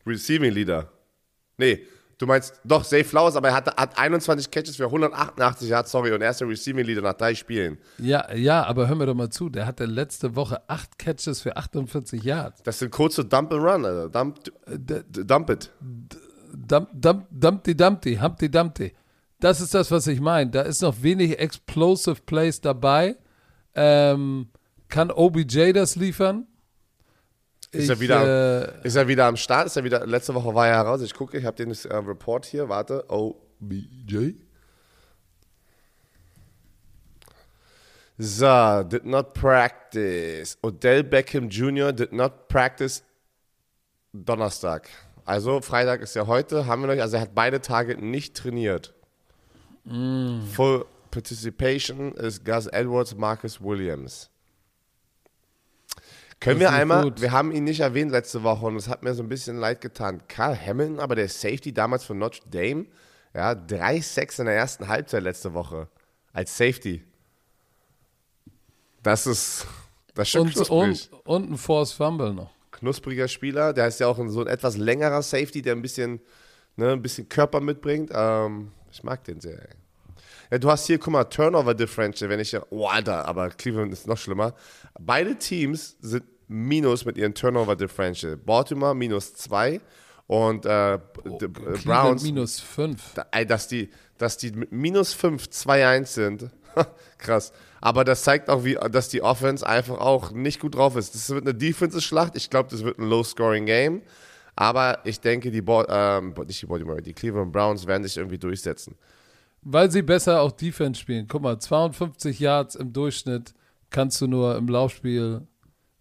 Receiving 0.06 0.52
Leader. 0.52 0.92
Nee, 1.56 1.84
Du 2.18 2.26
meinst, 2.26 2.60
doch, 2.64 2.84
Zay 2.84 3.04
Flowers, 3.04 3.36
aber 3.36 3.48
er 3.48 3.54
hatte, 3.54 3.72
hat 3.76 3.96
21 3.96 4.50
Catches 4.50 4.74
für 4.74 4.86
188 4.86 5.68
Yards, 5.68 5.92
sorry, 5.92 6.12
und 6.12 6.20
er 6.20 6.30
ist 6.30 6.40
der 6.40 6.48
Receiving 6.48 6.84
Leader 6.84 7.00
nach 7.00 7.14
drei 7.14 7.32
Spielen. 7.36 7.78
Ja, 7.98 8.34
ja, 8.34 8.64
aber 8.64 8.88
hör 8.88 8.96
mir 8.96 9.06
doch 9.06 9.14
mal 9.14 9.30
zu. 9.30 9.48
Der 9.48 9.66
hatte 9.66 9.84
letzte 9.84 10.34
Woche 10.34 10.60
acht 10.68 10.98
Catches 10.98 11.40
für 11.40 11.56
48 11.56 12.20
Yards. 12.24 12.62
Das 12.64 12.80
sind 12.80 12.90
kurze 12.90 13.24
Dump 13.24 13.52
and 13.52 13.62
Run, 13.62 13.84
also 13.84 14.08
Dump, 14.08 14.40
dump 14.66 15.50
it. 15.50 15.70
Dump, 16.52 16.88
dump, 16.92 17.26
Dumpty 17.30 17.76
Dumpty, 17.76 18.16
Humpty 18.16 18.50
Dumpty. 18.50 18.92
Das 19.40 19.60
ist 19.60 19.74
das, 19.74 19.90
was 19.90 20.06
ich 20.06 20.20
meine. 20.20 20.50
Da 20.50 20.62
ist 20.62 20.82
noch 20.82 21.02
wenig 21.02 21.38
Explosive 21.38 22.22
Plays 22.26 22.60
dabei. 22.60 23.16
Ähm, 23.74 24.48
kann 24.88 25.10
OBJ 25.10 25.72
das 25.72 25.96
liefern? 25.96 26.46
Ist, 27.70 27.84
Ich, 27.84 27.90
er 27.90 28.00
wieder, 28.00 28.82
äh, 28.82 28.86
ist 28.86 28.96
er 28.96 29.06
wieder 29.06 29.26
am 29.26 29.36
Start? 29.36 29.66
Ist 29.66 29.76
er 29.76 29.84
wieder, 29.84 30.06
letzte 30.06 30.34
Woche 30.34 30.54
war 30.54 30.66
er 30.66 30.76
heraus. 30.76 31.02
Ich 31.02 31.14
gucke, 31.14 31.38
ich 31.38 31.44
habe 31.44 31.56
den 31.56 31.70
äh, 31.70 31.94
Report 31.96 32.44
hier. 32.46 32.68
Warte. 32.68 33.04
OBJ. 33.08 34.34
So, 38.20 38.82
did 38.82 39.04
not 39.04 39.34
practice. 39.34 40.58
Odell 40.62 41.04
Beckham 41.04 41.48
Jr. 41.48 41.92
did 41.92 42.12
not 42.12 42.48
practice 42.48 43.04
Donnerstag. 44.12 44.88
Also 45.24 45.60
Freitag 45.60 46.00
ist 46.00 46.16
ja 46.16 46.26
heute, 46.26 46.66
haben 46.66 46.82
wir 46.82 46.94
noch, 46.94 47.00
also 47.00 47.16
er 47.16 47.22
hat 47.22 47.34
beide 47.34 47.60
Tage 47.60 47.96
nicht 47.96 48.36
trainiert. 48.36 48.94
Full 49.88 50.84
Participation 51.10 52.12
ist 52.12 52.44
Gus 52.44 52.66
Edwards, 52.66 53.14
Marcus 53.14 53.60
Williams. 53.60 54.30
Können 56.40 56.60
wir 56.60 56.72
einmal, 56.72 57.04
gut. 57.04 57.20
wir 57.20 57.32
haben 57.32 57.50
ihn 57.50 57.64
nicht 57.64 57.80
erwähnt 57.80 58.12
letzte 58.12 58.42
Woche 58.42 58.66
und 58.66 58.76
es 58.76 58.86
hat 58.86 59.02
mir 59.02 59.14
so 59.14 59.22
ein 59.22 59.28
bisschen 59.28 59.56
leid 59.56 59.80
getan. 59.80 60.22
Carl 60.28 60.56
Hamilton, 60.56 61.00
aber 61.00 61.16
der 61.16 61.28
Safety 61.28 61.72
damals 61.72 62.04
von 62.04 62.18
Notre 62.18 62.48
Dame, 62.48 62.86
ja, 63.34 63.54
drei 63.54 64.00
Sacks 64.00 64.38
in 64.38 64.46
der 64.46 64.54
ersten 64.54 64.86
Halbzeit 64.86 65.22
letzte 65.22 65.52
Woche 65.54 65.88
als 66.32 66.56
Safety. 66.56 67.02
Das 69.02 69.26
ist, 69.26 69.66
das 70.14 70.28
ist 70.28 70.32
schon 70.32 70.42
und, 70.42 70.54
knusprig. 70.54 71.10
und, 71.10 71.10
und 71.24 71.50
ein 71.52 71.56
Force 71.56 71.92
Fumble 71.92 72.34
noch. 72.34 72.50
knuspriger 72.70 73.26
Spieler. 73.26 73.72
Der 73.72 73.88
ist 73.88 73.98
ja 73.98 74.06
auch 74.06 74.18
ein, 74.18 74.28
so 74.30 74.40
ein 74.40 74.46
etwas 74.46 74.76
längerer 74.76 75.22
Safety, 75.22 75.62
der 75.62 75.74
ein 75.74 75.82
bisschen, 75.82 76.20
ne, 76.76 76.92
ein 76.92 77.02
bisschen 77.02 77.28
Körper 77.28 77.60
mitbringt. 77.60 78.10
Ähm, 78.14 78.70
ich 78.92 79.02
mag 79.02 79.24
den 79.24 79.40
sehr. 79.40 79.58
Ey. 79.58 79.74
Ja, 80.50 80.58
du 80.58 80.70
hast 80.70 80.86
hier, 80.86 80.98
guck 80.98 81.12
mal, 81.12 81.24
Turnover 81.24 81.74
Differential, 81.74 82.30
wenn 82.30 82.40
ich 82.40 82.52
ja, 82.52 82.62
oh 82.70 82.86
Alter, 82.86 83.26
aber 83.26 83.50
Cleveland 83.50 83.92
ist 83.92 84.06
noch 84.06 84.16
schlimmer. 84.18 84.54
Beide 84.98 85.36
Teams 85.36 85.96
sind 86.00 86.24
minus 86.48 87.04
mit 87.04 87.16
ihren 87.18 87.34
Turnover 87.34 87.76
Differential. 87.76 88.36
Baltimore 88.36 88.94
minus 88.94 89.34
zwei 89.34 89.80
und 90.26 90.64
äh, 90.66 90.98
Cleveland 91.22 91.84
Browns 91.84 92.22
minus 92.22 92.60
5. 92.60 93.14
da- 93.14 93.26
ey, 93.32 93.46
dass 93.46 93.68
die, 93.68 93.90
dass 94.16 94.36
die 94.38 94.52
mit 94.52 94.72
minus 94.72 95.12
5 95.12 95.44
2-1 95.44 96.04
sind. 96.06 96.50
Krass. 97.18 97.52
Aber 97.80 98.04
das 98.04 98.22
zeigt 98.22 98.48
auch, 98.48 98.64
wie, 98.64 98.74
dass 98.90 99.08
die 99.08 99.22
Offense 99.22 99.66
einfach 99.66 99.98
auch 99.98 100.30
nicht 100.32 100.60
gut 100.60 100.74
drauf 100.74 100.96
ist. 100.96 101.14
Das 101.14 101.28
wird 101.30 101.42
eine 101.42 101.54
Defensive-Schlacht. 101.54 102.36
Ich 102.36 102.50
glaube, 102.50 102.70
das 102.70 102.82
wird 102.84 102.98
ein 102.98 103.04
Low-Scoring-Game. 103.08 104.02
Aber 104.60 104.98
ich 105.04 105.20
denke, 105.20 105.52
die, 105.52 105.62
Bo 105.62 105.84
ähm, 105.88 106.34
nicht 106.44 106.60
die 106.60 106.66
Baltimore, 106.66 107.00
die 107.00 107.12
Cleveland 107.12 107.52
Browns 107.52 107.86
werden 107.86 108.02
sich 108.02 108.16
irgendwie 108.16 108.38
durchsetzen. 108.38 108.96
Weil 109.62 109.88
sie 109.88 110.02
besser 110.02 110.40
auch 110.40 110.50
Defense 110.50 111.00
spielen. 111.00 111.28
Guck 111.28 111.42
mal, 111.42 111.60
52 111.60 112.40
Yards 112.40 112.74
im 112.74 112.92
Durchschnitt 112.92 113.54
kannst 113.90 114.20
du 114.20 114.26
nur 114.26 114.56
im 114.56 114.66
Laufspiel 114.66 115.46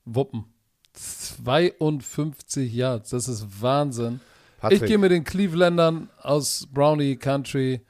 wuppen. 0.05 0.45
52 0.93 2.73
Yards, 2.73 3.11
das 3.11 3.27
ist 3.27 3.61
Wahnsinn. 3.61 4.21
Patrick. 4.59 4.81
Ich 4.81 4.87
gehe 4.87 4.97
mit 4.97 5.11
den 5.11 5.23
Clevelandern 5.23 6.09
aus 6.23 6.67
Brownie 6.73 7.15
Country 7.15 7.81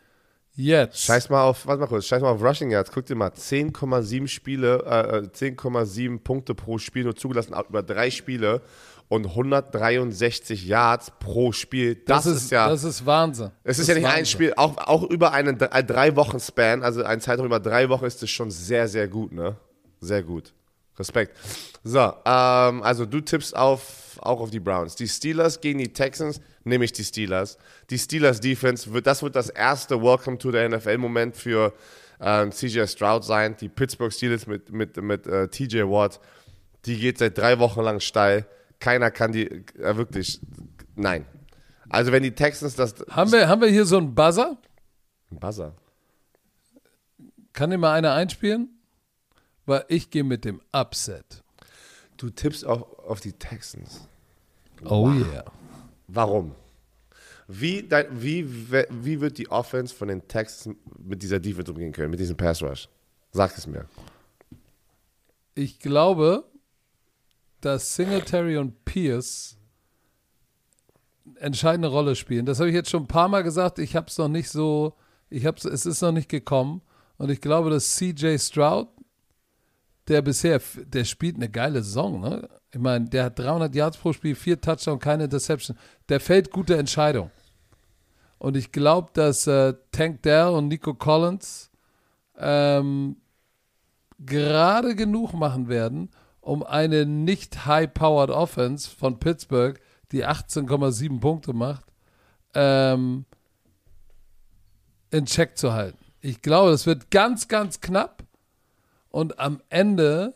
jetzt. 0.57 0.99
Scheiß 0.99 1.29
mal 1.29 1.43
auf, 1.43 1.65
warte 1.65 1.79
mal 1.81 1.87
kurz, 1.87 2.05
scheiß 2.05 2.21
mal 2.21 2.31
auf 2.31 2.43
Rushing 2.43 2.69
Yards. 2.71 2.91
Guck 2.91 3.05
dir 3.05 3.15
mal, 3.15 3.29
10,7 3.31 4.27
Spiele, 4.27 4.83
äh, 4.85 5.17
äh, 5.19 5.29
10,7 5.29 6.19
Punkte 6.19 6.53
pro 6.55 6.77
Spiel 6.77 7.05
nur 7.05 7.15
zugelassen, 7.15 7.55
über 7.69 7.81
drei 7.83 8.11
Spiele 8.11 8.61
und 9.07 9.25
163 9.27 10.65
Yards 10.67 11.11
pro 11.19 11.51
Spiel. 11.53 11.95
Das, 12.05 12.25
ist, 12.25 12.51
ja. 12.51 12.67
Das 12.67 12.83
ist 12.83 13.05
Wahnsinn. 13.05 13.51
Es 13.63 13.79
ist 13.79 13.87
Das 13.87 13.95
ja 13.95 13.95
nicht 13.95 14.05
ein 14.05 14.11
Wahnsinn. 14.11 14.25
Spiel, 14.25 14.53
auch, 14.57 14.77
auch 14.77 15.03
über 15.03 15.31
einen 15.31 15.57
drei- 15.57 15.81
drei 15.83 16.15
Wochen 16.17 16.39
Span, 16.39 16.83
also 16.83 17.03
ein 17.03 17.21
Zeitraum 17.21 17.45
über 17.45 17.59
drei 17.61 17.87
Wochen 17.89 18.05
ist 18.05 18.21
es 18.21 18.29
schon 18.29 18.51
sehr, 18.51 18.87
sehr 18.89 19.07
gut, 19.07 19.31
ne? 19.31 19.55
Sehr 20.01 20.23
gut. 20.23 20.53
Respekt. 20.97 21.37
So, 21.83 21.99
ähm, 21.99 22.83
also 22.83 23.05
du 23.05 23.21
tippst 23.21 23.55
auf, 23.55 24.19
auch 24.21 24.39
auf 24.39 24.49
die 24.49 24.59
Browns. 24.59 24.95
Die 24.95 25.07
Steelers 25.07 25.61
gegen 25.61 25.79
die 25.79 25.93
Texans, 25.93 26.41
nehme 26.63 26.85
ich 26.85 26.91
die 26.91 27.03
Steelers. 27.03 27.57
Die 27.89 27.97
Steelers 27.97 28.39
Defense, 28.39 28.91
wird, 28.93 29.07
das 29.07 29.21
wird 29.23 29.35
das 29.35 29.49
erste 29.49 30.01
Welcome 30.01 30.37
to 30.37 30.51
the 30.51 30.67
NFL-Moment 30.67 31.35
für 31.35 31.73
ähm, 32.19 32.51
CJ 32.51 32.87
Stroud 32.87 33.23
sein. 33.23 33.55
Die 33.59 33.69
Pittsburgh 33.69 34.11
Steelers 34.11 34.47
mit, 34.47 34.71
mit, 34.71 34.97
mit 34.97 35.27
äh, 35.27 35.47
TJ 35.47 35.83
Watt, 35.83 36.19
die 36.85 36.97
geht 36.97 37.19
seit 37.19 37.37
drei 37.37 37.59
Wochen 37.59 37.81
lang 37.81 37.99
steil. 37.99 38.45
Keiner 38.79 39.11
kann 39.11 39.31
die, 39.31 39.47
äh, 39.47 39.97
wirklich, 39.97 40.39
nein. 40.95 41.25
Also 41.89 42.11
wenn 42.11 42.23
die 42.23 42.31
Texans 42.31 42.75
das, 42.75 42.95
Haben 43.09 43.31
wir, 43.31 43.47
haben 43.47 43.61
wir 43.61 43.69
hier 43.69 43.85
so 43.85 43.97
einen 43.97 44.13
Buzzer? 44.13 44.57
ein 45.31 45.39
Buzzer. 45.39 45.73
Kann 47.53 47.69
dir 47.69 47.77
mal 47.77 47.93
einer 47.93 48.13
einspielen? 48.13 48.76
Weil 49.67 49.85
ich 49.89 50.09
gehe 50.09 50.23
mit 50.23 50.45
dem 50.45 50.61
Upset. 50.71 51.43
Du 52.17 52.31
tippst 52.31 52.65
auch 52.65 52.97
auf 52.99 53.19
die 53.19 53.33
Texans. 53.33 54.07
Oh 54.83 55.11
yeah. 55.11 55.45
Warum? 56.07 56.55
Wie, 57.47 57.83
dein, 57.83 58.07
wie, 58.21 58.47
wie 58.89 59.21
wird 59.21 59.37
die 59.37 59.49
Offense 59.51 59.93
von 59.93 60.07
den 60.07 60.27
Texans 60.27 60.75
mit 60.97 61.21
dieser 61.21 61.39
Defense 61.39 61.71
umgehen 61.71 61.91
können, 61.91 62.09
mit 62.09 62.19
diesem 62.19 62.35
Pass 62.35 62.63
Rush? 62.63 62.89
Sag 63.31 63.57
es 63.57 63.67
mir. 63.67 63.85
Ich 65.53 65.79
glaube, 65.79 66.45
dass 67.61 67.95
Singletary 67.95 68.57
und 68.57 68.85
Pierce 68.85 69.57
entscheidende 71.35 71.89
Rolle 71.89 72.15
spielen. 72.15 72.45
Das 72.45 72.59
habe 72.59 72.69
ich 72.69 72.75
jetzt 72.75 72.89
schon 72.89 73.03
ein 73.03 73.07
paar 73.07 73.27
Mal 73.27 73.43
gesagt. 73.43 73.79
Ich 73.79 73.95
habe 73.95 74.07
es 74.07 74.17
noch 74.17 74.29
nicht 74.29 74.49
so, 74.49 74.95
ich 75.29 75.45
habe 75.45 75.57
es 75.57 75.85
ist 75.85 76.01
noch 76.01 76.11
nicht 76.11 76.29
gekommen. 76.29 76.81
Und 77.17 77.31
ich 77.31 77.41
glaube, 77.41 77.69
dass 77.69 77.95
CJ 77.95 78.37
Stroud, 78.37 78.87
der 80.07 80.21
bisher, 80.21 80.61
der 80.75 81.05
spielt 81.05 81.35
eine 81.35 81.49
geile 81.49 81.83
Saison. 81.83 82.21
Ne? 82.21 82.47
Ich 82.71 82.79
meine, 82.79 83.05
der 83.05 83.25
hat 83.25 83.39
300 83.39 83.73
Yards 83.75 83.97
pro 83.97 84.13
Spiel, 84.13 84.35
vier 84.35 84.59
Touchdowns, 84.59 85.01
keine 85.01 85.25
Interception. 85.25 85.77
Der 86.09 86.19
fällt 86.19 86.51
gute 86.51 86.77
Entscheidungen. 86.77 87.31
Und 88.37 88.55
ich 88.55 88.71
glaube, 88.71 89.09
dass 89.13 89.47
äh, 89.47 89.73
Tank 89.91 90.21
Dell 90.21 90.49
und 90.49 90.67
Nico 90.67 90.93
Collins 90.93 91.71
ähm, 92.37 93.17
gerade 94.19 94.95
genug 94.95 95.33
machen 95.33 95.67
werden, 95.67 96.09
um 96.41 96.63
eine 96.63 97.05
nicht 97.05 97.65
high-powered 97.65 98.29
Offense 98.29 98.89
von 98.89 99.19
Pittsburgh, 99.19 99.79
die 100.11 100.25
18,7 100.25 101.19
Punkte 101.19 101.53
macht, 101.53 101.85
ähm, 102.53 103.25
in 105.11 105.25
Check 105.25 105.57
zu 105.57 105.73
halten. 105.73 105.97
Ich 106.21 106.41
glaube, 106.41 106.71
das 106.71 106.85
wird 106.85 107.11
ganz, 107.11 107.47
ganz 107.47 107.81
knapp 107.81 108.16
und 109.17 109.39
am 109.39 109.63
Ende 109.69 110.35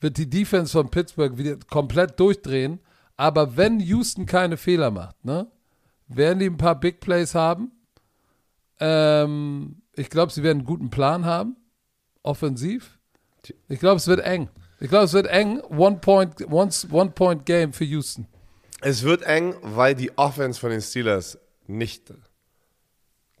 wird 0.00 0.18
die 0.18 0.28
Defense 0.28 0.72
von 0.72 0.90
Pittsburgh 0.90 1.38
wieder 1.38 1.56
komplett 1.70 2.18
durchdrehen. 2.18 2.80
Aber 3.16 3.56
wenn 3.56 3.78
Houston 3.78 4.26
keine 4.26 4.56
Fehler 4.56 4.90
macht, 4.90 5.24
ne, 5.24 5.46
werden 6.08 6.40
die 6.40 6.46
ein 6.46 6.56
paar 6.56 6.74
Big 6.74 6.98
Plays 6.98 7.36
haben. 7.36 7.70
Ähm, 8.80 9.82
ich 9.94 10.10
glaube, 10.10 10.32
sie 10.32 10.42
werden 10.42 10.58
einen 10.58 10.66
guten 10.66 10.90
Plan 10.90 11.24
haben, 11.24 11.54
offensiv. 12.24 12.98
Ich 13.68 13.78
glaube, 13.78 13.98
es 13.98 14.08
wird 14.08 14.22
eng. 14.22 14.48
Ich 14.80 14.88
glaube, 14.88 15.04
es 15.04 15.12
wird 15.12 15.28
eng. 15.28 15.60
One 15.60 15.98
point, 15.98 16.50
one, 16.50 16.72
one 16.90 17.10
point 17.12 17.46
Game 17.46 17.72
für 17.72 17.84
Houston. 17.84 18.26
Es 18.80 19.04
wird 19.04 19.22
eng, 19.22 19.54
weil 19.62 19.94
die 19.94 20.18
Offense 20.18 20.58
von 20.58 20.70
den 20.70 20.82
Steelers 20.82 21.38
nicht 21.68 22.12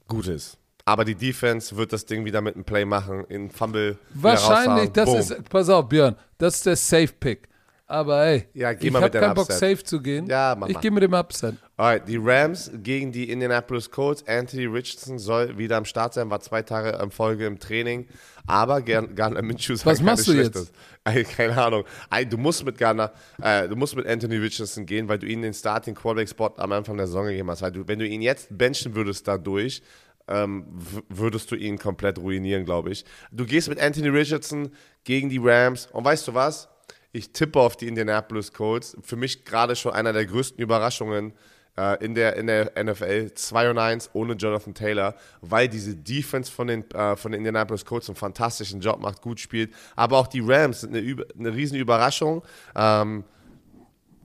gut 0.06 0.28
ist. 0.28 0.59
Aber 0.90 1.04
die 1.04 1.14
Defense 1.14 1.76
wird 1.76 1.92
das 1.92 2.04
Ding 2.04 2.24
wieder 2.24 2.40
mit 2.40 2.56
einem 2.56 2.64
Play 2.64 2.84
machen, 2.84 3.24
in 3.28 3.48
Fumble. 3.48 3.96
Wahrscheinlich, 4.12 4.90
das 4.90 5.04
Boom. 5.04 5.18
ist, 5.20 5.48
pass 5.48 5.68
auf, 5.68 5.88
Björn, 5.88 6.16
das 6.36 6.56
ist 6.56 6.66
der 6.66 6.74
Safe 6.74 7.12
Pick. 7.20 7.48
Aber 7.86 8.24
ey, 8.24 8.46
Ja, 8.54 8.72
ich 8.72 8.92
habe 8.94 9.10
keinen 9.10 9.34
Bock, 9.34 9.50
safe 9.50 9.82
zu 9.82 10.00
gehen. 10.00 10.26
Ja, 10.26 10.54
mach 10.56 10.68
ich 10.68 10.78
gehe 10.80 10.90
mit 10.92 11.02
dem 11.02 11.12
Upset. 11.12 11.54
Alright, 11.76 12.06
die 12.08 12.18
Rams 12.20 12.70
gegen 12.82 13.10
die 13.12 13.30
Indianapolis 13.30 13.90
Colts. 13.90 14.24
Anthony 14.28 14.66
Richardson 14.66 15.18
soll 15.18 15.58
wieder 15.58 15.76
am 15.76 15.84
Start 15.84 16.14
sein, 16.14 16.28
war 16.30 16.38
zwei 16.40 16.62
Tage 16.62 16.96
in 17.02 17.10
Folge 17.10 17.46
im 17.46 17.58
Training. 17.58 18.06
Aber 18.46 18.80
Gar- 18.82 19.06
Gardner 19.08 19.42
Minshew 19.42 19.72
ist 19.74 19.86
Was 19.86 20.00
machst 20.00 20.26
du 20.28 20.32
jetzt? 20.34 20.52
Schlechtes. 20.52 20.72
Ey, 21.04 21.24
keine 21.24 21.56
Ahnung. 21.60 21.84
Du 22.28 22.36
musst 22.36 22.64
mit 22.64 22.78
Gardner, 22.78 23.12
äh, 23.42 23.66
du 23.68 23.74
musst 23.74 23.96
mit 23.96 24.06
Anthony 24.06 24.36
Richardson 24.36 24.86
gehen, 24.86 25.08
weil 25.08 25.18
du 25.18 25.26
ihnen 25.26 25.42
den 25.42 25.54
Starting 25.54 25.94
Quarterback 25.94 26.28
Spot 26.28 26.52
am 26.58 26.70
Anfang 26.72 26.96
der 26.96 27.06
Saison 27.08 27.26
gegeben 27.26 27.50
hast. 27.50 27.62
Weil 27.62 27.72
du, 27.72 27.88
wenn 27.88 27.98
du 27.98 28.06
ihn 28.06 28.22
jetzt 28.22 28.56
benchen 28.56 28.94
würdest 28.94 29.26
dadurch, 29.26 29.82
ähm, 30.30 30.66
würdest 31.08 31.50
du 31.50 31.56
ihn 31.56 31.78
komplett 31.78 32.18
ruinieren, 32.18 32.64
glaube 32.64 32.90
ich. 32.90 33.04
Du 33.32 33.44
gehst 33.44 33.68
mit 33.68 33.80
Anthony 33.80 34.08
Richardson 34.08 34.70
gegen 35.04 35.28
die 35.28 35.40
Rams 35.42 35.86
und 35.92 36.04
weißt 36.04 36.28
du 36.28 36.34
was? 36.34 36.68
Ich 37.12 37.32
tippe 37.32 37.60
auf 37.60 37.76
die 37.76 37.88
Indianapolis 37.88 38.52
Colts. 38.52 38.96
Für 39.02 39.16
mich 39.16 39.44
gerade 39.44 39.74
schon 39.74 39.92
einer 39.92 40.12
der 40.12 40.26
größten 40.26 40.62
Überraschungen 40.62 41.32
äh, 41.76 42.04
in, 42.04 42.14
der, 42.14 42.36
in 42.36 42.46
der 42.46 42.72
NFL 42.82 43.34
2 43.34 43.70
und 43.70 43.78
1 43.78 44.10
ohne 44.12 44.34
Jonathan 44.34 44.74
Taylor, 44.74 45.14
weil 45.40 45.68
diese 45.68 45.96
Defense 45.96 46.50
von 46.50 46.68
den, 46.68 46.88
äh, 46.92 47.16
von 47.16 47.32
den 47.32 47.40
Indianapolis 47.40 47.84
Colts 47.84 48.08
einen 48.08 48.16
fantastischen 48.16 48.80
Job 48.80 49.00
macht, 49.00 49.22
gut 49.22 49.40
spielt. 49.40 49.72
Aber 49.96 50.18
auch 50.18 50.28
die 50.28 50.40
Rams 50.40 50.82
sind 50.82 50.94
eine, 50.94 51.24
eine 51.38 51.54
riesen 51.54 51.78
Überraschung, 51.78 52.42
ähm, 52.76 53.24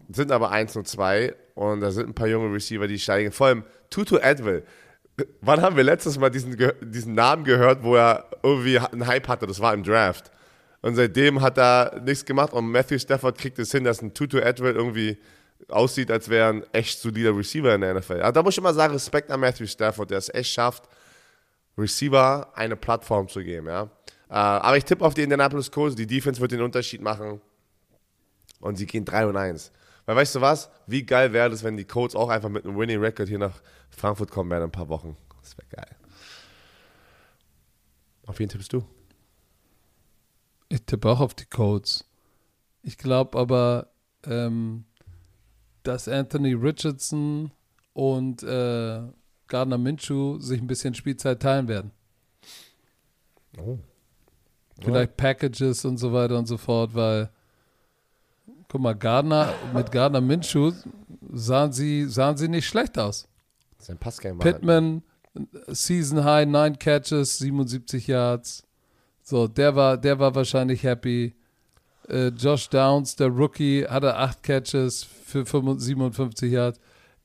sind 0.09 0.31
aber 0.31 0.51
1 0.51 0.75
und 0.75 0.87
2 0.87 1.33
und 1.55 1.81
da 1.81 1.89
sind 1.89 2.07
ein 2.07 2.13
paar 2.13 2.27
junge 2.27 2.53
Receiver, 2.53 2.87
die 2.87 2.99
steigen. 2.99 3.31
Vor 3.31 3.47
allem 3.47 3.63
Tutu 3.89 4.17
Edwill. 4.17 4.63
Wann 5.41 5.61
haben 5.61 5.75
wir 5.77 5.83
letztes 5.83 6.17
Mal 6.19 6.29
diesen, 6.29 6.57
diesen 6.81 7.13
Namen 7.13 7.43
gehört, 7.43 7.83
wo 7.83 7.95
er 7.95 8.25
irgendwie 8.43 8.79
einen 8.79 9.07
Hype 9.07 9.27
hatte? 9.27 9.47
Das 9.47 9.59
war 9.59 9.73
im 9.73 9.83
Draft. 9.83 10.31
Und 10.81 10.95
seitdem 10.95 11.41
hat 11.41 11.57
er 11.57 12.01
nichts 12.01 12.25
gemacht 12.25 12.53
und 12.53 12.69
Matthew 12.69 12.99
Stafford 12.99 13.37
kriegt 13.37 13.57
es 13.59 13.71
hin, 13.71 13.83
dass 13.83 14.01
ein 14.01 14.13
Tutu 14.13 14.37
Edwill 14.37 14.75
irgendwie 14.75 15.17
aussieht, 15.69 16.11
als 16.11 16.29
wäre 16.29 16.49
ein 16.49 16.63
echt 16.73 16.99
solider 16.99 17.35
Receiver 17.35 17.73
in 17.73 17.81
der 17.81 17.95
NFL. 17.95 18.21
Also 18.21 18.31
da 18.33 18.43
muss 18.43 18.53
ich 18.53 18.57
immer 18.59 18.73
sagen, 18.73 18.93
Respekt 18.93 19.31
an 19.31 19.39
Matthew 19.39 19.67
Stafford, 19.67 20.11
der 20.11 20.19
es 20.19 20.29
echt 20.33 20.51
schafft, 20.51 20.83
Receiver 21.77 22.51
eine 22.53 22.75
Plattform 22.75 23.27
zu 23.27 23.43
geben. 23.43 23.67
Ja? 23.67 23.89
Äh, 24.29 24.33
aber 24.33 24.77
ich 24.77 24.85
tippe 24.85 25.03
auf 25.03 25.13
die 25.13 25.23
Indianapolis 25.23 25.71
Colts, 25.71 25.95
die 25.95 26.07
Defense 26.07 26.39
wird 26.39 26.51
den 26.51 26.61
Unterschied 26.61 27.01
machen 27.01 27.41
und 28.59 28.75
sie 28.75 28.85
gehen 28.85 29.05
3 29.05 29.27
und 29.27 29.37
1. 29.37 29.71
Weil 30.05 30.15
weißt 30.17 30.35
du 30.35 30.41
was? 30.41 30.69
Wie 30.87 31.05
geil 31.05 31.33
wäre 31.33 31.51
es, 31.51 31.63
wenn 31.63 31.77
die 31.77 31.85
Colts 31.85 32.15
auch 32.15 32.29
einfach 32.29 32.49
mit 32.49 32.65
einem 32.65 32.77
Winning 32.77 32.99
Record 32.99 33.27
hier 33.27 33.39
nach 33.39 33.61
Frankfurt 33.89 34.31
kommen 34.31 34.49
werden 34.51 34.63
in 34.63 34.69
ein 34.69 34.71
paar 34.71 34.89
Wochen. 34.89 35.17
Das 35.41 35.57
wäre 35.57 35.67
geil. 35.69 35.95
Auf 38.25 38.39
wen 38.39 38.49
tippst 38.49 38.73
du? 38.73 38.83
Ich 40.69 40.83
tippe 40.83 41.09
auch 41.09 41.19
auf 41.19 41.33
die 41.33 41.45
Colts. 41.45 42.05
Ich 42.81 42.97
glaube 42.97 43.37
aber, 43.37 43.91
ähm, 44.25 44.85
dass 45.83 46.07
Anthony 46.07 46.53
Richardson 46.53 47.51
und 47.93 48.43
äh, 48.43 49.01
Gardner 49.47 49.77
Minshew 49.77 50.39
sich 50.39 50.59
ein 50.59 50.67
bisschen 50.67 50.93
Spielzeit 50.93 51.41
teilen 51.41 51.67
werden. 51.67 51.91
Oh. 53.57 53.79
Vielleicht. 54.81 55.17
Packages 55.17 55.85
und 55.85 55.97
so 55.97 56.11
weiter 56.11 56.37
und 56.37 56.47
so 56.47 56.57
fort, 56.57 56.93
weil 56.93 57.29
guck 58.75 58.81
mal, 58.81 58.93
Gardner, 58.93 59.53
mit 59.73 59.89
Gardner 59.89 60.19
Minshew 60.19 60.73
sahen 61.31 61.71
sie, 61.71 62.09
sahen 62.09 62.35
sie 62.35 62.49
nicht 62.49 62.67
schlecht 62.67 62.99
aus. 62.99 63.25
Sein 63.79 63.97
Passgame 63.97 64.39
Pittman, 64.39 65.01
Season 65.67 66.25
High, 66.25 66.45
9 66.45 66.77
Catches, 66.77 67.37
77 67.37 68.07
Yards. 68.07 68.63
So, 69.23 69.47
der 69.47 69.77
war, 69.77 69.97
der 69.97 70.19
war 70.19 70.35
wahrscheinlich 70.35 70.83
happy. 70.83 71.35
Äh, 72.09 72.27
Josh 72.37 72.67
Downs, 72.67 73.15
der 73.15 73.29
Rookie, 73.29 73.85
hatte 73.85 74.13
8 74.13 74.43
Catches 74.43 75.03
für 75.03 75.45
57 75.45 76.51
Yards. 76.51 76.77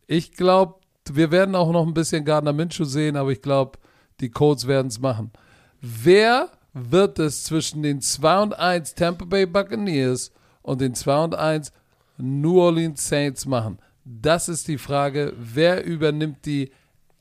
Ich 0.06 0.30
glaube, 0.30 0.76
wir 1.10 1.32
werden 1.32 1.56
auch 1.56 1.72
noch 1.72 1.84
ein 1.84 1.94
bisschen 1.94 2.24
Gardner 2.24 2.52
Minshew 2.52 2.84
sehen, 2.84 3.16
aber 3.16 3.32
ich 3.32 3.42
glaube, 3.42 3.76
die 4.20 4.30
Colts 4.30 4.68
werden 4.68 4.86
es 4.86 5.00
machen. 5.00 5.32
Wer 5.80 6.48
wird 6.74 7.18
es 7.18 7.42
zwischen 7.42 7.82
den 7.82 8.00
2 8.00 8.40
und 8.40 8.54
1 8.56 8.94
Tampa 8.94 9.24
Bay 9.24 9.46
Buccaneers 9.46 10.30
und 10.62 10.80
den 10.80 10.94
2 10.94 11.24
und 11.24 11.34
1 11.34 11.72
New 12.18 12.60
Orleans 12.60 13.08
Saints 13.08 13.46
machen? 13.46 13.78
Das 14.04 14.48
ist 14.48 14.68
die 14.68 14.78
Frage. 14.78 15.32
Wer 15.36 15.84
übernimmt 15.84 16.44
die 16.46 16.70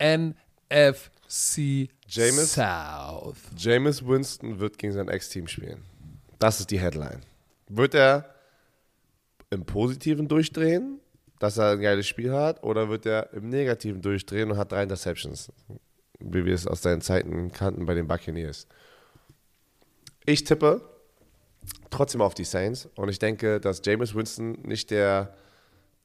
NFC 0.02 1.90
James, 2.08 2.54
South? 2.54 3.38
James 3.56 4.06
Winston 4.06 4.60
wird 4.60 4.78
gegen 4.78 4.94
sein 4.94 5.08
Ex-Team 5.08 5.48
spielen. 5.48 5.84
Das 6.40 6.60
ist 6.60 6.72
die 6.72 6.80
Headline. 6.80 7.22
Wird 7.68 7.94
er 7.94 8.34
im 9.50 9.66
Positiven 9.66 10.28
durchdrehen, 10.28 11.00
dass 11.40 11.58
er 11.58 11.72
ein 11.72 11.82
geiles 11.82 12.08
Spiel 12.08 12.32
hat, 12.34 12.64
oder 12.64 12.90
wird 12.90 13.06
er 13.06 13.34
im 13.34 13.50
Negativen 13.50 14.02
durchdrehen 14.02 14.52
und 14.52 14.58
hat 14.58 14.72
drei 14.72 14.84
Interceptions, 14.84 15.52
wie 16.20 16.46
wir 16.46 16.54
es 16.54 16.68
aus 16.68 16.82
seinen 16.82 17.02
Zeiten 17.02 17.52
kannten 17.52 17.86
bei 17.86 17.94
den 17.94 18.08
Buccaneers? 18.08 18.68
Ich 20.26 20.44
tippe 20.44 20.82
trotzdem 21.89 22.22
auf 22.22 22.34
die 22.34 22.43
Saints 22.43 22.89
und 22.95 23.10
ich 23.10 23.20
denke, 23.20 23.60
dass 23.60 23.82
James 23.84 24.16
Winston 24.16 24.53
nicht 24.64 24.91
der 24.91 25.34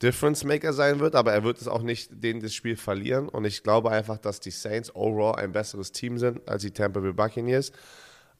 Difference 0.02 0.44
Maker 0.44 0.72
sein 0.72 0.98
wird, 0.98 1.14
aber 1.14 1.32
er 1.32 1.44
wird 1.44 1.60
es 1.60 1.68
auch 1.68 1.82
nicht 1.82 2.10
denen 2.22 2.40
das 2.40 2.54
Spiel 2.54 2.76
verlieren 2.76 3.28
und 3.28 3.44
ich 3.44 3.62
glaube 3.62 3.90
einfach, 3.90 4.18
dass 4.18 4.40
die 4.40 4.50
Saints 4.50 4.94
overall 4.94 5.36
ein 5.36 5.52
besseres 5.52 5.92
Team 5.92 6.18
sind 6.18 6.46
als 6.48 6.62
die 6.62 6.70
Tampa 6.70 7.00
Bay 7.00 7.12
Buccaneers. 7.12 7.72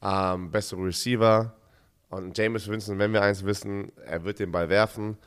Ähm, 0.01 0.51
bessere 0.51 0.83
Receiver, 0.83 1.55
und 2.09 2.37
James 2.37 2.67
Winston, 2.67 2.99
wenn 2.99 3.13
wir 3.13 3.21
eins 3.21 3.43
wissen, 3.43 3.91
er 4.05 4.23
wird 4.23 4.39
den 4.39 4.51
Ball 4.51 4.69
werfen. 4.69 5.17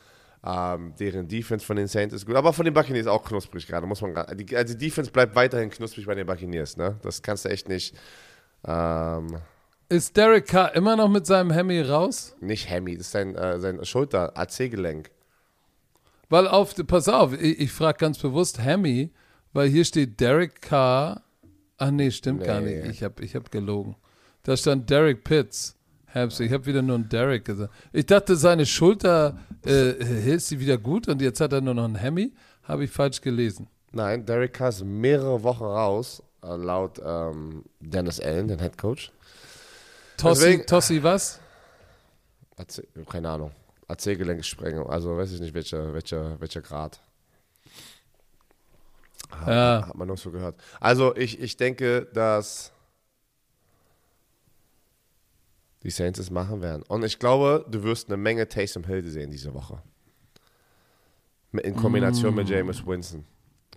Ähm, 0.45 0.95
deren 0.99 1.27
Defense 1.27 1.67
von 1.67 1.77
den 1.77 1.89
Saints 1.89 2.15
ist 2.15 2.25
gut, 2.25 2.37
aber 2.37 2.53
von 2.53 2.65
den 2.65 2.73
Buccaneers 2.73 3.09
auch 3.09 3.25
knusprig 3.25 3.67
gerade, 3.67 3.87
muss 3.87 4.01
man 4.01 4.17
Also 4.17 4.35
die 4.37 4.79
Defense 4.79 5.11
bleibt 5.11 5.35
weiterhin 5.35 5.69
knusprig 5.69 6.07
bei 6.07 6.15
den 6.15 6.27
Buccaneers, 6.27 6.77
ne? 6.77 6.97
Das 7.03 7.23
kannst 7.23 7.45
du 7.45 7.49
echt 7.49 7.69
nicht. 7.69 7.95
Ähm, 8.65 9.39
ist 9.89 10.17
Derek 10.17 10.47
Carr 10.47 10.75
immer 10.75 10.97
noch 10.97 11.09
mit 11.09 11.27
seinem 11.27 11.51
Hemi 11.51 11.81
raus? 11.81 12.35
Nicht 12.41 12.69
Hemi, 12.69 12.97
das 12.97 13.07
ist 13.07 13.13
sein, 13.13 13.35
äh, 13.35 13.59
sein 13.59 13.85
Schulter, 13.85 14.37
AC-Gelenk. 14.37 15.11
Weil 16.29 16.47
auf, 16.47 16.75
pass 16.87 17.09
auf, 17.09 17.33
ich, 17.33 17.61
ich 17.61 17.73
frage 17.73 17.99
ganz 17.99 18.19
bewusst 18.19 18.63
Hemi, 18.63 19.11
weil 19.53 19.69
hier 19.69 19.85
steht 19.85 20.21
Derek 20.21 20.61
Carr. 20.61 21.23
Ach 21.79 21.91
nee, 21.91 22.11
stimmt 22.11 22.41
nee. 22.41 22.47
gar 22.47 22.61
nicht. 22.61 22.85
Ich 22.87 23.03
habe 23.03 23.25
ich 23.25 23.35
hab 23.35 23.51
gelogen. 23.51 23.97
Da 24.43 24.57
stand 24.57 24.91
Derek 24.91 25.25
Pitts. 25.25 25.75
Hab's, 26.15 26.41
ich 26.41 26.53
habe 26.53 26.65
wieder 26.67 26.83
nur 26.83 26.97
einen 26.97 27.09
Derek 27.09 27.45
gesagt. 27.45 27.73
Ich 27.93 28.07
dachte, 28.07 28.37
seine 28.37 28.67
Schulter 28.67 29.39
äh, 29.65 29.93
hilft 30.03 30.47
sie 30.47 30.59
wieder 30.59 30.79
gut 30.79 31.09
und 31.09 31.21
jetzt 31.21 31.41
hat 31.41 31.53
er 31.53 31.61
nur 31.61 31.75
noch 31.75 31.85
einen 31.85 31.97
Hemi. 31.97 32.33
Habe 32.63 32.85
ich 32.85 32.91
falsch 32.91 33.21
gelesen. 33.21 33.69
Nein, 33.93 34.25
Derek 34.25 34.53
Carr 34.53 34.71
ist 34.71 34.85
mehrere 34.85 35.43
Wochen 35.43 35.65
raus, 35.65 36.23
äh, 36.43 36.57
laut 36.57 37.01
ähm, 37.05 37.65
Dennis 37.81 38.21
Allen, 38.21 38.49
den 38.49 38.59
Head 38.59 38.77
Coach. 38.77 39.13
Tossi, 40.19 40.41
Deswegen, 40.41 40.67
Tossi 40.67 41.03
was? 41.03 41.41
keine 43.09 43.31
Ahnung. 43.31 43.53
AC-Gelenksprengung, 43.87 44.91
also 44.91 45.17
weiß 45.17 45.33
ich 45.33 45.41
nicht, 45.41 45.55
welcher, 45.55 45.95
welcher, 45.95 46.39
welcher 46.41 46.61
Grad. 46.61 47.01
Ja. 49.47 49.87
Hat 49.87 49.95
man 49.95 50.09
noch 50.09 50.19
so 50.19 50.31
gehört. 50.31 50.57
Also 50.81 51.15
ich, 51.17 51.41
ich 51.41 51.57
denke, 51.57 52.07
dass 52.13 52.73
die 55.83 55.91
Saints 55.91 56.19
es 56.19 56.31
machen 56.31 56.61
werden. 56.61 56.83
Und 56.89 57.05
ich 57.05 57.19
glaube, 57.19 57.65
du 57.71 57.83
wirst 57.83 58.09
eine 58.09 58.17
Menge 58.17 58.49
Taysom 58.49 58.85
Hill 58.85 59.05
sehen 59.09 59.31
diese 59.31 59.55
Woche. 59.55 59.83
In 61.53 61.77
Kombination 61.77 62.35
mm. 62.35 62.37
mit 62.37 62.49
James 62.49 62.85
Winston. 62.87 63.25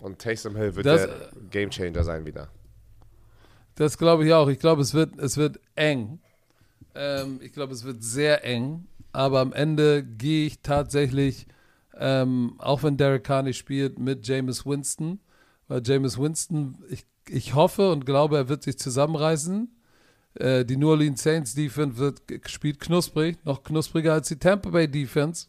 Und 0.01 0.19
Taysom 0.19 0.55
Hill 0.55 0.75
wird 0.75 0.85
das, 0.85 1.05
der 1.05 1.31
Gamechanger 1.51 2.03
sein 2.03 2.25
wieder. 2.25 2.49
Das 3.75 3.97
glaube 3.97 4.25
ich 4.25 4.33
auch. 4.33 4.49
Ich 4.49 4.59
glaube, 4.59 4.81
es 4.81 4.93
wird, 4.93 5.17
es 5.19 5.37
wird 5.37 5.59
eng. 5.75 6.19
Ähm, 6.95 7.39
ich 7.41 7.53
glaube, 7.53 7.73
es 7.73 7.83
wird 7.83 8.03
sehr 8.03 8.43
eng. 8.45 8.87
Aber 9.11 9.39
am 9.41 9.53
Ende 9.53 10.03
gehe 10.03 10.47
ich 10.47 10.61
tatsächlich, 10.61 11.47
ähm, 11.97 12.55
auch 12.59 12.83
wenn 12.83 12.97
Derek 12.97 13.23
Carney 13.23 13.53
spielt, 13.53 13.99
mit 13.99 14.27
James 14.27 14.65
Winston. 14.65 15.19
Weil 15.67 15.81
James 15.85 16.17
Winston, 16.17 16.83
ich, 16.89 17.05
ich 17.27 17.53
hoffe 17.53 17.91
und 17.91 18.05
glaube, 18.05 18.37
er 18.37 18.49
wird 18.49 18.63
sich 18.63 18.77
zusammenreißen 18.77 19.69
äh, 20.35 20.63
die 20.65 20.77
New 20.77 20.89
Orleans 20.89 21.21
Saints 21.21 21.53
Defense 21.53 21.97
wird 21.97 22.27
gespielt 22.27 22.79
knusprig, 22.79 23.43
noch 23.43 23.63
knuspriger 23.63 24.13
als 24.13 24.29
die 24.29 24.39
Tampa 24.39 24.69
Bay 24.69 24.87
Defense. 24.87 25.47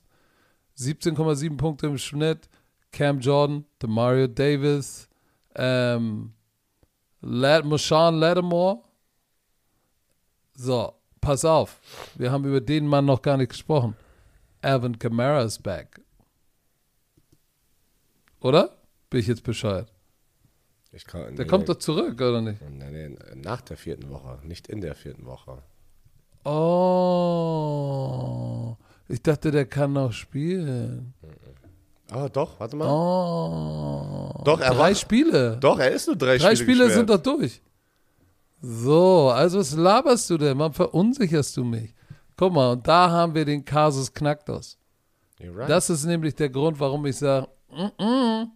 17,7 0.79 1.57
Punkte 1.57 1.87
im 1.87 1.99
Schnitt. 1.99 2.49
Cam 2.91 3.21
Jordan, 3.21 3.65
Demario 3.81 4.27
Davis, 4.27 5.09
ähm, 5.55 6.35
Lad 7.23 7.65
Marshawn 7.65 8.17
Lattimore. 8.17 8.83
So, 10.55 10.93
pass 11.23 11.47
auf. 11.47 11.81
Wir 12.17 12.31
haben 12.31 12.45
über 12.45 12.61
den 12.61 12.87
Mann 12.87 13.07
noch 13.07 13.23
gar 13.23 13.39
nicht 13.39 13.49
gesprochen. 13.49 13.97
Alvin 14.61 14.99
Kamara 14.99 15.43
ist 15.43 15.63
back. 15.63 16.03
Oder? 18.41 18.77
Bin 19.09 19.21
ich 19.21 19.29
jetzt 19.29 19.43
bescheuert? 19.45 19.91
Kann, 21.07 21.35
der 21.37 21.47
nee, 21.47 21.51
kommt 21.51 21.71
doch 21.71 21.79
zurück, 21.79 22.21
oder 22.21 22.43
nicht? 22.43 22.61
Nee, 22.69 23.09
nee, 23.09 23.17
nach 23.37 23.63
der 23.63 23.79
vierten 23.79 24.11
Woche, 24.11 24.41
nicht 24.43 24.69
in 24.69 24.83
der 24.83 24.95
vierten 24.95 25.25
Woche. 25.25 25.63
Oh, 26.45 27.57
ich 29.09 29.23
dachte, 29.23 29.51
der 29.51 29.65
kann 29.65 29.95
noch 29.95 30.13
spielen. 30.13 31.15
Ah, 32.11 32.29
doch, 32.29 32.61
warte 32.61 32.77
mal. 32.77 32.89
Oh, 32.91 34.43
doch, 34.45 34.61
er 34.61 34.75
drei 34.75 34.79
war, 34.79 34.95
Spiele. 34.95 35.57
Doch, 35.61 35.79
er 35.79 35.93
ist 35.93 36.09
nur 36.09 36.17
drei, 36.17 36.37
drei 36.37 36.55
Spiele. 36.55 36.77
Drei 36.77 36.85
Spiele 36.85 36.91
sind 36.91 37.09
doch 37.09 37.23
durch. 37.23 37.63
So, 38.63 39.31
also 39.31 39.59
was 39.59 39.75
laberst 39.75 40.31
du 40.31 40.39
denn? 40.39 40.59
Wann 40.59 40.73
verunsicherst 40.73 41.57
du 41.57 41.65
mich? 41.65 41.93
Guck 42.37 42.53
mal, 42.53 42.73
und 42.73 42.87
da 42.87 43.11
haben 43.11 43.35
wir 43.35 43.45
den 43.45 43.65
Kasus 43.65 44.13
Knacktos. 44.13 44.79
Right. 45.41 45.69
Das 45.69 45.91
ist 45.91 46.05
nämlich 46.05 46.37
der 46.37 46.49
Grund, 46.49 46.79
warum 46.79 47.05
ich 47.07 47.17
sage, 47.17 47.49
mm 47.69 47.91
-mm, 47.99 48.49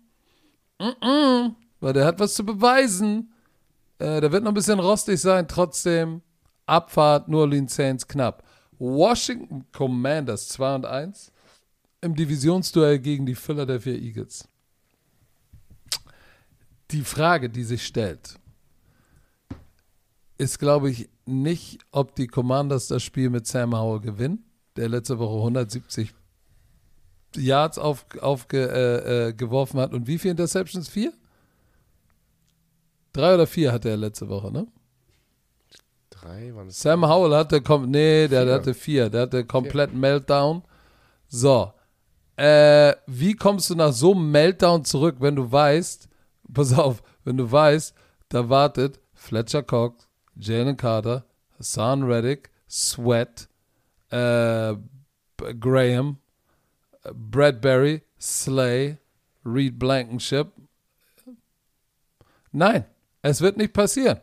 mm 0.79 0.85
-mm, 1.03 1.55
weil 1.81 1.93
der 1.93 2.07
hat 2.07 2.21
was 2.21 2.35
zu 2.35 2.45
beweisen. 2.45 3.33
Äh, 3.99 4.21
der 4.21 4.31
wird 4.31 4.45
noch 4.45 4.53
ein 4.53 4.55
bisschen 4.55 4.79
rostig 4.79 5.21
sein, 5.21 5.49
trotzdem. 5.49 6.23
Abfahrt, 6.67 7.29
New 7.29 7.39
Orleans 7.39 7.75
Saints 7.75 8.07
knapp. 8.07 8.45
Washington 8.79 9.65
Commanders 9.73 10.49
2 10.49 10.75
und 10.77 10.87
1 10.87 11.33
im 12.01 12.15
Divisionsduell 12.15 12.99
gegen 12.99 13.27
die 13.27 13.35
Philadelphia 13.35 13.95
Eagles. 13.95 14.49
Die 16.91 17.03
Frage, 17.03 17.51
die 17.51 17.65
sich 17.65 17.85
stellt, 17.85 18.39
ist, 20.39 20.59
glaube 20.59 20.91
ich, 20.91 21.09
nicht, 21.25 21.79
ob 21.93 22.15
die 22.15 22.27
Commanders 22.27 22.89
das 22.89 23.03
Spiel 23.03 23.31
mit 23.31 23.47
Sam 23.47 23.77
Howell 23.77 24.01
gewinnen, 24.01 24.45
der 24.77 24.89
letzte 24.89 25.19
Woche 25.19 25.39
170 25.39 26.15
Yards 27.37 27.79
aufgeworfen 27.79 28.21
auf, 28.23 28.53
äh, 28.53 29.29
äh, 29.29 29.83
hat. 29.83 29.93
Und 29.93 30.07
wie 30.07 30.19
viele 30.19 30.33
Interceptions? 30.33 30.89
Vier? 30.89 31.13
Drei 33.13 33.35
oder 33.35 33.47
vier 33.47 33.73
hatte 33.73 33.89
er 33.89 33.97
letzte 33.97 34.29
Woche, 34.29 34.53
ne? 34.53 34.67
Drei 36.11 36.55
waren 36.55 36.69
es. 36.69 36.81
Sam 36.81 37.07
Howell 37.07 37.35
hatte, 37.35 37.63
nee, 37.87 38.29
der, 38.29 38.45
der 38.45 38.55
hatte 38.55 38.75
vier. 38.75 39.09
Der 39.11 39.23
hatte 39.23 39.45
komplett 39.45 39.91
vier. 39.91 39.99
Meltdown. 39.99 40.63
So. 41.29 41.73
Äh, 42.37 42.95
wie 43.07 43.35
kommst 43.35 43.71
du 43.71 43.75
nach 43.75 43.93
so 43.93 44.13
einem 44.13 44.31
Meltdown 44.31 44.85
zurück, 44.85 45.17
wenn 45.21 45.37
du 45.37 45.51
weißt, 45.51 46.09
pass 46.53 46.73
auf, 46.75 47.03
wenn 47.25 47.39
du 47.39 47.51
weißt, 47.51 47.95
da 48.29 48.49
wartet 48.51 49.01
Fletcher 49.15 49.63
Cox, 49.63 50.06
Jalen 50.39 50.77
Carter, 50.77 51.25
Hassan 51.59 52.03
Reddick, 52.03 52.51
Sweat, 52.69 53.49
äh, 54.11 54.75
Graham, 55.61 56.19
Bradbury, 57.13 58.03
Slay, 58.21 58.99
Reed 59.45 59.79
Blankenship. 59.79 60.53
Nein, 62.53 62.85
es 63.23 63.41
wird 63.41 63.57
nicht 63.57 63.73
passieren. 63.73 64.21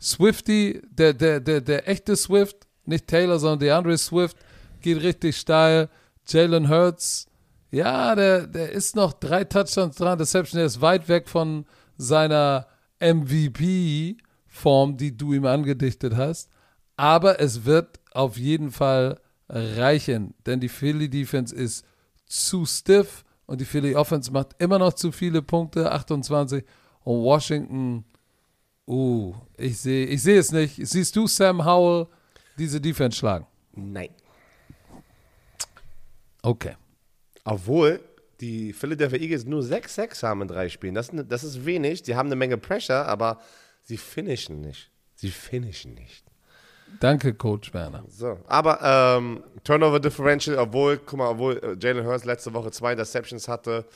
Swifty, 0.00 0.80
der, 0.90 1.12
der, 1.12 1.40
der, 1.40 1.60
der 1.60 1.88
echte 1.88 2.16
Swift, 2.16 2.66
nicht 2.84 3.06
Taylor, 3.06 3.38
sondern 3.38 3.60
DeAndre 3.60 3.98
Swift, 3.98 4.36
geht 4.80 5.02
richtig 5.02 5.36
steil. 5.36 5.88
Jalen 6.26 6.68
Hurts, 6.68 7.26
ja, 7.70 8.14
der, 8.14 8.46
der 8.46 8.72
ist 8.72 8.96
noch 8.96 9.12
drei 9.12 9.44
Touchdowns 9.44 9.96
dran. 9.96 10.18
Deception, 10.18 10.58
der 10.58 10.66
ist 10.66 10.80
weit 10.80 11.08
weg 11.08 11.28
von 11.28 11.66
seiner 11.96 12.66
MVP-Form, 14.58 14.96
die 14.96 15.16
du 15.16 15.32
ihm 15.32 15.46
angedichtet 15.46 16.16
hast. 16.16 16.50
Aber 16.96 17.40
es 17.40 17.64
wird 17.64 18.00
auf 18.12 18.36
jeden 18.36 18.70
Fall 18.70 19.20
reichen, 19.48 20.34
denn 20.46 20.60
die 20.60 20.68
Philly 20.68 21.08
Defense 21.08 21.54
ist 21.54 21.84
zu 22.26 22.66
stiff 22.66 23.24
und 23.46 23.60
die 23.60 23.64
Philly 23.64 23.94
Offense 23.94 24.30
macht 24.30 24.54
immer 24.58 24.78
noch 24.78 24.92
zu 24.92 25.10
viele 25.12 25.40
Punkte, 25.40 25.90
28. 25.90 26.64
Und 27.04 27.22
Washington, 27.22 28.04
uh, 28.86 29.34
ich 29.56 29.78
sehe 29.78 30.06
ich 30.06 30.22
seh 30.22 30.36
es 30.36 30.52
nicht. 30.52 30.76
Siehst 30.86 31.16
du 31.16 31.26
Sam 31.26 31.64
Howell 31.64 32.08
diese 32.58 32.80
Defense 32.80 33.16
schlagen? 33.16 33.46
Nein. 33.72 34.10
Okay. 36.42 36.76
Obwohl 37.44 38.00
die 38.40 38.72
Philadelphia 38.72 39.18
Eagles 39.18 39.46
nur 39.46 39.62
6-6 39.62 40.22
haben 40.22 40.42
in 40.42 40.48
drei 40.48 40.68
Spielen. 40.68 40.94
Das, 40.94 41.10
das 41.12 41.44
ist 41.44 41.64
wenig. 41.64 42.02
Die 42.02 42.14
haben 42.14 42.26
eine 42.26 42.36
Menge 42.36 42.58
Pressure, 42.58 43.06
aber 43.06 43.40
sie 43.88 43.96
finishen 43.96 44.60
nicht. 44.60 44.90
Sie 45.14 45.30
finishen 45.30 45.94
nicht. 45.94 46.24
Danke, 47.00 47.34
Coach 47.34 47.72
Werner. 47.74 48.04
So, 48.08 48.38
aber 48.46 48.80
ähm, 48.82 49.42
Turnover 49.64 49.98
Differential, 49.98 50.58
obwohl, 50.58 50.98
guck 50.98 51.18
mal, 51.18 51.28
obwohl 51.30 51.58
äh, 51.58 51.76
Jalen 51.80 52.06
Hurst 52.06 52.24
letzte 52.24 52.52
Woche 52.54 52.70
zwei 52.70 52.92
Interceptions 52.92 53.48
hatte, 53.48 53.86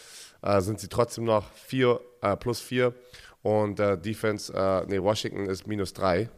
äh, 0.42 0.60
sind 0.60 0.80
sie 0.80 0.88
trotzdem 0.88 1.24
noch 1.24 1.50
vier, 1.52 2.00
äh, 2.22 2.36
plus 2.36 2.60
vier. 2.60 2.94
Und 3.42 3.80
äh, 3.80 3.98
Defense, 3.98 4.52
äh, 4.52 4.84
nee, 4.86 5.00
Washington 5.02 5.46
ist 5.46 5.66
minus 5.66 5.92
drei. 5.92 6.28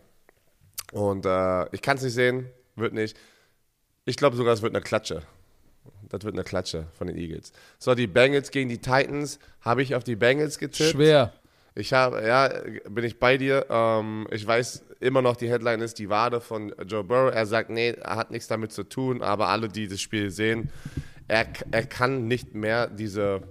Und 0.93 1.27
äh, 1.27 1.75
ich 1.75 1.83
kann 1.83 1.97
es 1.97 2.03
nicht 2.03 2.15
sehen, 2.15 2.49
wird 2.77 2.93
nicht. 2.93 3.17
Ich 4.05 4.17
glaube 4.17 4.37
sogar, 4.37 4.55
es 4.55 4.63
wird 4.63 4.75
eine 4.75 4.83
Klatsche. 4.83 5.23
Das 6.09 6.23
wird 6.25 6.35
eine 6.35 6.45
Klatsche 6.45 6.87
von 6.97 7.07
den 7.07 7.17
Eagles. 7.17 7.53
So, 7.79 7.95
die 7.95 8.07
Bengals 8.07 8.51
gegen 8.51 8.69
die 8.69 8.79
Titans. 8.79 9.39
Habe 9.61 9.83
ich 9.83 9.95
auf 9.95 10.05
die 10.05 10.17
Bengals 10.17 10.59
getippt? 10.59 10.93
Schwer. 10.93 11.33
Ich 11.77 11.93
habe, 11.93 12.25
ja, 12.25 12.49
bin 12.89 13.05
ich 13.05 13.19
bei 13.19 13.37
dir. 13.37 13.67
Ähm, 13.69 14.29
ich 14.31 14.47
weiß 14.47 14.85
immer 15.01 15.23
noch, 15.23 15.37
die 15.37 15.51
Headline 15.51 15.81
ist 15.81 15.99
die 15.99 16.09
Wade 16.09 16.41
von 16.41 16.73
Joe 16.87 17.03
Burrow. 17.03 17.35
Er 17.35 17.47
sagt, 17.47 17.71
nee, 17.71 17.91
er 17.91 18.17
hat 18.17 18.31
nichts 18.31 18.47
damit 18.47 18.73
zu 18.73 18.85
tun, 18.85 19.23
aber 19.23 19.49
alle, 19.49 19.69
die 19.69 19.89
das 19.89 20.01
Spiel 20.01 20.31
sehen, 20.31 20.71
er, 21.27 21.47
er 21.73 21.85
kann 21.85 22.29
nicht 22.29 22.55
mehr 22.55 22.87
diese, 22.87 23.43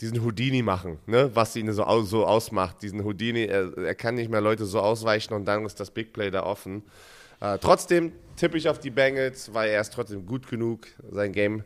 diesen 0.00 0.22
Houdini 0.22 0.62
machen, 0.62 0.98
ne? 1.06 1.30
was 1.34 1.56
ihn 1.56 1.72
so, 1.72 2.02
so 2.02 2.26
ausmacht. 2.26 2.82
Diesen 2.82 3.04
Houdini, 3.04 3.44
er, 3.44 3.76
er 3.76 3.94
kann 3.96 4.14
nicht 4.14 4.30
mehr 4.30 4.40
Leute 4.40 4.64
so 4.64 4.80
ausweichen 4.80 5.34
und 5.34 5.44
dann 5.44 5.64
ist 5.64 5.80
das 5.80 5.90
Big 5.90 6.12
Play 6.12 6.30
da 6.30 6.44
offen. 6.44 6.84
Äh, 7.40 7.58
trotzdem 7.58 8.12
tippe 8.36 8.56
ich 8.56 8.68
auf 8.68 8.78
die 8.78 8.90
Bengals, 8.90 9.52
weil 9.52 9.70
er 9.70 9.80
ist 9.80 9.92
trotzdem 9.92 10.26
gut 10.26 10.48
genug, 10.48 10.86
sein 11.10 11.32
Game 11.32 11.64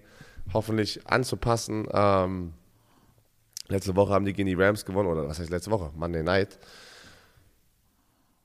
hoffentlich 0.55 1.01
anzupassen. 1.07 1.87
Ähm, 1.93 2.55
Letzte 3.73 3.97
Woche 3.97 4.13
haben 4.13 4.27
die 4.27 4.35
gegen 4.35 4.49
die 4.49 4.55
Rams 4.55 4.85
gewonnen, 4.85 5.09
oder 5.09 5.27
was 5.27 5.39
heißt 5.39 5.49
letzte 5.49 5.71
Woche? 5.71 5.91
Monday 5.97 6.23
Night. 6.23 6.59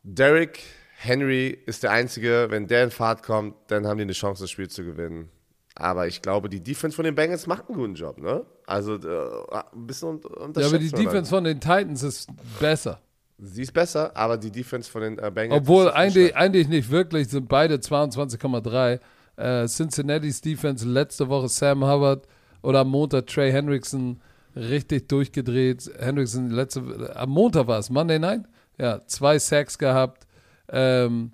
Derrick 0.03 0.63
Henry 0.95 1.49
ist 1.65 1.83
der 1.83 1.91
Einzige, 1.91 2.47
wenn 2.49 2.67
der 2.67 2.85
in 2.85 2.91
Fahrt 2.91 3.23
kommt, 3.23 3.55
dann 3.67 3.85
haben 3.85 3.97
die 3.97 4.03
eine 4.03 4.13
Chance, 4.13 4.43
das 4.43 4.51
Spiel 4.51 4.69
zu 4.69 4.85
gewinnen. 4.85 5.29
Aber 5.75 6.07
ich 6.07 6.21
glaube, 6.21 6.47
die 6.47 6.63
Defense 6.63 6.95
von 6.95 7.03
den 7.03 7.13
Bengals 7.13 7.45
macht 7.45 7.67
einen 7.67 7.77
guten 7.77 7.95
Job, 7.95 8.17
ne? 8.19 8.45
Also 8.65 8.95
äh, 8.95 9.59
ein 9.75 9.85
bisschen 9.85 10.19
unterschätzt. 10.19 10.57
Ja, 10.59 10.67
aber 10.67 10.79
die 10.79 10.91
Defense 10.91 11.29
von 11.29 11.43
den 11.43 11.59
Titans 11.59 12.03
ist 12.03 12.29
besser. 12.59 13.01
Sie 13.37 13.63
ist 13.63 13.73
besser, 13.73 14.15
aber 14.15 14.37
die 14.37 14.49
Defense 14.49 14.89
von 14.89 15.01
den 15.01 15.19
äh, 15.19 15.29
Bengals 15.29 15.61
Obwohl 15.61 15.91
eigentlich, 15.91 16.35
eigentlich 16.37 16.69
nicht 16.69 16.89
wirklich, 16.89 17.27
sind 17.27 17.49
beide 17.49 17.75
22,3. 17.75 18.99
Äh, 19.35 19.67
Cincinnati's 19.67 20.39
Defense 20.39 20.87
letzte 20.87 21.27
Woche 21.27 21.49
Sam 21.49 21.83
Hubbard 21.83 22.25
oder 22.63 22.79
am 22.79 22.89
Montag 22.89 23.27
Trey 23.27 23.51
Hendrickson 23.51 24.21
richtig 24.57 25.07
durchgedreht. 25.09 25.89
Hendrickson 25.99 26.49
letzte, 26.49 27.15
am 27.15 27.29
Montag 27.29 27.67
war 27.67 27.79
es, 27.79 27.89
Monday 27.89 28.19
Night? 28.19 28.43
Ja, 28.77 29.05
zwei 29.07 29.39
Sacks 29.39 29.77
gehabt. 29.77 30.27
Ähm, 30.69 31.31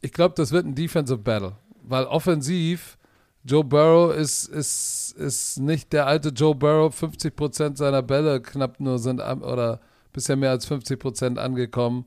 ich 0.00 0.12
glaube, 0.12 0.34
das 0.36 0.52
wird 0.52 0.66
ein 0.66 0.74
Defensive 0.74 1.18
Battle, 1.18 1.56
weil 1.82 2.04
offensiv 2.04 2.98
Joe 3.44 3.64
Burrow 3.64 4.14
ist, 4.14 4.48
ist, 4.48 5.14
ist 5.16 5.58
nicht 5.58 5.92
der 5.92 6.06
alte 6.06 6.28
Joe 6.28 6.54
Burrow. 6.54 6.94
50% 6.94 7.76
seiner 7.76 8.02
Bälle 8.02 8.40
knapp 8.42 8.80
nur 8.80 8.98
sind 8.98 9.20
oder 9.20 9.80
bisher 10.12 10.36
mehr 10.36 10.50
als 10.50 10.70
50% 10.70 11.38
angekommen. 11.38 12.06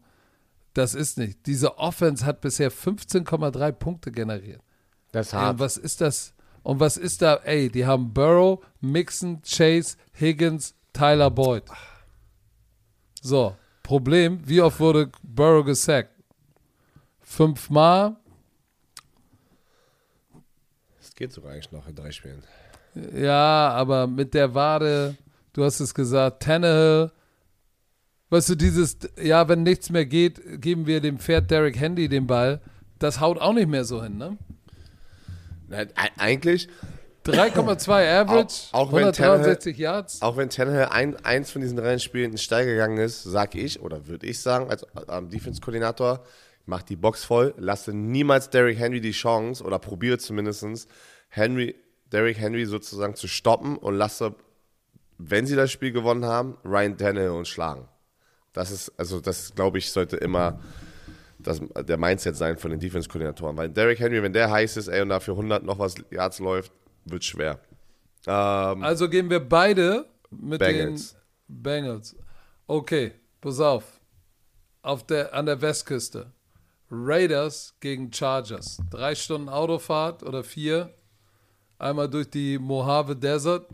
Das 0.73 0.95
ist 0.95 1.17
nicht. 1.17 1.45
Diese 1.45 1.77
Offense 1.77 2.25
hat 2.25 2.41
bisher 2.41 2.71
15,3 2.71 3.71
Punkte 3.71 4.11
generiert. 4.11 4.61
Das 5.11 5.27
ist 5.27 5.33
hart. 5.33 5.53
Ja, 5.53 5.59
was 5.59 5.77
ist 5.77 6.01
das? 6.01 6.33
Und 6.63 6.79
was 6.79 6.97
ist 6.97 7.21
da? 7.21 7.35
Ey, 7.43 7.69
die 7.69 7.85
haben 7.85 8.13
Burrow, 8.13 8.65
Mixon, 8.79 9.41
Chase, 9.43 9.97
Higgins, 10.17 10.73
Tyler 10.93 11.29
Boyd. 11.29 11.63
So, 13.21 13.55
Problem, 13.83 14.39
wie 14.45 14.61
oft 14.61 14.79
wurde 14.79 15.11
Burrow 15.21 15.65
gesackt? 15.65 16.11
Fünfmal. 17.21 18.15
Das 20.99 21.13
geht 21.15 21.33
sogar 21.33 21.51
eigentlich 21.51 21.71
noch 21.71 21.87
in 21.87 21.95
drei 21.95 22.11
Spielen. 22.11 22.43
Ja, 23.13 23.69
aber 23.69 24.07
mit 24.07 24.33
der 24.33 24.53
Wade, 24.53 25.17
du 25.51 25.63
hast 25.63 25.79
es 25.79 25.93
gesagt, 25.93 26.43
Tannehill, 26.43 27.11
weißt 28.29 28.49
du, 28.49 28.55
dieses, 28.55 28.97
ja, 29.21 29.47
wenn 29.49 29.63
nichts 29.63 29.89
mehr 29.89 30.05
geht, 30.05 30.61
geben 30.61 30.85
wir 30.85 31.01
dem 31.01 31.19
Pferd 31.19 31.51
Derek 31.51 31.79
Handy 31.79 32.07
den 32.07 32.27
Ball. 32.27 32.61
Das 32.99 33.19
haut 33.19 33.39
auch 33.39 33.53
nicht 33.53 33.67
mehr 33.67 33.83
so 33.83 34.01
hin, 34.01 34.17
ne? 34.17 34.37
Eigentlich. 36.17 36.69
3,2 37.25 38.21
Average, 38.21 38.67
auch, 38.73 38.87
auch 38.87 38.93
163 38.93 39.77
Yards. 39.77 40.21
Auch 40.21 40.35
wenn 40.35 40.49
Tannehill 40.49 40.87
ein, 40.91 41.15
eins 41.23 41.51
von 41.51 41.61
diesen 41.61 41.79
Rennspielen 41.79 42.37
steil 42.37 42.65
gegangen 42.65 42.97
ist, 42.97 43.23
sage 43.23 43.59
ich, 43.59 43.81
oder 43.81 44.07
würde 44.07 44.27
ich 44.27 44.41
sagen, 44.41 44.69
als 44.69 44.85
ähm, 45.07 45.29
Defense-Koordinator, 45.29 46.21
mach 46.65 46.81
die 46.81 46.97
Box 46.97 47.23
voll, 47.23 47.53
lasse 47.57 47.93
niemals 47.93 48.49
Derrick 48.49 48.77
Henry 48.77 48.99
die 48.99 49.11
Chance, 49.11 49.63
oder 49.63 49.79
probiere 49.79 50.17
zumindest, 50.17 50.89
Henry, 51.29 51.75
Derrick 52.11 52.37
Henry 52.37 52.65
sozusagen 52.65 53.15
zu 53.15 53.27
stoppen 53.27 53.77
und 53.77 53.95
lasse, 53.95 54.35
wenn 55.17 55.47
sie 55.47 55.55
das 55.55 55.71
Spiel 55.71 55.93
gewonnen 55.93 56.25
haben, 56.25 56.57
Ryan 56.65 56.97
Tannehill 56.97 57.29
uns 57.29 57.47
schlagen. 57.47 57.87
Das 58.51 58.69
ist, 58.69 58.91
also 58.97 59.21
das 59.21 59.55
glaube 59.55 59.77
ich, 59.77 59.91
sollte 59.91 60.17
immer 60.17 60.59
das, 61.43 61.61
der 61.87 61.97
Mindset 61.97 62.35
sein 62.35 62.57
von 62.57 62.71
den 62.71 62.79
Defense-Koordinatoren. 62.79 63.57
Weil 63.57 63.69
Derrick 63.69 63.99
Henry, 63.99 64.21
wenn 64.23 64.33
der 64.33 64.49
heiß 64.49 64.77
ist, 64.77 64.87
ey, 64.87 65.01
und 65.01 65.09
dafür 65.09 65.33
100 65.33 65.63
noch 65.63 65.79
was 65.79 65.95
Yards 66.09 66.39
läuft, 66.39 66.71
wird 67.05 67.23
schwer. 67.23 67.59
Ähm, 68.25 68.83
also 68.83 69.09
gehen 69.09 69.29
wir 69.29 69.39
beide 69.39 70.05
mit 70.31 70.59
Bengals. 70.59 71.13
den 71.13 71.63
Bengals. 71.63 72.15
Okay, 72.67 73.11
pass 73.41 73.59
auf. 73.59 73.99
auf 74.81 75.05
der, 75.05 75.33
an 75.33 75.45
der 75.45 75.61
Westküste. 75.61 76.31
Raiders 76.89 77.75
gegen 77.79 78.11
Chargers. 78.13 78.79
Drei 78.91 79.15
Stunden 79.15 79.49
Autofahrt 79.49 80.23
oder 80.23 80.43
vier. 80.43 80.93
Einmal 81.79 82.09
durch 82.09 82.29
die 82.29 82.57
Mojave 82.59 83.15
Desert 83.15 83.67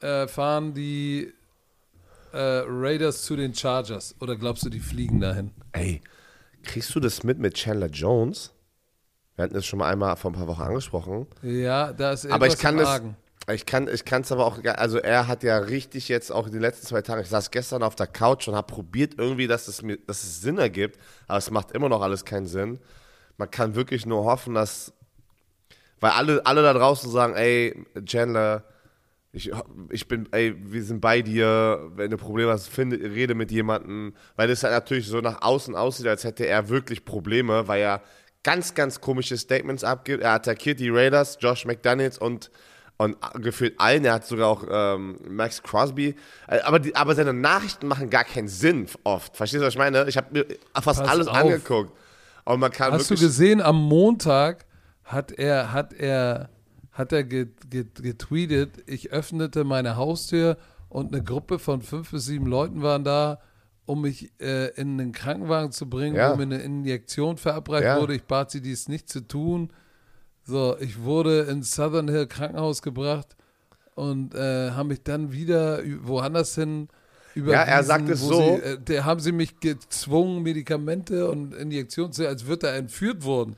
äh, 0.00 0.28
fahren 0.28 0.74
die 0.74 1.32
äh, 2.32 2.62
Raiders 2.66 3.22
zu 3.22 3.34
den 3.34 3.54
Chargers. 3.54 4.14
Oder 4.20 4.36
glaubst 4.36 4.64
du, 4.64 4.68
die 4.68 4.80
fliegen 4.80 5.20
dahin? 5.20 5.50
Ey, 5.72 6.02
Kriegst 6.68 6.94
du 6.94 7.00
das 7.00 7.22
mit 7.24 7.38
mit 7.38 7.54
Chandler 7.54 7.86
Jones? 7.88 8.52
Wir 9.34 9.44
hatten 9.44 9.54
das 9.54 9.64
schon 9.64 9.78
mal 9.78 9.90
einmal 9.90 10.14
vor 10.16 10.30
ein 10.30 10.34
paar 10.34 10.46
Wochen 10.48 10.60
angesprochen. 10.60 11.26
Ja, 11.42 11.94
da 11.94 12.12
ist 12.12 12.30
aber 12.30 12.46
ich 12.46 12.58
kann 12.58 12.76
das, 12.76 13.00
Ich 13.50 13.64
kann 13.64 13.88
ich 13.88 14.02
es 14.06 14.32
aber 14.32 14.44
auch, 14.44 14.58
also 14.76 14.98
er 14.98 15.28
hat 15.28 15.42
ja 15.42 15.56
richtig 15.56 16.08
jetzt 16.08 16.30
auch 16.30 16.46
in 16.46 16.52
den 16.52 16.60
letzten 16.60 16.86
zwei 16.86 17.00
Tagen, 17.00 17.22
ich 17.22 17.28
saß 17.28 17.50
gestern 17.50 17.82
auf 17.82 17.94
der 17.94 18.06
Couch 18.06 18.48
und 18.48 18.54
habe 18.54 18.66
probiert 18.66 19.14
irgendwie, 19.16 19.46
dass 19.46 19.66
es 19.66 19.80
mir, 19.80 19.96
dass 19.96 20.22
es 20.22 20.42
Sinn 20.42 20.58
ergibt, 20.58 20.98
aber 21.26 21.38
es 21.38 21.50
macht 21.50 21.72
immer 21.72 21.88
noch 21.88 22.02
alles 22.02 22.26
keinen 22.26 22.46
Sinn. 22.46 22.80
Man 23.38 23.50
kann 23.50 23.74
wirklich 23.74 24.04
nur 24.04 24.24
hoffen, 24.24 24.52
dass, 24.52 24.92
weil 26.00 26.10
alle, 26.10 26.44
alle 26.44 26.62
da 26.62 26.74
draußen 26.74 27.10
sagen, 27.10 27.34
ey, 27.34 27.82
Chandler, 28.04 28.64
ich, 29.32 29.50
ich 29.90 30.08
bin, 30.08 30.28
ey, 30.32 30.54
wir 30.58 30.82
sind 30.82 31.00
bei 31.00 31.22
dir, 31.22 31.90
wenn 31.96 32.10
du 32.10 32.16
Probleme 32.16 32.50
hast, 32.50 32.68
finde, 32.68 32.98
rede 32.98 33.34
mit 33.34 33.50
jemandem, 33.50 34.14
weil 34.36 34.48
das 34.48 34.62
halt 34.62 34.72
natürlich 34.72 35.06
so 35.06 35.20
nach 35.20 35.42
außen 35.42 35.74
aussieht, 35.74 36.06
als 36.06 36.24
hätte 36.24 36.46
er 36.46 36.68
wirklich 36.68 37.04
Probleme, 37.04 37.68
weil 37.68 37.82
er 37.82 38.02
ganz, 38.42 38.74
ganz 38.74 39.00
komische 39.00 39.36
Statements 39.36 39.84
abgibt. 39.84 40.22
Er 40.22 40.32
attackiert 40.32 40.80
die 40.80 40.88
Raiders, 40.88 41.38
Josh 41.40 41.64
McDaniels 41.66 42.18
und 42.18 42.50
und 43.00 43.16
gefühlt 43.40 43.78
allen, 43.78 44.04
er 44.04 44.14
hat 44.14 44.26
sogar 44.26 44.48
auch 44.48 44.64
ähm, 44.68 45.20
Max 45.28 45.62
Crosby, 45.62 46.16
äh, 46.48 46.58
aber, 46.62 46.80
die, 46.80 46.96
aber 46.96 47.14
seine 47.14 47.32
Nachrichten 47.32 47.86
machen 47.86 48.10
gar 48.10 48.24
keinen 48.24 48.48
Sinn 48.48 48.88
oft. 49.04 49.36
Verstehst 49.36 49.62
du, 49.62 49.66
was 49.66 49.74
ich 49.74 49.78
meine? 49.78 50.08
Ich 50.08 50.16
habe 50.16 50.26
mir 50.32 50.46
fast 50.74 51.00
Pass 51.00 51.08
alles 51.08 51.28
auf. 51.28 51.36
angeguckt. 51.36 51.92
Und 52.44 52.58
man 52.58 52.72
kann 52.72 52.92
Hast 52.92 53.10
du 53.10 53.14
gesehen, 53.14 53.60
am 53.60 53.76
Montag 53.76 54.64
hat 55.04 55.30
er, 55.30 55.72
hat 55.72 55.92
er, 55.92 56.50
hat 56.98 57.12
er 57.12 57.22
getweetet, 57.22 58.82
ich 58.86 59.12
öffnete 59.12 59.62
meine 59.62 59.94
Haustür 59.94 60.58
und 60.88 61.14
eine 61.14 61.22
Gruppe 61.22 61.60
von 61.60 61.80
fünf 61.80 62.10
bis 62.10 62.24
sieben 62.24 62.46
Leuten 62.46 62.82
waren 62.82 63.04
da, 63.04 63.38
um 63.86 64.02
mich 64.02 64.32
äh, 64.40 64.74
in 64.74 65.00
einen 65.00 65.12
Krankenwagen 65.12 65.70
zu 65.70 65.88
bringen, 65.88 66.16
ja. 66.16 66.32
wo 66.32 66.36
mir 66.36 66.42
eine 66.42 66.58
Injektion 66.58 67.36
verabreicht 67.36 67.84
ja. 67.84 68.00
wurde. 68.00 68.16
Ich 68.16 68.24
bat 68.24 68.50
sie, 68.50 68.60
dies 68.60 68.88
nicht 68.88 69.08
zu 69.08 69.20
tun. 69.20 69.70
So, 70.42 70.76
ich 70.80 71.00
wurde 71.00 71.42
ins 71.42 71.72
Southern 71.72 72.08
Hill 72.08 72.26
Krankenhaus 72.26 72.82
gebracht 72.82 73.36
und 73.94 74.34
äh, 74.34 74.72
haben 74.72 74.88
mich 74.88 75.04
dann 75.04 75.30
wieder 75.30 75.80
woanders 76.02 76.56
hin 76.56 76.88
überwiesen. 77.36 77.60
Ja, 77.60 77.76
er 77.76 77.84
sagt 77.84 78.08
es 78.08 78.20
so. 78.20 78.40
Sie, 78.40 78.62
äh, 78.62 78.78
der 78.80 79.04
haben 79.04 79.20
sie 79.20 79.32
mich 79.32 79.60
gezwungen, 79.60 80.42
Medikamente 80.42 81.30
und 81.30 81.54
Injektionen 81.54 82.12
zu, 82.12 82.26
als 82.26 82.46
würde 82.46 82.66
er 82.66 82.74
entführt 82.74 83.24
worden. 83.24 83.54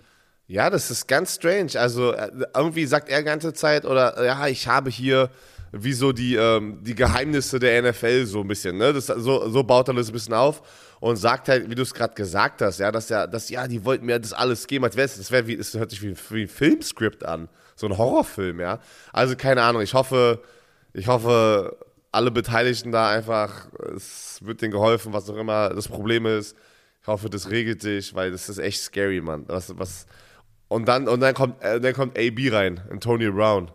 Ja, 0.50 0.68
das 0.68 0.90
ist 0.90 1.06
ganz 1.06 1.36
strange. 1.36 1.70
Also 1.76 2.12
äh, 2.12 2.28
irgendwie 2.56 2.84
sagt 2.84 3.08
er 3.08 3.22
ganze 3.22 3.52
Zeit, 3.52 3.84
oder 3.84 4.24
ja, 4.24 4.48
ich 4.48 4.66
habe 4.66 4.90
hier 4.90 5.30
wie 5.70 5.92
so 5.92 6.10
die, 6.10 6.34
ähm, 6.34 6.80
die 6.82 6.96
Geheimnisse 6.96 7.60
der 7.60 7.80
NFL 7.80 8.26
so 8.26 8.40
ein 8.40 8.48
bisschen. 8.48 8.76
Ne? 8.76 8.92
Das, 8.92 9.06
so, 9.06 9.48
so 9.48 9.62
baut 9.62 9.86
er 9.86 9.94
das 9.94 10.08
ein 10.08 10.12
bisschen 10.12 10.34
auf 10.34 10.60
und 10.98 11.14
sagt 11.18 11.48
halt, 11.48 11.70
wie 11.70 11.76
du 11.76 11.82
es 11.82 11.94
gerade 11.94 12.14
gesagt 12.14 12.62
hast, 12.62 12.80
ja, 12.80 12.90
dass 12.90 13.10
ja, 13.10 13.28
dass 13.28 13.48
ja, 13.48 13.68
die 13.68 13.84
wollten 13.84 14.06
mir 14.06 14.18
das 14.18 14.32
alles 14.32 14.66
geben, 14.66 14.84
als 14.84 14.96
wäre 14.96 15.04
es, 15.04 15.18
das 15.18 15.30
wäre 15.30 15.46
wie, 15.46 15.54
es 15.54 15.72
hört 15.74 15.90
sich 15.90 16.02
wie, 16.02 16.16
wie 16.30 16.42
ein 16.42 16.48
Filmskript 16.48 17.24
an, 17.24 17.48
so 17.76 17.86
ein 17.86 17.96
Horrorfilm, 17.96 18.58
ja. 18.58 18.80
Also 19.12 19.36
keine 19.36 19.62
Ahnung. 19.62 19.82
Ich 19.82 19.94
hoffe, 19.94 20.40
ich 20.94 21.06
hoffe, 21.06 21.76
alle 22.10 22.32
Beteiligten 22.32 22.90
da 22.90 23.08
einfach, 23.08 23.68
es 23.94 24.40
wird 24.42 24.62
denen 24.62 24.72
geholfen, 24.72 25.12
was 25.12 25.30
auch 25.30 25.36
immer 25.36 25.68
das 25.68 25.86
Problem 25.86 26.26
ist. 26.26 26.56
Ich 27.02 27.06
hoffe, 27.06 27.30
das 27.30 27.50
regelt 27.50 27.82
sich, 27.82 28.16
weil 28.16 28.32
das 28.32 28.48
ist 28.48 28.58
echt 28.58 28.82
scary, 28.82 29.20
Mann. 29.20 29.44
Was, 29.46 29.78
was, 29.78 30.06
und 30.70 30.86
dann, 30.86 31.08
und 31.08 31.20
dann 31.20 31.34
kommt, 31.34 31.62
äh, 31.62 31.80
dann 31.80 31.92
kommt 31.94 32.16
AB 32.16 32.52
rein, 32.52 32.80
Antonio 32.90 33.32
Brown 33.32 33.70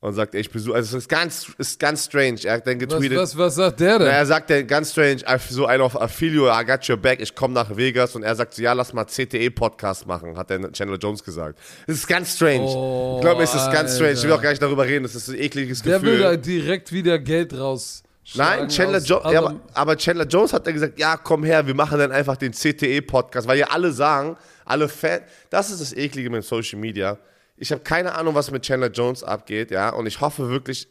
und 0.00 0.14
sagt, 0.14 0.36
ich 0.36 0.48
besuche, 0.48 0.76
also 0.76 0.96
es 0.96 1.02
ist 1.04 1.08
ganz, 1.08 1.48
ist 1.58 1.80
ganz 1.80 2.04
strange. 2.04 2.38
Er 2.44 2.54
hat 2.54 2.66
dann 2.68 2.78
getweetet. 2.78 3.18
Was, 3.18 3.36
was, 3.36 3.38
was 3.38 3.54
sagt 3.56 3.80
der 3.80 3.98
denn? 3.98 4.06
er 4.06 4.24
sagt 4.26 4.48
dann 4.48 4.64
ganz 4.68 4.92
strange, 4.92 5.22
so 5.50 5.66
ein 5.66 5.80
auf 5.80 6.00
Affilio, 6.00 6.48
I 6.48 6.64
got 6.64 6.88
your 6.88 6.96
back, 6.96 7.20
ich 7.20 7.34
komme 7.34 7.52
nach 7.54 7.76
Vegas 7.76 8.14
und 8.14 8.22
er 8.22 8.36
sagt 8.36 8.54
so, 8.54 8.62
ja, 8.62 8.74
lass 8.74 8.92
mal 8.92 9.06
CTE-Podcast 9.06 10.06
machen, 10.06 10.36
hat 10.36 10.50
der 10.50 10.70
Chandler 10.70 10.98
Jones 10.98 11.24
gesagt. 11.24 11.58
Das 11.88 11.96
ist 11.96 12.06
ganz 12.06 12.36
strange. 12.36 12.62
Oh, 12.62 13.16
ich 13.16 13.22
glaube, 13.22 13.42
es 13.42 13.52
ist 13.52 13.72
ganz 13.72 13.96
strange. 13.96 14.12
Ich 14.12 14.22
will 14.22 14.32
auch 14.32 14.42
gar 14.42 14.50
nicht 14.50 14.62
darüber 14.62 14.86
reden, 14.86 15.02
das 15.02 15.16
ist 15.16 15.28
ein 15.30 15.34
ekliges 15.34 15.82
der 15.82 15.98
Gefühl. 15.98 16.18
Der 16.18 16.30
will 16.30 16.36
da 16.36 16.40
direkt 16.40 16.92
wieder 16.92 17.18
Geld 17.18 17.58
raus. 17.58 18.04
Nein, 18.34 18.68
Chandler 18.68 19.00
Jones, 19.00 19.32
ja, 19.32 19.38
aber, 19.38 19.56
aber, 19.72 19.96
Chandler 19.96 20.26
Jones 20.26 20.52
hat 20.52 20.66
dann 20.66 20.74
gesagt, 20.74 20.98
ja, 20.98 21.16
komm 21.16 21.44
her, 21.44 21.66
wir 21.66 21.74
machen 21.74 21.98
dann 21.98 22.12
einfach 22.12 22.36
den 22.36 22.52
CTE-Podcast, 22.52 23.48
weil 23.48 23.58
ja 23.58 23.68
alle 23.70 23.90
sagen, 23.90 24.36
alle 24.68 24.88
Fans, 24.88 25.22
das 25.50 25.70
ist 25.70 25.80
das 25.80 25.92
Eklige 25.92 26.30
mit 26.30 26.44
Social 26.44 26.78
Media 26.78 27.18
ich 27.58 27.72
habe 27.72 27.82
keine 27.82 28.14
Ahnung, 28.14 28.34
was 28.34 28.50
mit 28.50 28.62
Chandler 28.62 28.90
Jones 28.90 29.22
abgeht, 29.22 29.70
ja, 29.70 29.90
und 29.90 30.06
ich 30.06 30.20
hoffe 30.20 30.48
wirklich, 30.48 30.88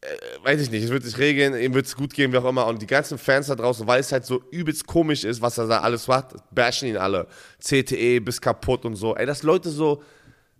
äh, 0.00 0.06
weiß 0.42 0.60
ich 0.60 0.70
nicht, 0.70 0.84
es 0.84 0.90
wird 0.90 1.04
sich 1.04 1.18
regeln, 1.18 1.54
ihm 1.54 1.74
wird 1.74 1.86
es 1.86 1.96
gut 1.96 2.14
gehen, 2.14 2.32
wie 2.32 2.38
auch 2.38 2.44
immer. 2.46 2.66
Und 2.66 2.80
die 2.80 2.86
ganzen 2.86 3.18
Fans 3.18 3.48
da 3.48 3.54
draußen, 3.54 3.86
weil 3.86 4.00
es 4.00 4.10
halt 4.10 4.24
so 4.24 4.42
übelst 4.50 4.86
komisch 4.86 5.24
ist, 5.24 5.42
was 5.42 5.58
er 5.58 5.66
da 5.66 5.80
alles 5.80 6.08
macht, 6.08 6.34
bashen 6.50 6.88
ihn 6.88 6.96
alle. 6.96 7.26
CTE 7.60 8.20
bis 8.20 8.40
kaputt 8.40 8.84
und 8.84 8.96
so. 8.96 9.14
Ey, 9.14 9.26
dass 9.26 9.42
Leute 9.42 9.70
so, 9.70 10.02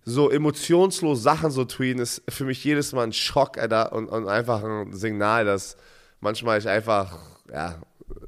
so 0.03 0.29
emotionslos 0.29 1.21
Sachen 1.21 1.51
so 1.51 1.65
tweeten, 1.65 1.99
ist 1.99 2.21
für 2.29 2.45
mich 2.45 2.63
jedes 2.63 2.93
Mal 2.93 3.03
ein 3.03 3.13
Schock, 3.13 3.57
Alter, 3.57 3.91
und, 3.91 4.07
und 4.07 4.27
einfach 4.27 4.63
ein 4.63 4.93
Signal, 4.93 5.45
dass 5.45 5.77
manchmal 6.19 6.59
ich 6.59 6.67
einfach, 6.67 7.17
ja, 7.51 7.81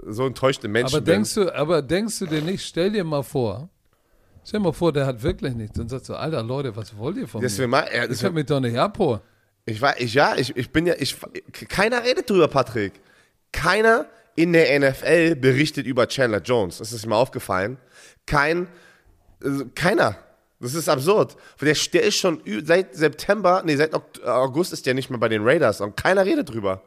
so 0.06 0.26
enttäuschte 0.26 0.68
Menschen 0.68 0.96
aber 0.96 1.06
denkst 1.06 1.36
bin. 1.36 1.46
Du, 1.46 1.56
aber 1.56 1.82
denkst 1.82 2.20
du 2.20 2.26
dir 2.26 2.42
nicht, 2.42 2.66
stell 2.66 2.92
dir 2.92 3.04
mal 3.04 3.24
vor, 3.24 3.70
Stell 4.48 4.62
dir 4.62 4.64
mal 4.64 4.72
vor, 4.72 4.94
der 4.94 5.06
hat 5.06 5.22
wirklich 5.24 5.54
nichts. 5.56 5.78
Dann 5.78 5.90
sagst 5.90 6.08
du, 6.08 6.14
Alter, 6.14 6.42
Leute, 6.42 6.74
was 6.74 6.98
wollt 6.98 7.18
ihr 7.18 7.28
von 7.28 7.42
das 7.42 7.58
mir? 7.58 7.68
Mal, 7.68 7.86
ja, 7.94 8.08
das 8.08 8.20
ich 8.20 8.24
hab 8.24 8.32
mich 8.32 8.46
doch 8.46 8.62
nicht 8.62 8.78
abholen. 8.78 9.20
Ich 9.66 9.82
war, 9.82 10.00
ich, 10.00 10.14
ja, 10.14 10.36
ich, 10.38 10.56
ich 10.56 10.72
bin 10.72 10.86
ja, 10.86 10.94
ich, 10.98 11.18
keiner 11.68 12.02
redet 12.06 12.30
drüber, 12.30 12.48
Patrick. 12.48 12.94
Keiner 13.52 14.06
in 14.36 14.54
der 14.54 14.80
NFL 14.80 15.36
berichtet 15.36 15.86
über 15.86 16.08
Chandler 16.08 16.42
Jones. 16.42 16.78
Das 16.78 16.94
ist 16.94 17.06
mir 17.06 17.18
aufgefallen. 17.18 17.78
Kein, 18.26 18.70
also 19.44 19.66
keiner. 19.76 20.16
Das 20.62 20.76
ist 20.76 20.88
absurd. 20.88 21.36
Der, 21.60 21.76
der 21.92 22.04
ist 22.04 22.16
schon 22.16 22.42
seit 22.64 22.96
September, 22.96 23.64
nee, 23.66 23.76
seit 23.76 23.94
August 24.26 24.72
ist 24.72 24.86
der 24.86 24.94
nicht 24.94 25.10
mehr 25.10 25.20
bei 25.20 25.28
den 25.28 25.44
Raiders 25.44 25.82
und 25.82 25.98
keiner 25.98 26.24
redet 26.24 26.54
drüber. 26.54 26.82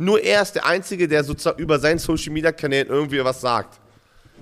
Nur 0.00 0.22
er 0.22 0.40
ist 0.40 0.54
der 0.54 0.64
Einzige, 0.64 1.06
der 1.06 1.22
sozusagen 1.22 1.60
über 1.60 1.78
seinen 1.78 1.98
Social 1.98 2.32
Media 2.32 2.52
Kanälen 2.52 2.88
irgendwie 2.88 3.22
was 3.22 3.42
sagt. 3.42 3.78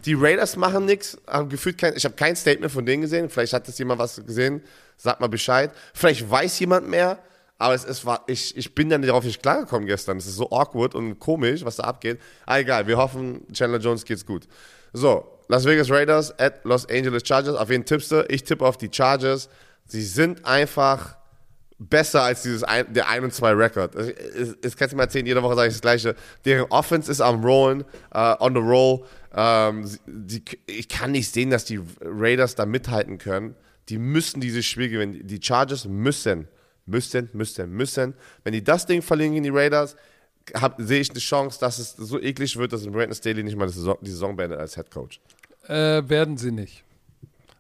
Die 0.05 0.15
Raiders 0.15 0.57
machen 0.57 0.85
nichts, 0.85 1.19
haben 1.27 1.49
gefühlt 1.49 1.77
kein, 1.77 1.97
ich 1.97 2.05
habe 2.05 2.15
kein 2.15 2.37
Statement 2.37 2.71
von 2.71 2.87
denen 2.87 3.03
gesehen. 3.03 3.29
Vielleicht 3.29 3.53
hat 3.53 3.67
das 3.67 3.77
jemand 3.77 3.99
was 3.99 4.25
gesehen, 4.25 4.63
sagt 4.97 5.21
mal 5.21 5.27
Bescheid. 5.27 5.73
Vielleicht 5.95 6.31
weiß 6.31 6.61
jemand 6.61 6.89
mehr, 6.89 7.19
aber 7.59 7.75
es, 7.75 8.07
war, 8.07 8.23
ich, 8.29 8.57
ich 8.57 8.73
bin 8.73 8.89
dann 8.89 9.03
darauf 9.03 9.25
nicht 9.25 9.43
klargekommen 9.43 9.89
gestern. 9.89 10.19
Es 10.19 10.29
ist 10.29 10.37
so 10.37 10.49
awkward 10.53 10.95
und 10.95 11.19
komisch, 11.19 11.65
was 11.65 11.75
da 11.75 11.83
abgeht. 11.83 12.21
Ah, 12.47 12.61
egal, 12.61 12.87
wir 12.87 12.97
hoffen, 12.97 13.45
Chandler 13.53 13.81
Jones 13.81 14.05
geht's 14.05 14.25
gut. 14.25 14.47
So, 14.93 15.27
Las 15.49 15.65
Vegas 15.65 15.91
Raiders 15.91 16.39
at 16.39 16.65
Los 16.65 16.89
Angeles 16.89 17.25
Chargers. 17.27 17.57
Auf 17.57 17.69
wen 17.69 17.85
tippst 17.85 18.13
du? 18.13 18.25
Ich 18.29 18.45
tippe 18.45 18.65
auf 18.65 18.77
die 18.77 18.91
Chargers. 18.93 19.49
Sie 19.87 20.05
sind 20.05 20.45
einfach 20.47 21.18
besser 21.79 22.23
als 22.23 22.43
dieses 22.43 22.65
ein, 22.65 22.93
der 22.93 23.09
1 23.09 23.25
und 23.25 23.33
2 23.33 23.53
Record. 23.53 23.95
Es 23.95 24.77
kannst 24.77 24.93
du 24.93 24.97
mal 24.97 25.05
erzählen, 25.05 25.27
jede 25.27 25.43
Woche 25.43 25.55
sage 25.55 25.69
ich 25.69 25.75
das 25.75 25.81
Gleiche. 25.81 26.17
Deren 26.45 26.67
Offense 26.71 27.11
ist 27.11 27.21
am 27.21 27.45
Rollen, 27.45 27.85
uh, 28.15 28.35
on 28.41 28.55
the 28.55 28.61
roll. 28.61 29.05
Ähm, 29.35 29.89
die, 30.07 30.43
ich 30.67 30.89
kann 30.89 31.13
nicht 31.13 31.33
sehen, 31.33 31.51
dass 31.51 31.65
die 31.65 31.81
Raiders 32.01 32.55
da 32.55 32.67
mithalten 32.67 33.19
können. 33.19 33.55
Die 33.89 33.99
müssen 33.99 34.41
dieses 34.41 34.67
Spiel 34.67 34.89
gewinnen. 34.89 35.27
Die 35.27 35.41
Chargers 35.41 35.87
müssen, 35.87 36.49
müssen, 36.87 37.31
müssen, 37.33 37.71
müssen. 37.71 38.15
Wenn 38.43 38.53
die 38.53 38.65
das 38.65 38.87
Ding 38.87 39.01
verlieren 39.03 39.33
gegen 39.33 39.45
die 39.45 39.51
Raiders, 39.51 39.97
sehe 40.79 41.01
ich 41.01 41.11
eine 41.11 41.21
Chance, 41.21 41.61
dass 41.61 41.79
es 41.79 41.93
so 41.93 42.21
eklig 42.21 42.57
wird, 42.57 42.73
dass 42.73 42.85
Brandon 42.85 43.15
Staley 43.15 43.45
nicht 43.45 43.57
mal 43.57 43.67
die 43.67 43.75
Saison, 43.75 43.97
die 44.01 44.11
Saison 44.11 44.37
beendet 44.37 44.59
als 44.59 44.75
Head 44.75 44.91
Coach. 44.91 45.21
Äh, 45.67 46.09
werden 46.09 46.37
sie 46.37 46.51
nicht. 46.51 46.83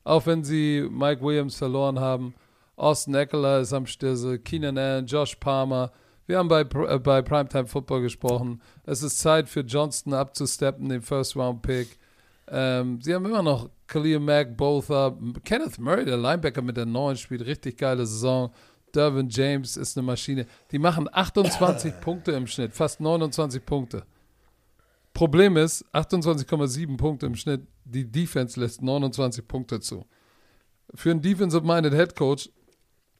Auch 0.05 0.27
wenn 0.27 0.43
sie 0.43 0.89
Mike 0.91 1.23
Williams 1.23 1.57
verloren 1.57 2.01
haben. 2.01 2.35
Austin 2.79 3.15
Eckler 3.15 3.61
ist 3.61 3.73
am 3.73 3.87
Stisse, 3.87 4.39
Keenan 4.39 4.79
Allen, 4.79 5.07
Josh 5.07 5.35
Palmer. 5.37 5.91
Wir 6.27 6.39
haben 6.39 6.49
bei, 6.49 6.61
äh, 6.61 6.99
bei 6.99 7.23
Primetime 7.23 7.67
Football 7.67 8.03
gesprochen. 8.03 8.63
Es 8.85 9.03
ist 9.03 9.19
Zeit 9.19 9.49
für 9.49 9.61
Johnston 9.61 10.15
abzusteppen, 10.15 10.89
den 10.89 11.03
First-Round-Pick. 11.03 11.99
Ähm, 12.51 13.01
sie 13.03 13.15
haben 13.15 13.27
immer 13.27 13.43
noch 13.43 13.69
Khalil 13.89 14.21
Mack, 14.21 14.57
Botha, 14.57 15.17
Kenneth 15.45 15.79
Murray, 15.79 16.05
der 16.05 16.17
Linebacker 16.17 16.63
mit 16.63 16.77
der 16.77 16.87
neuen, 16.87 17.17
spielt 17.17 17.45
richtig 17.45 17.79
geile 17.79 18.07
Saison. 18.07 18.53
Dervin 18.95 19.29
James 19.29 19.77
ist 19.77 19.99
eine 19.99 20.07
Maschine. 20.07 20.47
Die 20.71 20.79
machen 20.79 21.09
28 21.11 22.01
Punkte 22.01 22.33
im 22.33 22.47
Schnitt, 22.47 22.75
fast 22.75 23.01
29 23.01 23.65
Punkte. 23.67 24.05
Problem 25.13 25.57
ist, 25.57 25.85
28,7 25.93 26.97
Punkte 26.97 27.27
im 27.27 27.35
Schnitt. 27.35 27.67
Die 27.85 28.11
Defense 28.11 28.61
lässt 28.61 28.83
29 28.83 29.49
Punkte 29.49 29.81
zu. 29.81 30.07
Für 30.95 31.11
einen 31.11 31.21
Defensive-Minded 31.21 31.93
Head 31.93 32.15
Coach 32.15 32.51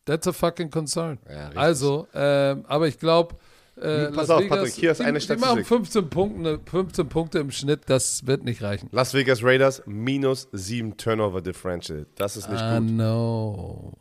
That's 0.09 0.27
a 0.27 0.33
fucking 0.33 0.71
concern. 0.71 1.19
Ja, 1.29 1.51
also, 1.55 2.09
ähm, 2.15 2.65
aber 2.67 2.89
ich 2.89 2.99
glaube, 2.99 3.37
äh, 3.77 4.07
Pass 4.07 4.17
Las 4.17 4.31
auf, 4.31 4.41
Vegas, 4.41 4.57
Patrick, 4.57 4.75
hier 4.75 4.91
ist 4.93 5.01
eine 5.03 5.21
Statistik. 5.21 5.51
Die 5.51 5.55
machen 5.55 5.65
15 5.67 6.09
Punkte, 6.09 6.61
15 6.65 7.09
Punkte 7.11 7.39
im 7.41 7.51
Schnitt, 7.51 7.83
das 7.89 8.27
wird 8.27 8.43
nicht 8.43 8.63
reichen. 8.63 8.89
Las 8.91 9.13
Vegas 9.13 9.45
Raiders 9.45 9.83
minus 9.85 10.49
7 10.53 10.97
Turnover 10.97 11.43
Differential. 11.43 12.07
Das 12.15 12.39
ist 12.39 12.49
nicht 12.49 12.59
ah, 12.59 12.79
gut. 12.79 12.89
no. 12.89 13.93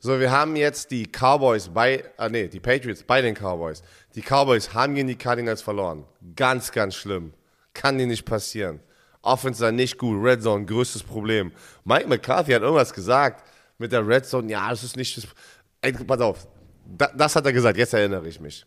So, 0.00 0.20
wir 0.20 0.30
haben 0.30 0.54
jetzt 0.54 0.90
die 0.90 1.06
Cowboys 1.06 1.70
bei, 1.70 2.04
ah 2.18 2.28
nee, 2.28 2.48
die 2.48 2.60
Patriots 2.60 3.04
bei 3.04 3.22
den 3.22 3.34
Cowboys. 3.34 3.82
Die 4.14 4.20
Cowboys 4.20 4.74
haben 4.74 4.94
gegen 4.94 5.08
die 5.08 5.16
Cardinals 5.16 5.62
verloren. 5.62 6.04
Ganz, 6.36 6.72
ganz 6.72 6.94
schlimm. 6.94 7.32
Kann 7.72 7.96
dir 7.96 8.06
nicht 8.06 8.26
passieren. 8.26 8.80
Offense 9.26 9.60
sei 9.60 9.70
nicht 9.70 9.98
gut, 9.98 10.22
Red 10.22 10.42
Zone, 10.42 10.64
größtes 10.64 11.02
Problem. 11.02 11.52
Mike 11.84 12.08
McCarthy 12.08 12.52
hat 12.52 12.62
irgendwas 12.62 12.92
gesagt, 12.92 13.44
mit 13.78 13.92
der 13.92 14.06
Red 14.06 14.26
Zone, 14.26 14.50
ja, 14.50 14.70
das 14.70 14.84
ist 14.84 14.96
nicht 14.96 15.16
das. 15.16 15.26
Ey, 15.82 15.92
pass 15.92 16.20
auf, 16.20 16.48
da, 16.86 17.08
das 17.14 17.36
hat 17.36 17.44
er 17.46 17.52
gesagt, 17.52 17.76
jetzt 17.78 17.92
erinnere 17.92 18.26
ich 18.28 18.40
mich. 18.40 18.64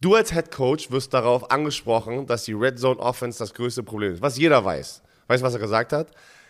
Du 0.00 0.14
als 0.14 0.32
Head 0.32 0.50
Coach 0.50 0.90
wirst 0.90 1.14
darauf 1.14 1.50
angesprochen, 1.50 2.26
dass 2.26 2.44
die 2.44 2.52
Red 2.52 2.78
Zone 2.78 3.00
Offense 3.00 3.38
das 3.38 3.54
größte 3.54 3.82
Problem 3.82 4.14
ist, 4.14 4.22
was 4.22 4.38
jeder 4.38 4.64
weiß. 4.64 5.02
Weißt 5.28 5.42
du, 5.42 5.46
was 5.46 5.54
er 5.54 5.60
gesagt 5.60 5.92
hat? 5.92 6.08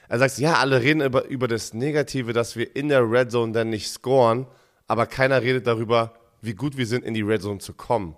Er 0.08 0.18
sagt, 0.18 0.38
ja, 0.38 0.54
alle 0.54 0.82
reden 0.82 1.00
über, 1.00 1.24
über 1.26 1.48
das 1.48 1.72
Negative, 1.72 2.32
dass 2.32 2.56
wir 2.56 2.74
in 2.76 2.88
der 2.88 3.08
Red 3.10 3.30
Zone 3.30 3.52
dann 3.52 3.70
nicht 3.70 3.88
scoren, 3.88 4.46
aber 4.86 5.06
keiner 5.06 5.42
redet 5.42 5.66
darüber, 5.66 6.14
wie 6.42 6.54
gut 6.54 6.76
wir 6.76 6.86
sind, 6.86 7.04
in 7.04 7.14
die 7.14 7.22
Red 7.22 7.42
Zone 7.42 7.58
zu 7.58 7.72
kommen. 7.72 8.16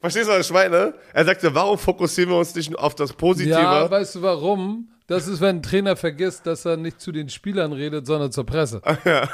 Verstehst 0.00 0.28
du, 0.28 0.32
was 0.32 0.46
ich 0.46 0.52
meine? 0.52 0.94
Er 1.12 1.24
sagte, 1.24 1.52
warum 1.54 1.76
fokussieren 1.76 2.30
wir 2.30 2.38
uns 2.38 2.54
nicht 2.54 2.76
auf 2.78 2.94
das 2.94 3.12
Positive? 3.12 3.58
Ja, 3.58 3.90
weißt 3.90 4.16
du 4.16 4.22
warum? 4.22 4.88
Das 5.08 5.26
ist, 5.26 5.40
wenn 5.40 5.56
ein 5.56 5.62
Trainer 5.62 5.96
vergisst, 5.96 6.46
dass 6.46 6.64
er 6.64 6.76
nicht 6.76 7.00
zu 7.00 7.10
den 7.12 7.28
Spielern 7.28 7.72
redet, 7.72 8.06
sondern 8.06 8.30
zur 8.30 8.44
Presse. 8.44 8.80
ja. 9.04 9.28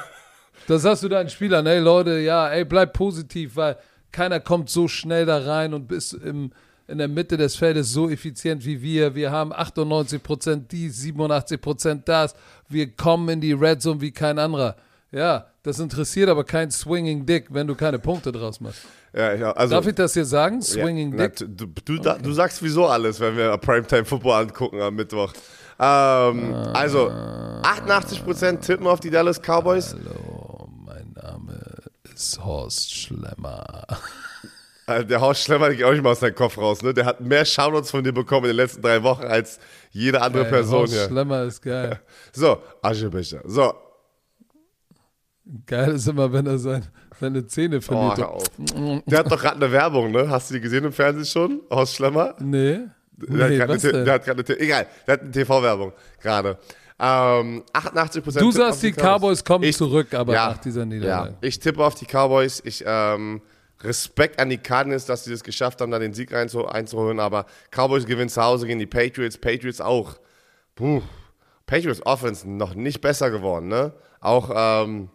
Das 0.66 0.82
sagst 0.82 1.02
du 1.02 1.08
deinen 1.08 1.28
Spielern, 1.28 1.66
ey 1.66 1.80
Leute, 1.80 2.20
ja, 2.20 2.48
ey, 2.48 2.64
bleib 2.64 2.94
positiv, 2.94 3.56
weil 3.56 3.76
keiner 4.12 4.40
kommt 4.40 4.70
so 4.70 4.88
schnell 4.88 5.26
da 5.26 5.38
rein 5.38 5.74
und 5.74 5.88
bis 5.88 6.12
im, 6.12 6.52
in 6.86 6.98
der 6.98 7.08
Mitte 7.08 7.36
des 7.36 7.56
Feldes 7.56 7.92
so 7.92 8.08
effizient 8.08 8.64
wie 8.64 8.80
wir. 8.80 9.14
Wir 9.14 9.30
haben 9.32 9.52
98% 9.52 10.68
dies, 10.70 11.02
87% 11.02 12.02
das. 12.04 12.34
Wir 12.68 12.90
kommen 12.92 13.28
in 13.28 13.40
die 13.40 13.52
Red 13.52 13.82
Zone 13.82 14.00
wie 14.00 14.12
kein 14.12 14.38
anderer. 14.38 14.76
Ja, 15.10 15.48
das 15.64 15.78
interessiert 15.78 16.28
aber 16.28 16.44
kein 16.44 16.70
Swinging 16.70 17.24
Dick, 17.24 17.46
wenn 17.48 17.66
du 17.66 17.74
keine 17.74 17.98
Punkte 17.98 18.30
draus 18.30 18.60
machst. 18.60 18.82
Ja, 19.14 19.52
also, 19.52 19.74
Darf 19.74 19.86
ich 19.86 19.94
das 19.94 20.12
hier 20.12 20.26
sagen? 20.26 20.60
Swinging 20.60 21.18
ja, 21.18 21.28
Dick? 21.28 21.40
na, 21.40 21.46
du, 21.48 21.66
du, 21.66 21.98
da, 21.98 22.18
du 22.18 22.32
sagst 22.32 22.62
wieso 22.62 22.86
alles, 22.86 23.18
wenn 23.18 23.36
wir 23.36 23.56
Primetime 23.56 24.04
Football 24.04 24.42
angucken 24.42 24.80
am 24.80 24.94
Mittwoch. 24.94 25.32
Ähm, 25.78 26.54
also, 26.74 27.08
88% 27.08 28.60
tippen 28.60 28.86
auf 28.86 29.00
die 29.00 29.10
Dallas 29.10 29.40
Cowboys. 29.40 29.94
Hallo, 29.94 30.68
mein 30.84 31.14
Name 31.14 31.58
ist 32.14 32.44
Horst 32.44 32.94
Schlemmer. 32.94 33.86
Also 34.86 35.04
der 35.08 35.20
Horst 35.22 35.44
Schlemmer 35.44 35.70
geht 35.70 35.84
auch 35.84 35.92
nicht 35.92 36.02
mal 36.02 36.10
aus 36.10 36.20
seinem 36.20 36.34
Kopf 36.34 36.58
raus, 36.58 36.82
ne? 36.82 36.92
Der 36.92 37.06
hat 37.06 37.22
mehr 37.22 37.46
Shoutouts 37.46 37.90
von 37.90 38.04
dir 38.04 38.12
bekommen 38.12 38.44
in 38.44 38.50
den 38.50 38.56
letzten 38.56 38.82
drei 38.82 39.02
Wochen 39.02 39.24
als 39.24 39.58
jede 39.92 40.20
andere 40.20 40.44
Ey, 40.44 40.50
Person 40.50 40.80
Horst 40.80 40.92
hier. 40.92 41.06
Schlemmer 41.06 41.44
ist 41.44 41.62
geil. 41.62 42.00
So, 42.32 42.58
Aschebecher. 42.82 43.40
So, 43.44 43.72
Geil 45.66 45.92
ist 45.92 46.08
immer, 46.08 46.32
wenn 46.32 46.46
er 46.46 46.58
sein, 46.58 46.86
seine 47.20 47.46
Zähne 47.46 47.78
oh, 47.78 47.80
verliert. 47.80 48.22
auf. 48.22 48.44
Der 49.06 49.18
hat 49.18 49.30
doch 49.30 49.40
gerade 49.40 49.56
eine 49.56 49.70
Werbung, 49.70 50.10
ne? 50.10 50.28
Hast 50.28 50.50
du 50.50 50.54
die 50.54 50.60
gesehen 50.60 50.84
im 50.84 50.92
Fernsehen 50.92 51.26
schon? 51.26 51.60
Horst 51.70 51.96
Schlemmer? 51.96 52.34
nee. 52.40 52.80
Der 53.16 53.48
nee 53.48 53.60
hat 53.60 53.68
gerade 54.24 54.44
eine, 54.44 54.58
egal, 54.60 54.86
der 55.06 55.12
hat 55.12 55.20
eine 55.20 55.30
TV-Werbung 55.30 55.92
gerade. 56.20 56.58
Ähm, 56.98 57.62
88% 57.72 58.12
Du 58.12 58.22
tippen 58.22 58.46
auf 58.48 58.52
sagst, 58.54 58.82
die 58.82 58.92
Cowboys 58.92 59.44
kommen 59.44 59.64
Ich- 59.64 59.76
zurück, 59.76 60.12
aber 60.14 60.32
ja, 60.32 60.48
nach 60.50 60.58
dieser 60.58 60.80
Ja, 60.80 60.86
Niederlage. 60.86 61.34
ich 61.40 61.58
tippe 61.60 61.84
auf 61.84 61.94
die 61.94 62.06
Cowboys. 62.06 62.60
Ich 62.64 62.82
ähm, 62.84 63.40
Respekt 63.82 64.40
an 64.40 64.48
die 64.50 64.58
Cardinals, 64.58 65.06
dass 65.06 65.24
sie 65.24 65.30
das 65.30 65.44
geschafft 65.44 65.80
haben, 65.80 65.92
da 65.92 65.98
den 66.00 66.12
Sieg 66.12 66.32
einzu 66.34 66.66
einzuholen. 66.66 67.20
Aber 67.20 67.46
Cowboys 67.70 68.04
gewinnen 68.06 68.28
zu 68.30 68.42
Hause 68.42 68.66
gegen 68.66 68.78
die 68.80 68.86
Patriots. 68.86 69.38
Patriots 69.38 69.80
auch. 69.80 70.16
Puh. 70.74 71.02
Patriots 71.66 72.04
Offense 72.04 72.48
noch 72.48 72.74
nicht 72.74 73.00
besser 73.00 73.30
geworden, 73.30 73.68
ne? 73.68 73.92
Auch 74.20 74.50
ähm, 74.84 75.08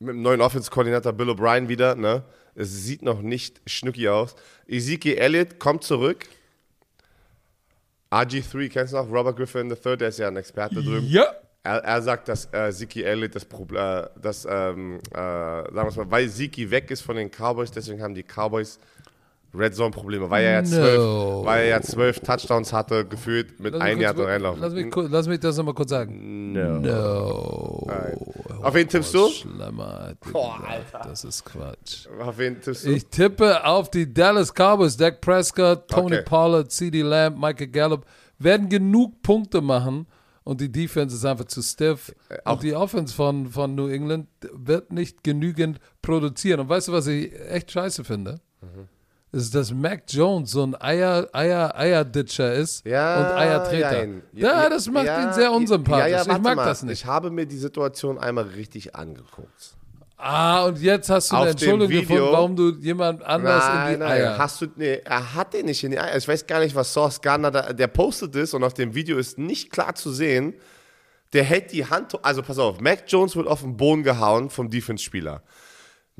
mit 0.00 0.14
dem 0.14 0.22
neuen 0.22 0.40
Offense-Koordinator 0.40 1.12
Bill 1.12 1.28
O'Brien 1.30 1.68
wieder, 1.68 1.94
ne? 1.94 2.22
Es 2.54 2.70
sieht 2.84 3.02
noch 3.02 3.20
nicht 3.22 3.60
schnucki 3.66 4.08
aus. 4.08 4.34
Ezekiel 4.66 5.16
Elliott 5.18 5.58
kommt 5.58 5.84
zurück. 5.84 6.26
RG3, 8.10 8.68
kennst 8.70 8.92
du 8.92 8.96
noch? 8.96 9.08
Robert 9.10 9.36
Griffin 9.36 9.70
III, 9.70 9.96
der 9.96 10.08
ist 10.08 10.18
ja 10.18 10.28
ein 10.28 10.36
Experte 10.36 10.82
drüben. 10.82 11.06
Ja. 11.06 11.26
Er, 11.62 11.76
er 11.84 12.00
sagt, 12.02 12.28
dass 12.28 12.48
äh, 12.52 12.72
Ziki 12.72 13.02
Elliott 13.02 13.34
das 13.34 13.44
Problem, 13.44 13.80
äh, 13.82 14.06
das, 14.20 14.46
ähm, 14.50 14.98
äh, 15.12 15.14
sagen 15.14 15.74
wir 15.74 16.04
mal, 16.04 16.10
weil 16.10 16.28
Ziki 16.30 16.70
weg 16.70 16.90
ist 16.90 17.02
von 17.02 17.16
den 17.16 17.30
Cowboys, 17.30 17.70
deswegen 17.70 18.02
haben 18.02 18.14
die 18.14 18.24
Cowboys 18.24 18.80
Red 19.52 19.74
Zone 19.74 19.90
Probleme, 19.90 20.30
weil 20.30 20.44
er 20.44 20.52
ja 20.52 20.62
No. 20.62 20.68
zwölf, 20.68 21.44
weil 21.46 21.60
er 21.64 21.66
ja 21.68 21.80
zwölf 21.82 22.20
Touchdowns 22.20 22.72
hatte, 22.72 23.04
gefühlt 23.04 23.60
mit 23.60 23.74
einem 23.74 24.00
Jahr 24.00 24.18
reinlaufen. 24.18 24.62
Lass 24.62 24.72
mich, 24.72 24.86
lass 24.94 25.26
mich 25.28 25.40
das 25.40 25.56
nochmal 25.58 25.74
kurz 25.74 25.90
sagen. 25.90 26.52
No. 26.52 26.78
No. 26.78 27.90
Auf 28.62 28.74
wen 28.74 28.88
tippst 28.88 29.14
du? 29.14 29.28
Dir 29.28 30.16
Boah, 30.32 30.58
gesagt, 30.84 31.06
Das 31.06 31.24
ist 31.24 31.44
Quatsch. 31.44 32.06
Auf 32.20 32.38
wen 32.38 32.60
tippst 32.60 32.84
du? 32.86 32.90
Ich 32.92 33.06
tippe 33.06 33.64
auf 33.64 33.90
die 33.90 34.12
Dallas 34.12 34.52
Cowboys. 34.52 34.96
Dak 34.96 35.20
Prescott, 35.20 35.88
Tony 35.88 36.16
Okay. 36.16 36.24
Pollard, 36.24 36.70
CD 36.72 37.02
Lamb, 37.02 37.38
Michael 37.38 37.68
Gallup 37.68 38.06
werden 38.38 38.68
genug 38.68 39.20
Punkte 39.22 39.60
machen 39.60 40.06
und 40.44 40.60
die 40.60 40.70
Defense 40.72 41.14
ist 41.14 41.24
einfach 41.24 41.44
zu 41.46 41.62
stiff. 41.62 42.14
auch- 42.44 42.54
und 42.54 42.62
die 42.62 42.74
Offense 42.74 43.14
von, 43.14 43.46
von 43.48 43.74
New 43.74 43.88
England 43.88 44.28
wird 44.52 44.92
nicht 44.92 45.22
genügend 45.22 45.78
produzieren. 46.02 46.60
Und 46.60 46.68
weißt 46.68 46.88
du, 46.88 46.92
was 46.92 47.06
ich 47.06 47.32
echt 47.50 47.70
scheiße 47.70 48.04
finde? 48.04 48.40
Mhm. 48.62 48.88
Ist, 49.32 49.54
dass 49.54 49.72
Mac 49.72 50.02
Jones 50.08 50.50
so 50.50 50.64
ein 50.64 50.74
Eier, 50.80 51.28
Eier, 51.32 51.72
Eierditcher 51.76 52.52
ist 52.52 52.84
ja, 52.84 53.20
und 53.20 53.36
Eiertreter. 53.36 53.98
jein. 53.98 54.22
Ja, 54.32 54.68
das 54.68 54.88
macht 54.88 55.06
ja, 55.06 55.28
ihn 55.28 55.32
sehr 55.32 55.52
unsympathisch. 55.52 56.10
Ja, 56.10 56.22
ich 56.22 56.42
mag 56.42 56.56
mal. 56.56 56.64
das 56.64 56.82
nicht. 56.82 57.00
Ich 57.00 57.06
habe 57.06 57.30
mir 57.30 57.46
die 57.46 57.56
Situation 57.58 58.18
einmal 58.18 58.44
richtig 58.44 58.96
angeguckt. 58.96 59.76
Ah, 60.22 60.66
und 60.66 60.80
jetzt 60.82 61.08
hast 61.08 61.30
du 61.30 61.36
Auf 61.36 61.42
eine 61.42 61.50
Entschuldigung 61.52 61.88
gefunden, 61.88 62.32
warum 62.32 62.56
du 62.56 62.70
jemand 62.72 63.22
anders 63.22 63.92
in 63.92 64.00
die 64.00 64.04
Eier. 64.04 64.36
Hast 64.36 64.60
du, 64.60 64.66
nee, 64.76 65.00
er 65.04 65.34
hat 65.34 65.54
den 65.54 65.66
nicht 65.66 65.82
in 65.82 65.92
die 65.92 65.98
Eier. 65.98 66.16
Ich 66.16 66.28
weiß 66.28 66.46
gar 66.46 66.60
nicht, 66.60 66.74
was 66.74 66.92
Sauce 66.92 67.20
Gardner 67.22 67.50
da, 67.50 67.72
der 67.72 67.86
postet 67.86 68.34
ist 68.36 68.52
und 68.52 68.62
auf 68.62 68.74
dem 68.74 68.94
Video 68.94 69.16
ist 69.16 69.38
nicht 69.38 69.70
klar 69.70 69.94
zu 69.94 70.10
sehen. 70.12 70.54
Der 71.32 71.44
hält 71.44 71.72
die 71.72 71.86
Hand, 71.86 72.18
also 72.22 72.42
pass 72.42 72.58
auf, 72.58 72.80
Mac 72.80 73.04
Jones 73.06 73.36
wird 73.36 73.46
auf 73.46 73.62
den 73.62 73.76
Boden 73.76 74.02
gehauen 74.02 74.50
vom 74.50 74.68
Defense-Spieler. 74.68 75.42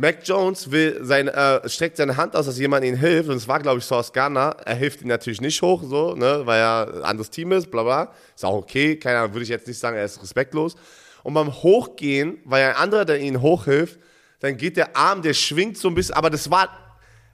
Mac 0.01 0.21
Jones 0.25 0.71
will 0.71 0.99
sein, 1.03 1.29
äh, 1.29 1.69
streckt 1.69 1.99
seine 1.99 2.17
Hand 2.17 2.35
aus, 2.35 2.47
dass 2.47 2.59
jemand 2.59 2.87
ihm 2.87 2.97
hilft. 2.97 3.29
Und 3.29 3.37
es 3.37 3.47
war, 3.47 3.61
glaube 3.61 3.81
ich, 3.81 3.85
Sauce 3.85 4.13
Gardner. 4.13 4.57
Er 4.65 4.75
hilft 4.75 5.03
ihm 5.03 5.09
natürlich 5.09 5.43
nicht 5.43 5.61
hoch, 5.61 5.83
so, 5.85 6.15
ne, 6.15 6.41
weil 6.45 6.59
er 6.59 6.95
ein 6.95 7.03
anderes 7.03 7.29
Team 7.29 7.53
ist, 7.53 7.71
bla 7.71 7.83
bla. 7.83 8.13
Ist 8.35 8.45
auch 8.45 8.55
okay, 8.55 8.97
keine 8.97 9.19
Ahnung, 9.19 9.35
würde 9.35 9.43
ich 9.43 9.51
jetzt 9.51 9.67
nicht 9.67 9.79
sagen, 9.79 9.99
er 9.99 10.07
ist 10.07 10.23
respektlos. 10.23 10.75
Und 11.23 11.35
beim 11.35 11.53
Hochgehen, 11.53 12.39
weil 12.47 12.65
ein 12.65 12.77
anderer, 12.77 13.05
der 13.05 13.21
ihn 13.21 13.43
hochhilft, 13.43 13.99
dann 14.41 14.57
geht 14.57 14.79
der 14.79 14.97
Arm, 14.97 15.21
der 15.21 15.35
schwingt 15.35 15.77
so 15.77 15.89
ein 15.89 15.95
bisschen, 15.95 16.15
aber 16.15 16.31
das 16.31 16.51
war, 16.51 16.71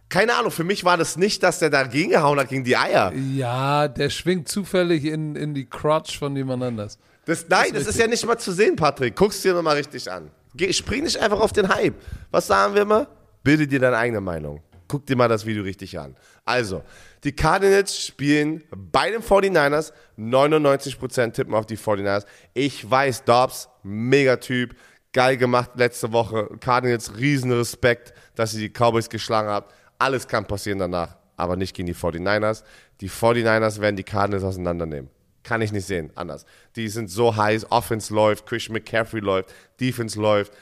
keine 0.09 0.35
Ahnung, 0.35 0.51
für 0.51 0.64
mich 0.64 0.85
war 0.85 0.97
das 0.97 1.17
nicht, 1.17 1.45
dass 1.45 1.61
der 1.61 1.71
dagegen 1.71 2.11
gehauen 2.11 2.41
hat, 2.41 2.49
gegen 2.49 2.64
die 2.64 2.77
Eier. 2.77 3.12
Ja, 3.12 3.87
der 3.87 4.11
schwingt 4.11 4.49
zufällig 4.49 5.05
in, 5.05 5.37
in 5.37 5.55
die 5.55 5.67
Crotch 5.67 6.19
von 6.19 6.35
jemand 6.35 6.64
anders. 6.64 6.99
Das, 7.27 7.47
nein, 7.49 7.69
das 7.75 7.87
ist 7.87 7.99
ja 7.99 8.09
nicht 8.09 8.27
mal 8.27 8.39
zu 8.39 8.51
sehen, 8.51 8.75
Patrick. 8.75 9.14
Guck's 9.14 9.43
dir 9.43 9.55
nochmal 9.55 9.77
richtig 9.77 10.11
an. 10.11 10.31
Geh, 10.57 10.72
spring 10.72 11.04
nicht 11.04 11.18
einfach 11.18 11.40
auf 11.40 11.52
den 11.52 11.68
Hype. 11.68 11.94
Was 12.30 12.46
sagen 12.46 12.74
wir 12.74 12.82
immer? 12.82 13.09
Bilde 13.42 13.66
dir 13.66 13.78
deine 13.78 13.96
eigene 13.96 14.20
Meinung. 14.20 14.62
Guck 14.88 15.04
dir 15.07 15.16
mal 15.16 15.28
das 15.28 15.44
Video 15.44 15.64
richtig 15.64 15.98
an. 15.98 16.16
Also, 16.44 16.82
die 17.24 17.32
Cardinals 17.32 17.98
spielen 17.98 18.62
bei 18.70 19.11
den 19.11 19.20
49ers. 19.20 19.92
99% 20.16 21.32
tippen 21.32 21.54
auf 21.54 21.66
die 21.66 21.76
49ers. 21.76 22.24
Ich 22.54 22.88
weiß, 22.88 23.24
Dobbs, 23.24 23.68
Megatyp, 23.82 24.76
geil 25.12 25.36
gemacht 25.36 25.72
letzte 25.74 26.12
Woche. 26.12 26.48
Cardinals, 26.61 27.16
riesen 27.18 27.50
Respekt, 27.52 28.14
dass 28.36 28.52
sie 28.52 28.61
die 28.61 28.70
Cowboys 28.70 29.09
geschlagen 29.09 29.48
haben. 29.48 29.66
Alles 29.98 30.28
kann 30.28 30.46
passieren 30.46 30.78
danach, 30.78 31.16
aber 31.36 31.57
nicht 31.57 31.74
gegen 31.74 31.86
die 31.86 31.94
49ers. 31.94 32.62
Die 33.00 33.11
49ers 33.11 33.80
werden 33.80 33.96
die 33.96 34.04
Cardinals 34.04 34.44
auseinandernehmen. 34.44 35.11
Kann 35.47 35.62
ich 35.62 35.70
nicht 35.70 35.86
sehen, 35.86 36.11
anders. 36.16 36.44
Die 36.74 36.88
sind 36.88 37.09
so 37.09 37.36
heiß, 37.36 37.70
Offense 37.70 38.12
läuft, 38.12 38.47
Christian 38.47 38.72
McCaffrey 38.72 39.20
läuft, 39.20 39.55
Defense 39.80 40.20
läuft, 40.20 40.53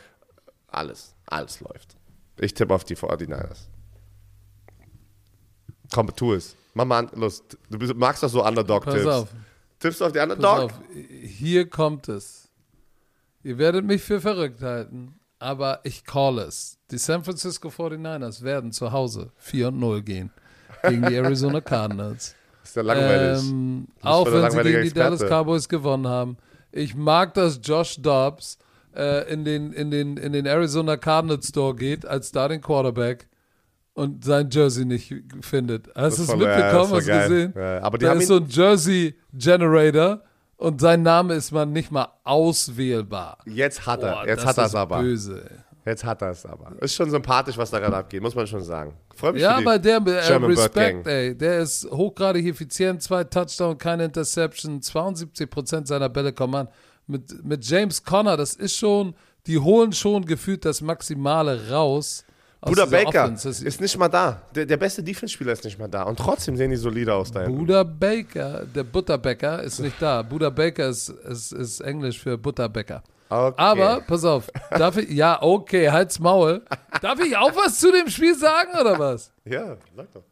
alles, 0.66 1.14
alles 1.24 1.60
läuft. 1.60 1.96
Ich 2.38 2.52
tippe 2.52 2.74
auf 2.74 2.84
die 2.84 2.94
49ers. 2.94 3.60
Komm, 5.90 6.14
tu 6.14 6.34
es. 6.34 6.54
Mach 6.74 6.84
mal 6.84 6.98
an, 6.98 7.10
los. 7.14 7.42
Du 7.70 7.78
bist, 7.78 7.94
magst 7.94 8.22
doch 8.22 8.28
so 8.28 8.40
Pass 8.40 8.50
Underdog-Tipps. 8.50 9.06
auf, 9.06 9.28
Tippst 9.78 10.02
du 10.02 10.04
auf 10.04 10.12
die 10.12 10.18
pass 10.18 10.28
Underdog? 10.28 10.58
auf. 10.64 10.80
Hier 11.22 11.70
kommt 11.70 12.10
es. 12.10 12.50
Ihr 13.42 13.56
werdet 13.56 13.86
mich 13.86 14.02
für 14.02 14.20
verrückt 14.20 14.60
halten, 14.60 15.18
aber 15.38 15.80
ich 15.84 16.04
call 16.04 16.40
es. 16.40 16.76
Die 16.90 16.98
San 16.98 17.24
Francisco 17.24 17.68
49ers 17.68 18.42
werden 18.42 18.70
zu 18.70 18.92
Hause 18.92 19.32
4 19.38 19.68
und 19.68 19.78
0 19.78 20.02
gehen 20.02 20.30
gegen 20.86 21.06
die 21.06 21.14
Arizona 21.14 21.62
Cardinals. 21.62 22.34
Ist 22.64 22.76
ja 22.76 22.82
langweilig. 22.82 23.42
Ähm, 23.42 23.86
auch 24.02 24.26
wenn 24.26 24.50
sie 24.50 24.62
gegen 24.62 24.82
die 24.82 24.92
Dallas 24.92 25.20
Experte. 25.20 25.44
Cowboys 25.44 25.68
gewonnen 25.68 26.08
haben. 26.08 26.36
Ich 26.72 26.94
mag, 26.96 27.34
dass 27.34 27.60
Josh 27.62 27.96
Dobbs 28.00 28.58
äh, 28.96 29.30
in, 29.32 29.44
den, 29.44 29.72
in, 29.72 29.90
den, 29.90 30.16
in 30.16 30.32
den 30.32 30.46
Arizona 30.46 30.96
Cardinals 30.96 31.48
Store 31.48 31.74
geht 31.74 32.04
als 32.06 32.28
Starting 32.28 32.60
Quarterback 32.60 33.28
und 33.92 34.24
sein 34.24 34.48
Jersey 34.50 34.84
nicht 34.84 35.14
findet. 35.40 35.88
Hast 35.94 36.18
du 36.18 36.22
es 36.22 36.28
ja, 36.28 36.36
mitbekommen? 36.36 36.90
war 36.90 36.98
Hast 36.98 37.08
du 37.08 37.12
gesehen? 37.12 37.52
Ja, 37.56 37.82
aber 37.82 37.98
die 37.98 38.04
da 38.06 38.10
haben 38.10 38.20
ist 38.20 38.28
so 38.28 38.36
ein 38.36 38.46
Jersey 38.48 39.14
Generator 39.32 40.22
und 40.56 40.80
sein 40.80 41.02
Name 41.02 41.34
ist 41.34 41.52
man 41.52 41.72
nicht 41.72 41.90
mal 41.90 42.08
auswählbar. 42.24 43.38
Jetzt 43.46 43.86
hat 43.86 44.02
er, 44.02 44.12
Boah, 44.12 44.26
jetzt 44.26 44.40
das 44.40 44.46
hat 44.46 44.58
er 44.58 44.66
es 44.66 44.74
aber. 44.74 45.00
Böse. 45.00 45.44
ey. 45.50 45.58
Jetzt 45.84 46.04
hat 46.04 46.22
er 46.22 46.30
es 46.30 46.46
aber. 46.46 46.72
Ist 46.80 46.94
schon 46.94 47.10
sympathisch, 47.10 47.58
was 47.58 47.70
da 47.70 47.78
gerade 47.78 47.96
abgeht, 47.96 48.22
muss 48.22 48.34
man 48.34 48.46
schon 48.46 48.62
sagen. 48.62 48.94
Freut 49.14 49.34
mich 49.34 49.42
Ja, 49.42 49.56
aber 49.56 49.78
der 49.78 49.98
äh, 49.98 50.26
German 50.26 50.50
Respekt, 50.50 51.06
ey. 51.06 51.36
Der 51.36 51.60
ist 51.60 51.86
hochgradig 51.90 52.46
effizient, 52.46 53.02
zwei 53.02 53.24
Touchdown, 53.24 53.76
keine 53.76 54.06
Interception, 54.06 54.80
72% 54.80 55.86
seiner 55.86 56.08
Bälle 56.08 56.32
kommen 56.32 56.54
an. 56.54 56.68
Mit, 57.06 57.44
mit 57.44 57.64
James 57.66 58.02
Conner, 58.02 58.36
das 58.38 58.54
ist 58.54 58.76
schon, 58.76 59.14
die 59.46 59.58
holen 59.58 59.92
schon 59.92 60.24
gefühlt 60.24 60.64
das 60.64 60.80
Maximale 60.80 61.68
raus. 61.68 62.24
Buda 62.62 62.86
dieser 62.86 63.04
Baker 63.04 63.24
Offense. 63.24 63.66
Ist 63.66 63.80
nicht 63.80 63.98
mal 63.98 64.08
da. 64.08 64.40
Der, 64.54 64.64
der 64.64 64.78
beste 64.78 65.02
Defense-Spieler 65.02 65.52
ist 65.52 65.64
nicht 65.64 65.78
mal 65.78 65.88
da. 65.88 66.04
Und 66.04 66.18
trotzdem 66.18 66.56
sehen 66.56 66.70
die 66.70 66.76
solide 66.76 67.12
aus 67.12 67.30
da. 67.30 67.46
Buda 67.46 67.82
Baker, 67.82 68.64
der 68.64 68.84
Butterbäcker 68.84 69.62
ist 69.62 69.80
nicht 69.80 70.00
da. 70.00 70.22
Buda 70.22 70.48
Baker 70.48 70.88
ist, 70.88 71.10
ist, 71.10 71.52
ist 71.52 71.80
Englisch 71.80 72.18
für 72.18 72.38
Butterbäcker. 72.38 73.02
Okay. 73.34 73.60
Aber, 73.60 74.00
pass 74.02 74.24
auf, 74.24 74.50
darf 74.70 74.96
ich, 74.96 75.10
ja, 75.10 75.42
okay, 75.42 75.90
halt's 75.90 76.20
Maul. 76.20 76.64
Darf 77.02 77.18
ich 77.20 77.36
auch 77.36 77.54
was 77.56 77.80
zu 77.80 77.90
dem 77.90 78.08
Spiel 78.08 78.36
sagen 78.36 78.78
oder 78.80 78.96
was? 78.98 79.32
Ja, 79.44 79.76
sag 79.96 80.12
doch. 80.12 80.22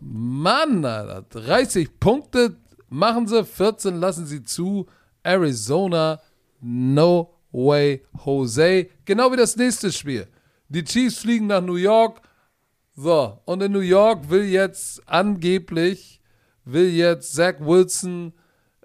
Mann, 0.00 0.84
Alter, 0.84 1.22
30 1.22 2.00
Punkte 2.00 2.56
machen 2.88 3.26
sie, 3.26 3.44
14 3.44 3.96
lassen 3.96 4.26
sie 4.26 4.42
zu. 4.42 4.86
Arizona, 5.22 6.20
no 6.60 7.34
way, 7.52 8.02
Jose. 8.24 8.88
Genau 9.04 9.32
wie 9.32 9.36
das 9.36 9.56
nächste 9.56 9.92
Spiel. 9.92 10.26
Die 10.68 10.84
Chiefs 10.84 11.18
fliegen 11.18 11.46
nach 11.46 11.62
New 11.62 11.76
York. 11.76 12.20
So, 12.94 13.40
und 13.44 13.62
in 13.62 13.72
New 13.72 13.80
York 13.80 14.28
will 14.28 14.44
jetzt 14.44 15.00
angeblich, 15.08 16.20
will 16.64 16.88
jetzt 16.88 17.34
Zach 17.34 17.54
Wilson 17.60 18.32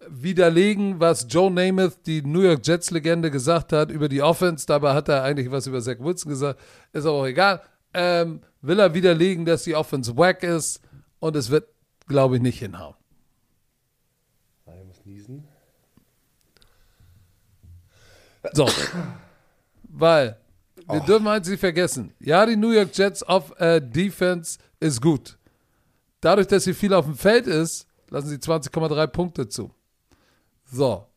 widerlegen, 0.09 0.99
was 0.99 1.25
Joe 1.29 1.51
Namath, 1.51 2.05
die 2.05 2.21
New 2.21 2.41
York 2.41 2.65
Jets-Legende, 2.65 3.31
gesagt 3.31 3.73
hat 3.73 3.91
über 3.91 4.09
die 4.09 4.21
Offense. 4.21 4.65
Dabei 4.65 4.93
hat 4.93 5.09
er 5.09 5.23
eigentlich 5.23 5.51
was 5.51 5.67
über 5.67 5.81
Zach 5.81 5.99
Wilson 5.99 6.29
gesagt. 6.29 6.59
Ist 6.91 7.05
aber 7.05 7.17
auch 7.17 7.25
egal. 7.25 7.61
Ähm, 7.93 8.41
will 8.61 8.79
er 8.79 8.93
widerlegen, 8.93 9.45
dass 9.45 9.63
die 9.63 9.75
Offense 9.75 10.15
wack 10.17 10.43
ist 10.43 10.81
und 11.19 11.35
es 11.35 11.49
wird, 11.49 11.67
glaube 12.07 12.37
ich, 12.37 12.41
nicht 12.41 12.59
hinhauen. 12.59 12.95
Ich 14.65 14.85
muss 14.85 15.05
niesen. 15.05 15.47
So. 18.51 18.67
Weil, 19.83 20.37
wir 20.89 20.99
dürfen 21.01 21.27
eins 21.27 21.47
nicht 21.47 21.59
vergessen. 21.59 22.13
Ja, 22.19 22.45
die 22.45 22.55
New 22.55 22.71
York 22.71 22.89
Jets 22.97 23.23
auf 23.23 23.57
äh, 23.59 23.79
Defense 23.79 24.59
ist 24.79 25.01
gut. 25.01 25.37
Dadurch, 26.19 26.47
dass 26.47 26.63
sie 26.63 26.73
viel 26.73 26.93
auf 26.93 27.05
dem 27.05 27.15
Feld 27.15 27.47
ist, 27.47 27.87
lassen 28.09 28.29
sie 28.29 28.37
20,3 28.37 29.07
Punkte 29.07 29.47
zu. 29.47 29.73
So. 30.73 31.07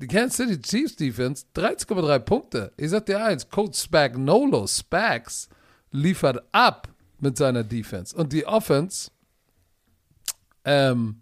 Die 0.00 0.06
Kansas 0.06 0.36
City 0.36 0.60
Chiefs 0.60 0.96
Defense, 0.96 1.46
13,3 1.54 2.18
Punkte. 2.18 2.72
Ich 2.76 2.90
sag 2.90 3.06
dir 3.06 3.24
eins, 3.24 3.48
Coach 3.48 3.78
Spagnolo, 3.78 4.66
Spags, 4.66 5.48
liefert 5.90 6.42
ab 6.52 6.88
mit 7.18 7.36
seiner 7.36 7.64
Defense. 7.64 8.14
Und 8.14 8.32
die 8.32 8.46
Offense, 8.46 9.10
ähm, 10.64 11.20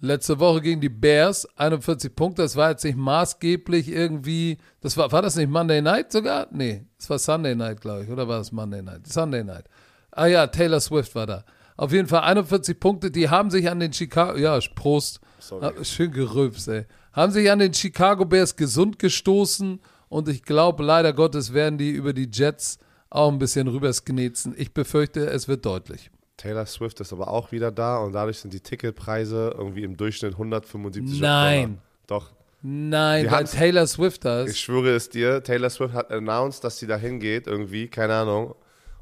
Letzte 0.00 0.38
Woche 0.38 0.60
gegen 0.60 0.80
die 0.80 0.88
Bears, 0.88 1.44
41 1.56 2.14
Punkte. 2.14 2.42
Das 2.42 2.54
war 2.54 2.70
jetzt 2.70 2.84
nicht 2.84 2.96
maßgeblich 2.96 3.88
irgendwie. 3.88 4.58
Das 4.80 4.96
war, 4.96 5.10
war 5.10 5.22
das 5.22 5.34
nicht 5.34 5.50
Monday 5.50 5.82
Night 5.82 6.12
sogar? 6.12 6.46
Nee, 6.52 6.84
das 6.98 7.10
war 7.10 7.18
Sunday 7.18 7.56
Night, 7.56 7.80
glaube 7.80 8.04
ich. 8.04 8.10
Oder 8.10 8.28
war 8.28 8.38
das 8.38 8.52
Monday 8.52 8.80
Night? 8.80 9.08
Sunday 9.08 9.42
Night. 9.42 9.64
Ah 10.12 10.26
ja, 10.26 10.46
Taylor 10.46 10.78
Swift 10.78 11.16
war 11.16 11.26
da. 11.26 11.44
Auf 11.76 11.90
jeden 11.92 12.06
Fall 12.06 12.20
41 12.20 12.78
Punkte. 12.78 13.10
Die 13.10 13.28
haben 13.28 13.50
sich 13.50 13.68
an 13.68 13.80
den 13.80 13.92
Chicago. 13.92 14.38
Ja, 14.38 14.56
Prost. 14.76 15.18
Sorry. 15.38 15.84
Schön 15.84 16.10
gerülpst, 16.10 16.68
ey. 16.68 16.86
Haben 17.12 17.32
sich 17.32 17.50
an 17.50 17.58
den 17.58 17.74
Chicago 17.74 18.24
Bears 18.24 18.56
gesund 18.56 18.98
gestoßen. 18.98 19.80
Und 20.08 20.28
ich 20.28 20.42
glaube, 20.42 20.82
leider 20.82 21.12
Gottes 21.12 21.52
werden 21.52 21.78
die 21.78 21.90
über 21.90 22.12
die 22.12 22.28
Jets 22.32 22.78
auch 23.10 23.30
ein 23.30 23.38
bisschen 23.38 23.68
rübersknetzen. 23.68 24.54
Ich 24.56 24.72
befürchte, 24.72 25.26
es 25.26 25.48
wird 25.48 25.64
deutlich. 25.64 26.10
Taylor 26.36 26.66
Swift 26.66 27.00
ist 27.00 27.12
aber 27.12 27.28
auch 27.28 27.52
wieder 27.52 27.70
da 27.72 27.98
und 27.98 28.12
dadurch 28.12 28.38
sind 28.38 28.52
die 28.54 28.60
Ticketpreise 28.60 29.54
irgendwie 29.58 29.82
im 29.82 29.96
Durchschnitt 29.96 30.34
175 30.34 31.20
Nein. 31.20 31.80
Dollar. 32.06 32.22
Doch. 32.22 32.30
Nein, 32.62 33.30
weil 33.30 33.44
Taylor 33.44 33.86
Swift 33.86 34.24
da 34.24 34.42
ist. 34.42 34.52
Ich 34.52 34.60
schwöre 34.60 34.90
es 34.90 35.08
dir, 35.08 35.42
Taylor 35.42 35.70
Swift 35.70 35.94
hat 35.94 36.10
announced, 36.10 36.64
dass 36.64 36.78
sie 36.78 36.86
da 36.86 36.96
hingeht, 36.96 37.46
irgendwie, 37.46 37.88
keine 37.88 38.14
Ahnung. 38.14 38.54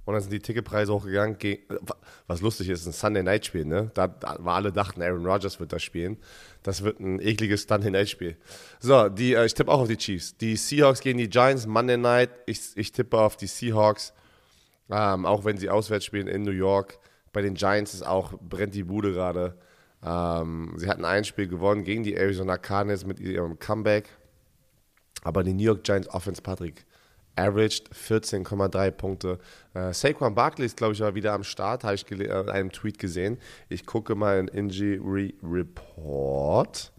Und 0.06 0.14
dann 0.14 0.22
sind 0.22 0.32
die 0.32 0.40
Ticketpreise 0.40 0.94
hochgegangen. 0.94 1.36
ge- 1.36 1.58
Was 2.26 2.40
lustig 2.40 2.68
ist, 2.70 2.86
ein 2.86 2.92
Sunday 2.92 3.22
Night 3.22 3.44
Spiel, 3.44 3.64
ne? 3.66 3.90
Da, 3.92 4.06
da 4.06 4.36
alle 4.44 4.72
dachten, 4.72 5.02
Aaron 5.02 5.26
Rodgers 5.26 5.60
wird 5.60 5.72
da 5.72 5.78
spielen. 5.78 6.16
Das 6.62 6.82
wird 6.82 7.00
ein 7.00 7.20
ekliges 7.20 7.64
Sunday 7.64 7.90
Night 7.90 8.08
Spiel. 8.08 8.36
So, 8.80 9.08
die, 9.10 9.34
äh, 9.34 9.44
ich 9.44 9.52
tippe 9.52 9.70
auch 9.70 9.80
auf 9.80 9.88
die 9.88 9.96
Chiefs. 9.98 10.36
Die 10.38 10.56
Seahawks 10.56 11.00
gegen 11.00 11.18
die 11.18 11.28
Giants, 11.28 11.66
Monday 11.66 11.98
Night. 11.98 12.30
Ich, 12.46 12.60
ich 12.76 12.92
tippe 12.92 13.18
auf 13.18 13.36
die 13.36 13.48
Seahawks. 13.48 14.14
Ähm, 14.88 15.26
auch 15.26 15.44
wenn 15.44 15.58
sie 15.58 15.68
auswärts 15.68 16.04
spielen 16.04 16.28
in 16.28 16.42
New 16.42 16.52
York. 16.52 16.98
Bei 17.32 17.42
den 17.42 17.54
Giants 17.54 17.92
ist 17.92 18.06
auch, 18.06 18.32
brennt 18.40 18.74
die 18.74 18.84
Bude 18.84 19.12
gerade. 19.12 19.58
Ähm, 20.04 20.74
sie 20.76 20.88
hatten 20.88 21.04
ein 21.04 21.24
Spiel 21.24 21.48
gewonnen 21.48 21.82
gegen 21.82 22.04
die 22.04 22.14
Arizona 22.14 22.56
Cardinals 22.58 23.04
mit 23.04 23.18
ihrem 23.18 23.58
Comeback. 23.58 24.08
Aber 25.24 25.42
die 25.42 25.52
New 25.52 25.64
York 25.64 25.82
Giants 25.82 26.08
Offense, 26.08 26.40
Patrick, 26.40 26.86
averaged 27.36 27.90
14,3 27.92 28.90
Punkte. 28.90 29.38
Äh, 29.74 29.92
Saquon 29.92 30.34
Barkley 30.34 30.66
ist, 30.66 30.76
glaube 30.76 30.94
ich, 30.94 31.02
auch 31.02 31.14
wieder 31.14 31.32
am 31.34 31.44
Start, 31.44 31.84
habe 31.84 31.94
ich 31.94 32.04
gele- 32.06 32.28
äh, 32.28 32.40
in 32.40 32.48
einem 32.48 32.72
Tweet 32.72 32.98
gesehen. 32.98 33.38
Ich 33.68 33.84
gucke 33.86 34.14
mal 34.14 34.38
in 34.38 34.48
Injury 34.48 35.34
Report. 35.42 36.92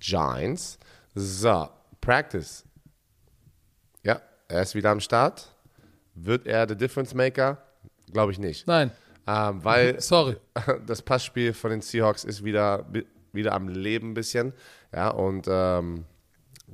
Giants. 0.00 0.78
So, 1.14 1.68
Practice. 2.00 2.64
Ja, 4.02 4.20
er 4.48 4.62
ist 4.62 4.74
wieder 4.74 4.90
am 4.90 5.00
Start. 5.00 5.48
Wird 6.14 6.46
er 6.46 6.66
der 6.66 6.76
Difference 6.76 7.14
Maker? 7.14 7.58
Glaube 8.12 8.32
ich 8.32 8.38
nicht. 8.38 8.66
Nein, 8.66 8.90
Ähm, 9.26 9.64
weil 9.64 10.00
sorry. 10.02 10.36
das 10.86 11.02
Passspiel 11.02 11.52
von 11.52 11.70
den 11.70 11.80
Seahawks 11.80 12.24
ist 12.24 12.44
wieder, 12.44 12.86
wieder 13.32 13.52
am 13.52 13.68
Leben 13.68 14.10
ein 14.10 14.14
bisschen. 14.14 14.52
Ja, 14.92 15.08
und 15.08 15.46
ähm, 15.48 16.04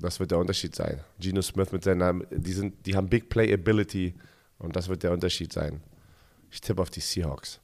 das 0.00 0.20
wird 0.20 0.30
der 0.30 0.38
Unterschied 0.38 0.74
sein. 0.74 1.00
Geno 1.18 1.42
Smith 1.42 1.72
mit 1.72 1.84
seiner, 1.84 2.14
die, 2.30 2.52
sind, 2.52 2.74
die 2.86 2.96
haben 2.96 3.08
Big 3.08 3.28
Play 3.28 3.52
Ability 3.52 4.14
und 4.58 4.76
das 4.76 4.88
wird 4.88 5.02
der 5.02 5.12
Unterschied 5.12 5.52
sein. 5.52 5.80
Ich 6.50 6.60
tippe 6.60 6.82
auf 6.82 6.90
die 6.90 7.00
Seahawks. 7.00 7.60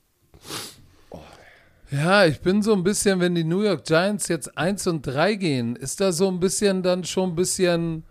Ja, 1.90 2.26
ich 2.26 2.40
bin 2.40 2.62
so 2.62 2.72
ein 2.72 2.82
bisschen, 2.82 3.20
wenn 3.20 3.34
die 3.34 3.44
New 3.44 3.62
York 3.62 3.84
Giants 3.84 4.28
jetzt 4.28 4.56
1 4.58 4.86
und 4.88 5.06
3 5.06 5.34
gehen, 5.34 5.76
ist 5.76 6.00
da 6.00 6.10
so 6.10 6.28
ein 6.28 6.40
bisschen 6.40 6.82
dann 6.82 7.04
schon 7.04 7.30
ein 7.30 7.36
bisschen, 7.36 8.02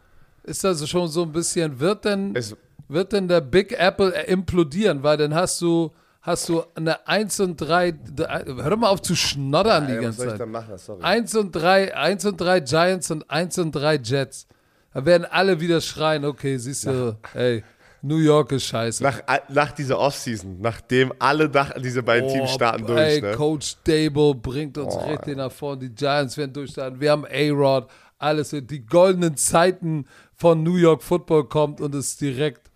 ist 0.44 0.64
da 0.64 0.74
so 0.74 0.88
schon 0.88 1.10
so 1.10 1.24
ein 1.24 1.34
bisschen, 1.34 1.80
wird 1.80 2.06
denn, 2.06 2.34
Es, 2.36 2.56
wird 2.88 3.12
denn 3.12 3.28
der 3.28 3.42
Big 3.42 3.74
Apple 3.74 4.12
implodieren? 4.28 5.04
Weil 5.04 5.18
dann 5.18 5.34
hast 5.34 5.62
du, 5.62 5.92
hast 6.26 6.50
du 6.50 6.64
eine 6.74 7.08
1 7.08 7.40
und 7.40 7.58
3, 7.58 7.94
hör 8.18 8.70
doch 8.70 8.78
mal 8.78 8.90
auf 8.90 9.02
zu 9.02 9.16
schnoddern 9.16 9.88
die 9.88 9.94
Ey, 9.94 9.98
was 9.98 10.04
ganze 10.04 10.18
soll 10.18 10.26
ich 10.26 10.32
Zeit. 10.32 10.40
dann 10.40 10.52
machen? 10.52 10.78
Sorry. 10.78 11.04
1 11.04 11.36
und 11.36 11.52
3, 11.52 11.96
1 11.96 12.26
und 12.26 12.42
3 12.42 12.60
Giants 12.62 13.12
und 13.12 13.30
1 13.30 13.58
und 13.60 13.72
3 13.72 13.96
Jets. 13.98 14.48
Da 14.94 15.06
werden 15.06 15.26
alle 15.30 15.60
wieder 15.60 15.82
schreien, 15.82 16.26
okay, 16.26 16.58
siehst 16.58 16.86
du, 16.86 17.18
ey, 17.34 17.64
New 18.02 18.18
York 18.18 18.52
ist 18.52 18.66
scheiße. 18.66 19.04
Nach, 19.04 19.20
nach 19.50 19.72
dieser 19.72 20.00
Offseason, 20.00 20.62
nachdem 20.62 21.12
alle 21.20 21.50
dachten, 21.50 21.82
diese 21.82 22.02
beiden 22.04 22.30
Teams 22.30 22.52
starten 22.52 22.86
durch. 22.86 23.00
Ey, 23.00 23.22
ne? 23.22 23.32
Coach 23.34 23.78
Dable 23.84 24.36
bringt 24.36 24.78
uns 24.78 24.96
richtig 25.08 25.38
nach 25.38 25.52
vorne. 25.52 25.82
Die 25.82 25.90
Giants 25.90 26.38
werden 26.38 26.54
durchstarten. 26.54 27.00
Wir 27.00 27.12
haben 27.12 27.26
A-Rod, 27.26 27.90
alles. 28.20 28.50
Die 28.52 28.86
goldenen 28.86 29.36
Zeiten 29.38 30.06
von 30.36 30.62
New 30.62 30.76
York 30.76 31.02
Football 31.02 31.46
kommt 31.46 31.82
und 31.82 31.96
es 31.96 32.16
direkt. 32.16 32.70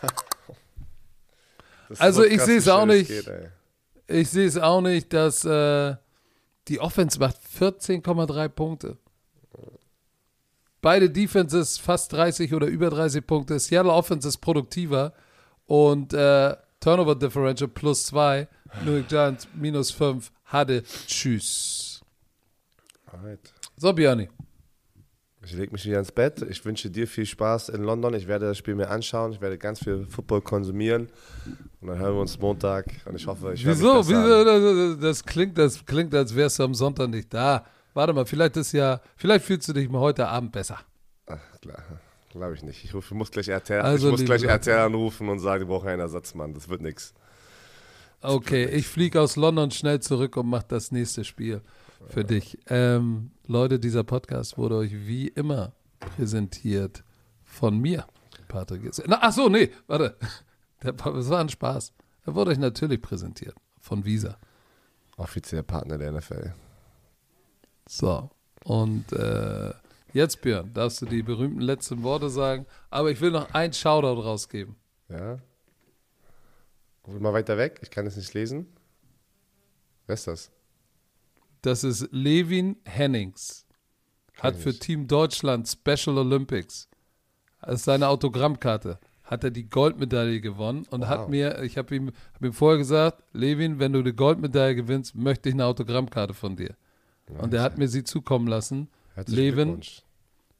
Das 0.00 0.10
ist 0.12 0.20
also 1.98 2.22
so 2.22 2.28
ich 2.28 2.40
seh's 2.40 2.66
wie 2.66 2.70
auch 2.70 2.86
nicht. 2.86 3.10
es 3.10 3.24
Geht. 3.26 3.50
Ich 4.06 4.28
sehe 4.30 4.46
es 4.46 4.56
auch 4.56 4.80
nicht, 4.80 5.12
dass 5.12 5.44
äh, 5.44 5.94
die 6.68 6.80
Offense 6.80 7.18
macht 7.18 7.36
14,3 7.58 8.48
Punkte. 8.48 8.96
Beide 10.82 11.10
Defenses 11.10 11.78
fast 11.78 12.12
30 12.12 12.54
oder 12.54 12.66
über 12.66 12.90
30 12.90 13.26
Punkte. 13.26 13.58
Seattle 13.58 13.92
Offense 13.92 14.26
ist 14.26 14.38
produktiver 14.38 15.12
und 15.66 16.14
äh, 16.14 16.56
Turnover 16.80 17.14
Differential 17.14 17.68
plus 17.68 18.06
2. 18.06 18.48
New 18.84 18.96
York 18.96 19.08
Giants 19.08 19.48
minus 19.54 19.90
5. 19.90 20.32
Hatte. 20.46 20.82
Tschüss. 21.06 22.00
Alright. 23.06 23.52
So, 23.76 23.92
Björni. 23.92 24.28
Ich 25.42 25.52
lege 25.54 25.72
mich 25.72 25.86
wieder 25.86 25.98
ins 25.98 26.12
Bett. 26.12 26.42
Ich 26.50 26.62
wünsche 26.64 26.90
dir 26.90 27.06
viel 27.08 27.24
Spaß 27.24 27.70
in 27.70 27.82
London. 27.82 28.12
Ich 28.12 28.26
werde 28.26 28.46
das 28.46 28.58
Spiel 28.58 28.74
mir 28.74 28.90
anschauen. 28.90 29.32
Ich 29.32 29.40
werde 29.40 29.56
ganz 29.56 29.82
viel 29.82 30.06
Football 30.06 30.42
konsumieren. 30.42 31.08
Und 31.80 31.88
dann 31.88 31.98
hören 31.98 32.14
wir 32.14 32.20
uns 32.20 32.38
Montag. 32.38 32.86
Und 33.06 33.16
ich 33.16 33.26
hoffe, 33.26 33.54
ich 33.54 33.64
Wieso? 33.64 34.06
Wieso? 34.06 34.96
Das, 34.96 35.24
klingt, 35.24 35.56
das 35.56 35.84
klingt, 35.86 36.14
als 36.14 36.34
wärst 36.36 36.58
du 36.58 36.64
am 36.64 36.74
Sonntag 36.74 37.08
nicht 37.08 37.32
da. 37.32 37.64
Warte 37.94 38.12
mal, 38.12 38.26
vielleicht 38.26 38.56
ist 38.58 38.72
ja, 38.72 39.00
vielleicht 39.16 39.46
fühlst 39.46 39.66
du 39.68 39.72
dich 39.72 39.88
mal 39.88 40.00
heute 40.00 40.28
Abend 40.28 40.52
besser. 40.52 40.78
Ach, 41.26 41.38
klar. 41.62 41.82
Glaube 42.30 42.54
ich 42.54 42.62
nicht. 42.62 42.84
Ich 42.84 42.94
rufe, 42.94 43.14
muss 43.14 43.30
gleich 43.30 43.48
RTL, 43.48 43.80
Also, 43.80 44.08
ich 44.08 44.12
muss 44.12 44.24
gleich. 44.24 44.44
RTL 44.44 44.78
anrufen 44.78 45.28
und 45.28 45.40
sagen, 45.40 45.64
die 45.64 45.68
brauchen 45.68 45.88
einen 45.88 46.00
Ersatzmann. 46.00 46.52
Das 46.52 46.68
wird 46.68 46.82
nichts. 46.82 47.14
Okay, 48.20 48.66
ich 48.66 48.86
fliege 48.86 49.20
aus 49.20 49.36
London 49.36 49.70
schnell 49.70 50.00
zurück 50.00 50.36
und 50.36 50.46
mache 50.46 50.66
das 50.68 50.92
nächste 50.92 51.24
Spiel 51.24 51.62
für 52.08 52.24
dich. 52.24 52.58
Ähm, 52.68 53.30
Leute, 53.46 53.78
dieser 53.78 54.04
Podcast 54.04 54.58
wurde 54.58 54.76
euch 54.76 54.92
wie 54.92 55.28
immer 55.28 55.72
präsentiert 55.98 57.04
von 57.42 57.78
mir, 57.78 58.06
Patrick. 58.48 58.82
Na, 59.06 59.18
ach 59.20 59.32
so, 59.32 59.48
nee, 59.48 59.70
warte. 59.86 60.16
Das 60.82 61.28
war 61.28 61.40
ein 61.40 61.50
Spaß. 61.50 61.92
Er 62.24 62.34
wurde 62.34 62.52
euch 62.52 62.58
natürlich 62.58 63.02
präsentiert 63.02 63.54
von 63.80 64.02
Visa. 64.02 64.38
Offizieller 65.18 65.62
Partner 65.62 65.98
der 65.98 66.10
NFL. 66.10 66.54
So, 67.86 68.30
und 68.64 69.12
äh, 69.12 69.74
jetzt, 70.14 70.40
Björn, 70.40 70.72
darfst 70.72 71.02
du 71.02 71.06
die 71.06 71.22
berühmten 71.22 71.60
letzten 71.60 72.02
Worte 72.02 72.30
sagen. 72.30 72.64
Aber 72.88 73.10
ich 73.10 73.20
will 73.20 73.30
noch 73.30 73.52
ein 73.52 73.74
Shoutout 73.74 74.22
rausgeben. 74.22 74.76
Ja. 75.10 75.38
Mal 77.06 77.32
weiter 77.34 77.58
weg, 77.58 77.80
ich 77.82 77.90
kann 77.90 78.06
es 78.06 78.16
nicht 78.16 78.32
lesen. 78.32 78.66
Wer 80.06 80.14
ist 80.14 80.26
das? 80.26 80.50
Das 81.62 81.84
ist 81.84 82.08
Levin 82.10 82.76
Hennings. 82.84 83.66
Hat 84.40 84.56
für. 84.56 84.72
Team 84.72 85.06
Deutschland 85.06 85.68
Special 85.68 86.16
Olympics. 86.18 86.88
Das 87.60 87.76
ist 87.76 87.84
seine 87.84 88.08
Autogrammkarte. 88.08 88.98
Hat 89.22 89.44
er 89.44 89.50
die 89.50 89.68
Goldmedaille 89.68 90.40
gewonnen 90.40 90.86
und 90.90 91.02
Wow. 91.02 91.08
hat 91.08 91.28
mir, 91.28 91.62
ich 91.62 91.76
habe 91.78 91.94
ihm, 91.94 92.10
hab 92.34 92.42
ihm 92.44 92.52
vorher 92.52 92.78
gesagt, 92.78 93.22
Levin, 93.32 93.78
wenn 93.78 93.92
du 93.92 94.02
die 94.02 94.14
Goldmedaille 94.14 94.74
gewinnst, 94.74 95.14
möchte 95.14 95.50
ich 95.50 95.54
eine 95.54 95.66
Autogrammkarte 95.66 96.34
von 96.34 96.56
dir. 96.56 96.74
Und 97.38 97.54
er 97.54 97.62
hat 97.62 97.78
mir 97.78 97.86
sie 97.86 98.02
zukommen 98.02 98.48
lassen. 98.48 98.88
Herzlichen 99.14 99.40
Levin, 99.40 99.80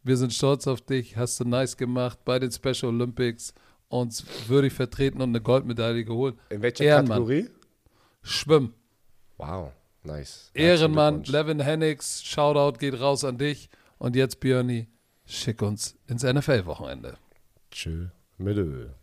wir 0.04 0.16
sind 0.16 0.32
stolz 0.32 0.66
auf 0.68 0.82
dich, 0.82 1.16
hast 1.16 1.40
du 1.40 1.44
nice 1.44 1.76
gemacht 1.76 2.20
bei 2.24 2.38
den 2.38 2.52
Special 2.52 2.92
Olympics, 2.92 3.54
uns 3.88 4.24
würdig 4.46 4.72
vertreten 4.72 5.20
und 5.20 5.30
eine 5.30 5.40
Goldmedaille 5.40 6.04
geholt. 6.04 6.36
In 6.50 6.62
welcher 6.62 6.84
Ehrenmann. 6.84 7.22
Kategorie? 7.26 7.48
Schwimm. 8.22 8.74
Wow, 9.36 9.72
nice. 10.04 10.50
Ehrenmann, 10.54 11.24
Levin 11.24 11.60
Hennings, 11.60 12.22
Shoutout 12.22 12.78
geht 12.78 13.00
raus 13.00 13.24
an 13.24 13.38
dich. 13.38 13.68
Und 13.98 14.16
jetzt, 14.16 14.40
Björni, 14.40 14.88
schick 15.26 15.62
uns 15.62 15.96
ins 16.06 16.22
NFL-Wochenende. 16.22 17.18
Tschö, 17.70 18.08
mit 18.38 18.56
Öl. 18.56 18.94